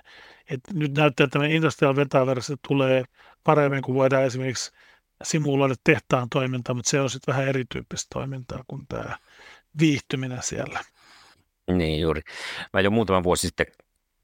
Et 0.50 0.60
nyt 0.72 0.94
näyttää, 0.94 1.24
että 1.24 1.38
tämä 1.38 1.46
industrial 1.46 1.94
metaverse 1.94 2.54
tulee 2.68 3.04
paremmin, 3.44 3.82
kuin 3.82 3.94
voidaan 3.94 4.24
esimerkiksi 4.24 4.70
simuloida 5.22 5.74
tehtaan 5.84 6.28
toimintaa, 6.28 6.74
mutta 6.74 6.90
se 6.90 7.00
on 7.00 7.10
sitten 7.10 7.32
vähän 7.32 7.48
erityyppistä 7.48 8.06
toimintaa 8.12 8.64
kuin 8.68 8.86
tämä 8.88 9.18
viihtyminen 9.80 10.42
siellä. 10.42 10.80
Niin 11.72 12.00
juuri. 12.00 12.20
Mä 12.72 12.80
jo 12.80 12.90
muutama 12.90 13.22
vuosi 13.22 13.46
sitten 13.46 13.66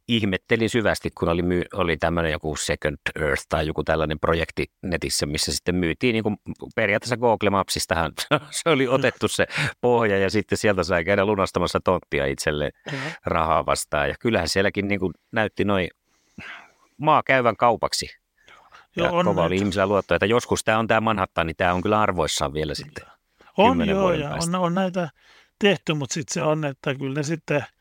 ihmettelin 0.09 0.71
syvästi, 0.71 1.11
kun 1.11 1.29
oli, 1.29 1.43
myy- 1.43 1.65
oli 1.75 1.97
tämmöinen 1.97 2.33
joku 2.33 2.57
Second 2.57 2.97
Earth 3.21 3.47
tai 3.49 3.67
joku 3.67 3.85
tällainen 3.85 4.21
projekti 4.21 4.67
netissä, 4.83 5.27
missä 5.27 5.53
sitten 5.53 5.75
myytiin 5.75 6.13
niin 6.13 6.23
kuin 6.23 6.37
periaatteessa 6.77 7.17
Google 7.17 7.51
Mapsistahan 7.51 8.13
se 8.51 8.71
oli 8.71 8.89
otettu 8.89 9.29
se 9.29 9.47
pohja 9.81 10.19
ja 10.19 10.31
sitten 10.31 10.59
sieltä 10.59 10.85
sai 10.85 11.05
käydä 11.05 11.25
lunastamassa 11.25 11.81
tonttia 11.85 12.27
itselle 12.27 12.71
rahaa 13.25 13.67
vastaan. 13.67 14.09
Ja 14.09 14.15
kyllähän 14.21 14.49
sielläkin 14.49 14.89
niin 14.89 15.01
kuin 15.01 15.13
näytti 15.33 15.65
noin 15.65 15.89
maa 16.99 17.23
käyvän 17.23 17.57
kaupaksi. 17.57 18.07
Ja 18.97 19.05
joo, 19.05 19.17
on 19.17 19.25
kova 19.25 19.35
näitä. 19.35 19.47
oli 19.47 19.57
ihmisellä 19.57 19.87
luotto, 19.87 20.15
että 20.15 20.27
joskus 20.27 20.65
tämä 20.65 20.79
on 20.79 20.87
tämä 20.87 21.01
Manhattan, 21.01 21.47
niin 21.47 21.57
tämä 21.57 21.75
on 21.75 21.83
kyllä 21.83 22.01
arvoissaan 22.01 22.53
vielä 22.53 22.75
sitten. 22.75 23.05
On 23.57 23.89
joo, 23.89 24.13
ja 24.13 24.31
on, 24.31 24.55
on 24.55 24.75
näitä 24.75 25.09
tehty, 25.59 25.95
mutta 25.95 26.15
sitten 26.15 26.35
se 26.35 26.43
on, 26.43 26.65
että 26.65 26.95
kyllä 26.95 27.15
ne 27.15 27.23
sitten– 27.23 27.65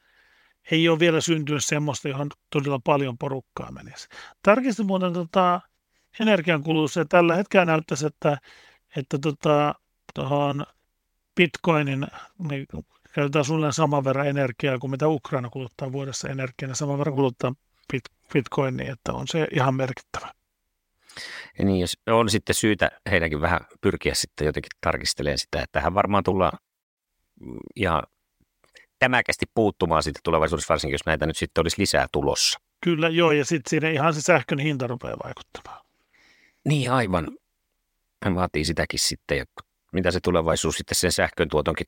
ei 0.72 0.90
ole 0.90 1.00
vielä 1.00 1.22
syntynyt 1.22 1.66
semmoista, 1.66 2.10
johon 2.10 2.30
todella 2.50 2.80
paljon 2.84 3.18
porukkaa 3.18 3.72
menisi. 3.72 4.08
Tarkistin 4.42 4.86
muuten 4.86 5.14
tota, 5.14 5.62
energiankulutus 6.20 6.96
ja 6.96 7.06
tällä 7.06 7.36
hetkellä 7.36 7.66
näyttäisi, 7.66 8.06
että, 8.06 8.38
että 8.96 9.18
tota, 9.20 9.76
tuohon 10.14 10.66
bitcoinin 11.36 12.08
niin 12.50 12.66
käytetään 13.14 13.46
suunnilleen 13.46 13.74
saman 13.74 14.04
verran 14.04 14.28
energiaa 14.28 14.80
kuin 14.80 14.92
mitä 14.92 15.08
Ukraina 15.08 15.50
kuluttaa 15.50 15.92
vuodessa 15.92 16.30
energiaa, 16.30 16.72
ja 16.72 16.76
saman 16.76 16.98
verran 16.98 17.16
kuluttaa 17.16 17.54
bit, 17.92 18.04
bitcoinia, 18.34 18.94
että 18.94 19.14
on 19.14 19.28
se 19.28 19.48
ihan 19.52 19.76
merkittävä. 19.76 20.32
Ja 21.60 21.66
niin, 21.66 21.80
jos 21.80 21.98
on 22.08 22.30
sitten 22.30 22.56
syytä 22.56 22.92
heidänkin 23.12 23.42
vähän 23.42 23.60
pyrkiä 23.82 24.14
sitten 24.14 24.46
jotenkin 24.46 24.70
tarkistelemaan 24.82 25.38
sitä, 25.38 25.62
että 25.62 25.80
tähän 25.80 25.94
varmaan 25.94 26.24
tullaan 26.24 26.58
ihan 27.76 28.04
tämäkästi 29.00 29.46
puuttumaan 29.54 30.04
sitten 30.04 30.24
tulevaisuudessa, 30.24 30.74
varsinkin 30.74 30.94
jos 30.94 31.06
näitä 31.06 31.26
nyt 31.26 31.38
sitten 31.38 31.62
olisi 31.62 31.82
lisää 31.82 32.08
tulossa. 32.12 32.60
Kyllä, 32.82 33.10
joo, 33.10 33.32
ja 33.32 33.46
sitten 33.46 33.70
siinä 33.70 33.90
ihan 33.90 34.14
se 34.14 34.22
sähkön 34.22 34.60
hinta 34.60 34.88
rupeaa 34.88 35.18
vaikuttamaan. 35.24 35.86
Niin, 36.66 36.92
aivan. 36.92 37.28
Hän 38.24 38.36
vaatii 38.36 38.66
sitäkin 38.66 39.00
sitten, 39.00 39.38
ja 39.38 39.46
mitä 39.94 40.12
se 40.12 40.20
tulevaisuus 40.20 40.76
sitten 40.76 40.96
sen 40.96 41.12
sähkön 41.12 41.50
tuotonkin 41.50 41.88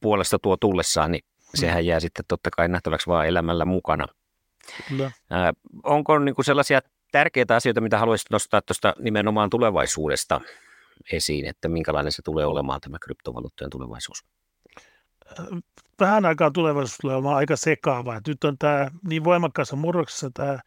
puolesta 0.00 0.38
tuo 0.38 0.56
tullessaan, 0.56 1.12
niin 1.12 1.24
sehän 1.54 1.86
jää 1.86 2.00
sitten 2.00 2.24
totta 2.28 2.50
kai 2.50 2.68
nähtäväksi 2.68 3.06
vaan 3.06 3.26
elämällä 3.26 3.64
mukana. 3.64 4.06
Kyllä. 4.88 5.04
Äh, 5.04 5.12
onko 5.84 6.18
niin 6.18 6.34
kuin 6.34 6.44
sellaisia 6.44 6.80
tärkeitä 7.12 7.56
asioita, 7.56 7.80
mitä 7.80 7.98
haluaisit 7.98 8.30
nostaa 8.30 8.62
tuosta 8.62 8.94
nimenomaan 8.98 9.50
tulevaisuudesta 9.50 10.40
esiin, 11.12 11.46
että 11.46 11.68
minkälainen 11.68 12.12
se 12.12 12.22
tulee 12.22 12.46
olemaan 12.46 12.80
tämä 12.80 12.98
kryptovaluuttojen 12.98 13.70
tulevaisuus? 13.70 14.24
Vähän 16.00 16.24
aikaa 16.24 16.50
tulevaisuus 16.50 16.98
tulee 17.00 17.16
olemaan 17.16 17.36
aika 17.36 17.56
sekaava. 17.56 18.16
Et 18.16 18.28
nyt 18.28 18.44
on 18.44 18.58
tämä 18.58 18.90
niin 19.08 19.24
voimakkaassa 19.24 19.76
murroksessa 19.76 20.30
tämä 20.34 20.58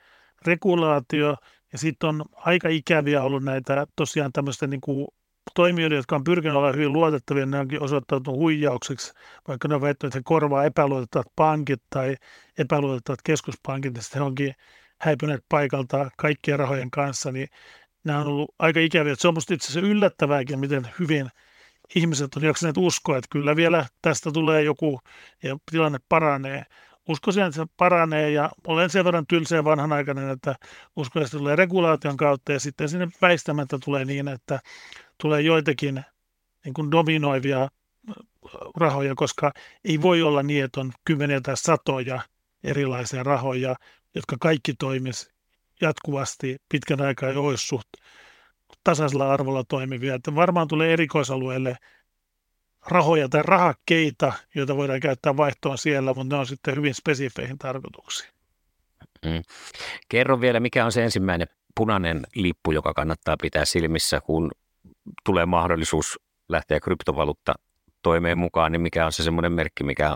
regulaatio, 0.45 1.35
ja 1.71 1.77
sitten 1.77 2.09
on 2.09 2.25
aika 2.35 2.69
ikäviä 2.69 3.23
ollut 3.23 3.43
näitä 3.43 3.87
tosiaan 3.95 4.31
tämmöistä 4.31 4.67
niin 4.67 4.81
kuin 4.81 5.07
toimijoita, 5.55 5.95
jotka 5.95 6.15
on 6.15 6.23
pyrkineet 6.23 6.57
olla 6.57 6.71
hyvin 6.71 6.93
luotettavia, 6.93 7.45
ne 7.45 7.59
onkin 7.59 7.83
osoittautunut 7.83 8.39
huijaukseksi, 8.39 9.13
vaikka 9.47 9.67
ne 9.67 9.75
on 9.75 9.81
väittänyt, 9.81 10.11
että 10.11 10.19
he 10.19 10.23
korvaa 10.25 10.65
epäluotettavat 10.65 11.27
pankit 11.35 11.81
tai 11.89 12.15
epäluotettavat 12.57 13.19
keskuspankit, 13.23 13.95
ja 13.95 14.01
sitten 14.01 14.21
he 14.21 14.25
onkin 14.25 14.53
häipyneet 15.01 15.45
paikalta 15.49 16.09
kaikkien 16.17 16.59
rahojen 16.59 16.91
kanssa, 16.91 17.31
niin 17.31 17.47
nämä 18.03 18.19
on 18.19 18.27
ollut 18.27 18.55
aika 18.59 18.79
ikäviä. 18.79 19.15
Se 19.17 19.27
on 19.27 19.33
minusta 19.33 19.53
itse 19.53 19.67
asiassa 19.67 19.87
yllättävääkin, 19.87 20.59
miten 20.59 20.89
hyvin– 20.99 21.29
ihmiset 21.95 22.35
on 22.35 22.43
jaksaneet 22.43 22.77
uskoa, 22.77 23.17
että 23.17 23.27
kyllä 23.31 23.55
vielä 23.55 23.85
tästä 24.01 24.31
tulee 24.31 24.63
joku 24.63 24.99
ja 25.43 25.57
tilanne 25.71 25.99
paranee. 26.09 26.65
Uskoisin, 27.07 27.43
että 27.43 27.55
se 27.55 27.65
paranee 27.77 28.31
ja 28.31 28.51
olen 28.67 28.89
sen 28.89 29.05
verran 29.05 29.27
tylsä 29.27 29.55
ja 29.55 29.63
vanhanaikainen, 29.63 30.29
että 30.29 30.55
uskon, 30.95 31.21
että 31.21 31.31
se 31.31 31.37
tulee 31.37 31.55
regulaation 31.55 32.17
kautta 32.17 32.51
ja 32.51 32.59
sitten 32.59 32.89
sinne 32.89 33.07
väistämättä 33.21 33.79
tulee 33.85 34.05
niin, 34.05 34.27
että 34.27 34.59
tulee 35.17 35.41
joitakin 35.41 36.03
niin 36.65 36.73
kuin 36.73 36.91
dominoivia 36.91 37.61
äh, 37.61 37.69
rahoja, 38.77 39.15
koska 39.15 39.51
ei 39.83 40.01
voi 40.01 40.21
olla 40.21 40.43
niin, 40.43 40.63
että 40.63 40.79
on 40.79 40.91
kymmeniä 41.05 41.41
tai 41.41 41.57
satoja 41.57 42.21
erilaisia 42.63 43.23
rahoja, 43.23 43.75
jotka 44.15 44.35
kaikki 44.39 44.73
toimis 44.73 45.29
jatkuvasti 45.81 46.57
pitkän 46.69 47.01
aikaa 47.01 47.29
ja 47.29 47.39
olisi 47.39 47.67
suht 47.67 47.87
tasaisella 48.85 49.33
arvolla 49.33 49.63
toimivia. 49.63 50.15
Että 50.15 50.35
varmaan 50.35 50.67
tulee 50.67 50.93
erikoisalueelle 50.93 51.77
rahoja 52.87 53.29
tai 53.29 53.41
rahakkeita, 53.43 54.33
joita 54.55 54.77
voidaan 54.77 54.99
käyttää 54.99 55.37
vaihtoon 55.37 55.77
siellä, 55.77 56.13
mutta 56.13 56.35
ne 56.35 56.39
on 56.39 56.47
sitten 56.47 56.75
hyvin 56.75 56.93
spesifeihin 56.93 57.57
tarkoituksiin. 57.57 58.29
Mm. 59.25 59.41
Kerro 60.09 60.41
vielä, 60.41 60.59
mikä 60.59 60.85
on 60.85 60.91
se 60.91 61.03
ensimmäinen 61.03 61.47
punainen 61.75 62.21
lippu, 62.35 62.71
joka 62.71 62.93
kannattaa 62.93 63.35
pitää 63.41 63.65
silmissä, 63.65 64.21
kun 64.21 64.51
tulee 65.25 65.45
mahdollisuus 65.45 66.19
lähteä 66.49 66.79
kryptovaluutta 66.79 67.53
toimeen 68.01 68.37
mukaan, 68.37 68.71
niin 68.71 68.81
mikä 68.81 69.05
on 69.05 69.11
se 69.11 69.23
semmoinen 69.23 69.51
merkki, 69.51 69.83
mikä 69.83 70.15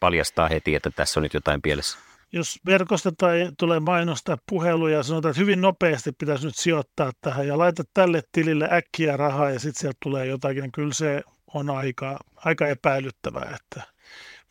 paljastaa 0.00 0.48
heti, 0.48 0.74
että 0.74 0.90
tässä 0.90 1.20
on 1.20 1.22
nyt 1.22 1.34
jotain 1.34 1.62
pielessä? 1.62 1.98
Jos 2.32 2.58
verkosta 2.66 3.12
tai 3.18 3.50
tulee 3.58 3.80
mainostaa 3.80 4.38
puheluja 4.48 4.96
ja 4.96 5.02
sanotaan, 5.02 5.30
että 5.30 5.40
hyvin 5.40 5.60
nopeasti 5.60 6.12
pitäisi 6.12 6.46
nyt 6.46 6.56
sijoittaa 6.56 7.12
tähän 7.20 7.46
ja 7.46 7.58
laita 7.58 7.84
tälle 7.94 8.22
tilille 8.32 8.68
äkkiä 8.72 9.16
rahaa 9.16 9.50
ja 9.50 9.58
sitten 9.58 9.80
sieltä 9.80 9.98
tulee 10.02 10.26
jotakin, 10.26 10.62
niin 10.62 10.72
kyllä 10.72 10.94
se 10.94 11.22
on 11.54 11.70
aika, 11.70 12.18
aika 12.36 12.66
epäilyttävää. 12.66 13.56
Että 13.60 13.82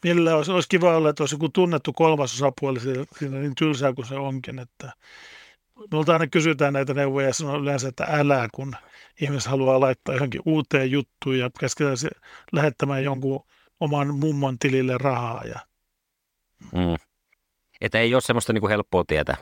millä 0.04 0.36
olisi, 0.36 0.52
olisi 0.52 0.70
kiva 0.70 0.98
olla, 0.98 1.10
että 1.10 1.24
olisi 1.24 1.36
joku 1.36 1.50
tunnettu 1.50 1.94
kolmas 1.94 2.34
osapuoli 2.34 2.80
siinä 2.80 3.40
niin 3.40 3.56
tylsää 3.56 3.94
kuin 3.94 4.06
se 4.06 4.16
onkin. 4.16 4.60
Että 4.60 4.92
Minulta 5.92 6.14
aina 6.14 6.28
kysytään 6.28 6.74
näitä 6.74 6.94
neuvoja 6.94 7.28
ja 7.28 7.34
sanoo 7.34 7.58
yleensä, 7.58 7.88
että 7.88 8.08
älä, 8.10 8.50
kun 8.54 8.76
ihmiset 9.22 9.50
haluaa 9.52 9.80
laittaa 9.80 10.16
johonkin 10.16 10.42
uuteen 10.46 10.92
juttuun 10.92 11.40
ja 11.40 11.50
käsketään 11.60 11.98
lähettämään 12.52 13.04
jonkun 13.04 13.46
oman 13.80 14.16
mummon 14.16 14.60
tilille 14.60 14.98
rahaa. 14.98 15.44
Ja... 15.44 15.60
Mm. 16.74 17.09
Että 17.82 18.00
ei 18.00 18.16
ole 18.16 18.22
semmoista 18.22 18.54
niin 18.54 18.62
kuin 18.62 18.72
helppoa 18.72 19.04
tietä. 19.08 19.38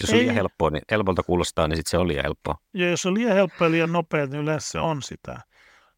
Jos 0.00 0.10
ei. 0.10 0.14
on 0.14 0.20
liian 0.20 0.34
helppoa, 0.34 0.70
niin 0.70 0.82
helpolta 0.90 1.22
kuulostaa, 1.22 1.68
niin 1.68 1.76
sitten 1.76 1.90
se 1.90 1.98
on 1.98 2.08
liian 2.08 2.24
helppoa. 2.24 2.54
Ja 2.74 2.90
jos 2.90 3.06
on 3.06 3.14
liian 3.14 3.34
helppoa 3.34 3.66
ja 3.66 3.70
liian 3.70 3.92
nopea, 3.92 4.26
niin 4.26 4.42
yleensä 4.42 4.70
se 4.70 4.78
on 4.78 5.02
sitä. 5.02 5.40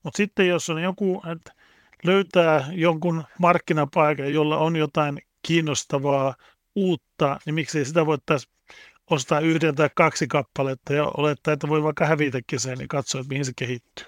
Mutta 0.03 0.17
sitten 0.17 0.49
jos 0.49 0.71
on 0.71 0.83
joku, 0.83 1.23
että 1.33 1.53
löytää 2.05 2.69
jonkun 2.73 3.25
markkinapaikan, 3.39 4.33
jolla 4.33 4.59
on 4.59 4.77
jotain 4.77 5.19
kiinnostavaa, 5.47 6.35
uutta, 6.77 7.39
niin 7.47 7.55
miksei 7.55 7.85
sitä 7.85 8.07
voitaisiin 8.07 8.53
ostaa 9.11 9.41
yhden 9.41 9.75
tai 9.75 9.91
kaksi 9.95 10.27
kappaletta 10.27 10.93
ja 10.93 11.05
olettaa, 11.17 11.55
että 11.55 11.69
voi 11.69 11.83
vaikka 11.83 12.07
hävitäkin 12.07 12.61
sen 12.61 12.79
niin 12.79 12.89
katsoa, 12.89 13.21
että 13.21 13.29
mihin 13.29 13.45
se 13.45 13.53
kehittyy. 13.57 14.07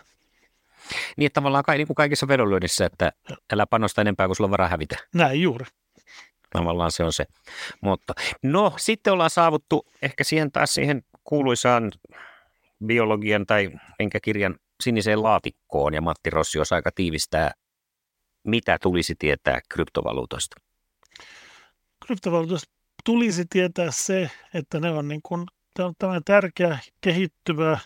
Niin, 1.17 1.27
että 1.27 1.35
tavallaan 1.35 1.65
kai, 1.65 1.77
niin 1.77 1.87
kuin 1.87 1.95
kaikissa 1.95 2.29
vedonlyönnissä, 2.29 2.87
että 2.87 3.13
älä 3.53 3.67
panosta 3.67 4.01
enempää 4.01 4.27
kuin 4.27 4.37
sulla 4.37 4.47
on 4.47 4.51
varaa 4.51 4.69
hävitä. 4.69 4.97
Näin 5.15 5.43
juuri. 5.43 5.67
Tavallaan 6.51 6.93
se 6.93 7.05
on 7.05 7.13
se. 7.13 7.25
Mutta 7.81 8.15
no, 8.43 8.73
sitten 8.77 9.13
ollaan 9.13 9.31
saavuttu 9.31 9.87
ehkä 10.03 10.25
siihen 10.25 10.53
taas 10.53 10.75
siihen 10.75 11.03
kuuluisaan 11.25 11.93
biologian 12.87 13.47
tai 13.47 13.71
enkä 13.99 14.21
kirjan 14.21 14.57
siniseen 14.83 15.23
laatikkoon 15.23 15.95
ja 15.95 16.01
Matti 16.01 16.31
Rossi 16.31 16.59
osaa 16.59 16.77
aika 16.77 16.91
tiivistää, 16.95 17.51
mitä 18.45 18.79
tulisi 18.83 19.15
tietää 19.19 19.61
kryptovaluutoista. 19.69 20.57
Kryptovaluutoista 22.07 22.73
tulisi 23.05 23.45
tietää 23.51 23.91
se, 23.91 24.31
että 24.55 24.81
ne 24.81 24.91
on, 24.91 25.09
niin 25.09 25.23
kuin, 25.23 25.47
tämä 25.75 26.21
tärkeä 26.25 26.79
kehittyvä 27.01 27.79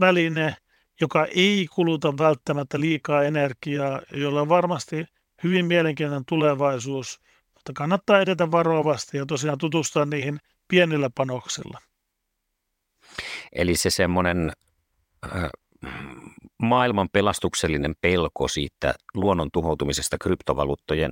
väline, 0.00 0.56
joka 1.00 1.26
ei 1.26 1.66
kuluta 1.74 2.18
välttämättä 2.18 2.80
liikaa 2.80 3.24
energiaa, 3.24 4.00
jolla 4.12 4.40
on 4.40 4.48
varmasti 4.48 5.04
hyvin 5.44 5.66
mielenkiintoinen 5.66 6.24
tulevaisuus, 6.28 7.20
mutta 7.62 7.78
kannattaa 7.78 8.20
edetä 8.20 8.50
varovasti 8.50 9.16
ja 9.16 9.26
tosiaan 9.26 9.58
tutustua 9.58 10.04
niihin 10.04 10.38
pienillä 10.68 11.10
panoksilla. 11.14 11.78
Eli 13.52 13.76
se 13.76 13.90
semmoinen 13.90 14.52
äh, 15.26 15.50
maailman 16.62 17.08
pelastuksellinen 17.12 17.94
pelko 18.00 18.48
siitä 18.48 18.94
luonnon 19.14 19.48
tuhoutumisesta 19.52 20.18
kryptovaluuttojen 20.18 21.10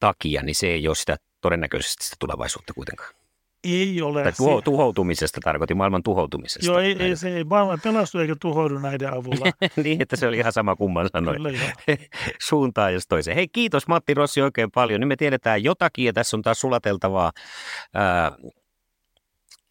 takia, 0.00 0.42
niin 0.42 0.54
se 0.54 0.66
ei 0.66 0.88
ole 0.88 0.94
sitä 0.94 1.16
todennäköisesti 1.40 2.04
sitä 2.04 2.16
tulevaisuutta 2.18 2.74
kuitenkaan. 2.74 3.21
Ei 3.64 4.02
ole. 4.02 4.22
Tai 4.22 4.32
tuho, 4.32 4.60
tuhoutumisesta 4.60 5.40
tarkoitin, 5.44 5.76
maailman 5.76 6.02
tuhoutumisesta. 6.02 6.66
Joo, 6.66 6.78
ei, 6.78 6.96
ei 6.98 7.16
se 7.16 7.36
ei 7.36 7.44
maailman 7.44 7.80
pelastu 7.82 8.18
eikä 8.18 8.36
tuhoudu 8.40 8.78
näiden 8.78 9.12
avulla. 9.12 9.52
niin, 9.84 10.02
että 10.02 10.16
se 10.16 10.26
oli 10.26 10.38
ihan 10.38 10.52
sama 10.52 10.76
kumman 10.76 11.08
sanoi. 11.12 11.36
Suuntaan 12.48 12.94
jos 12.94 13.06
toiseen. 13.06 13.34
Hei, 13.34 13.48
kiitos 13.48 13.88
Matti 13.88 14.14
Rossi 14.14 14.42
oikein 14.42 14.70
paljon. 14.70 15.00
Nyt 15.00 15.08
me 15.08 15.16
tiedetään 15.16 15.64
jotakin 15.64 16.04
ja 16.04 16.12
tässä 16.12 16.36
on 16.36 16.42
taas 16.42 16.60
sulateltavaa. 16.60 17.32
Ää, 17.94 18.32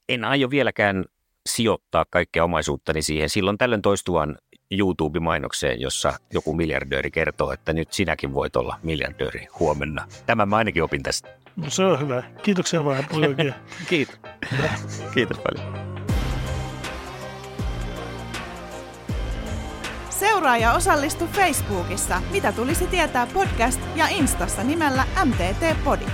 en 0.09 0.23
aio 0.23 0.49
vieläkään 0.49 1.05
sijoittaa 1.49 2.05
kaikkea 2.09 2.43
omaisuuttani 2.43 3.01
siihen. 3.01 3.29
Silloin 3.29 3.57
tällöin 3.57 3.81
toistuvan 3.81 4.37
YouTube-mainokseen, 4.71 5.81
jossa 5.81 6.13
joku 6.33 6.53
miljardööri 6.53 7.11
kertoo, 7.11 7.51
että 7.51 7.73
nyt 7.73 7.93
sinäkin 7.93 8.33
voit 8.33 8.55
olla 8.55 8.75
miljardööri 8.83 9.47
huomenna. 9.59 10.07
Tämän 10.25 10.49
mä 10.49 10.55
ainakin 10.55 10.83
opin 10.83 11.03
tästä. 11.03 11.29
No 11.55 11.69
se 11.69 11.85
on 11.85 11.99
hyvä. 11.99 12.23
Kiitoksia 12.43 12.85
vaan 12.85 13.05
Kiitos. 13.89 14.19
Kiitos 15.13 15.37
paljon. 15.37 15.91
Seuraa 20.09 20.57
ja 20.57 20.73
osallistu 20.73 21.27
Facebookissa 21.27 22.21
Mitä 22.31 22.51
tulisi 22.51 22.87
tietää 22.87 23.27
podcast 23.33 23.81
ja 23.95 24.07
Instassa 24.07 24.63
nimellä 24.63 25.03
MTT 25.25 25.83
Podi. 25.83 26.05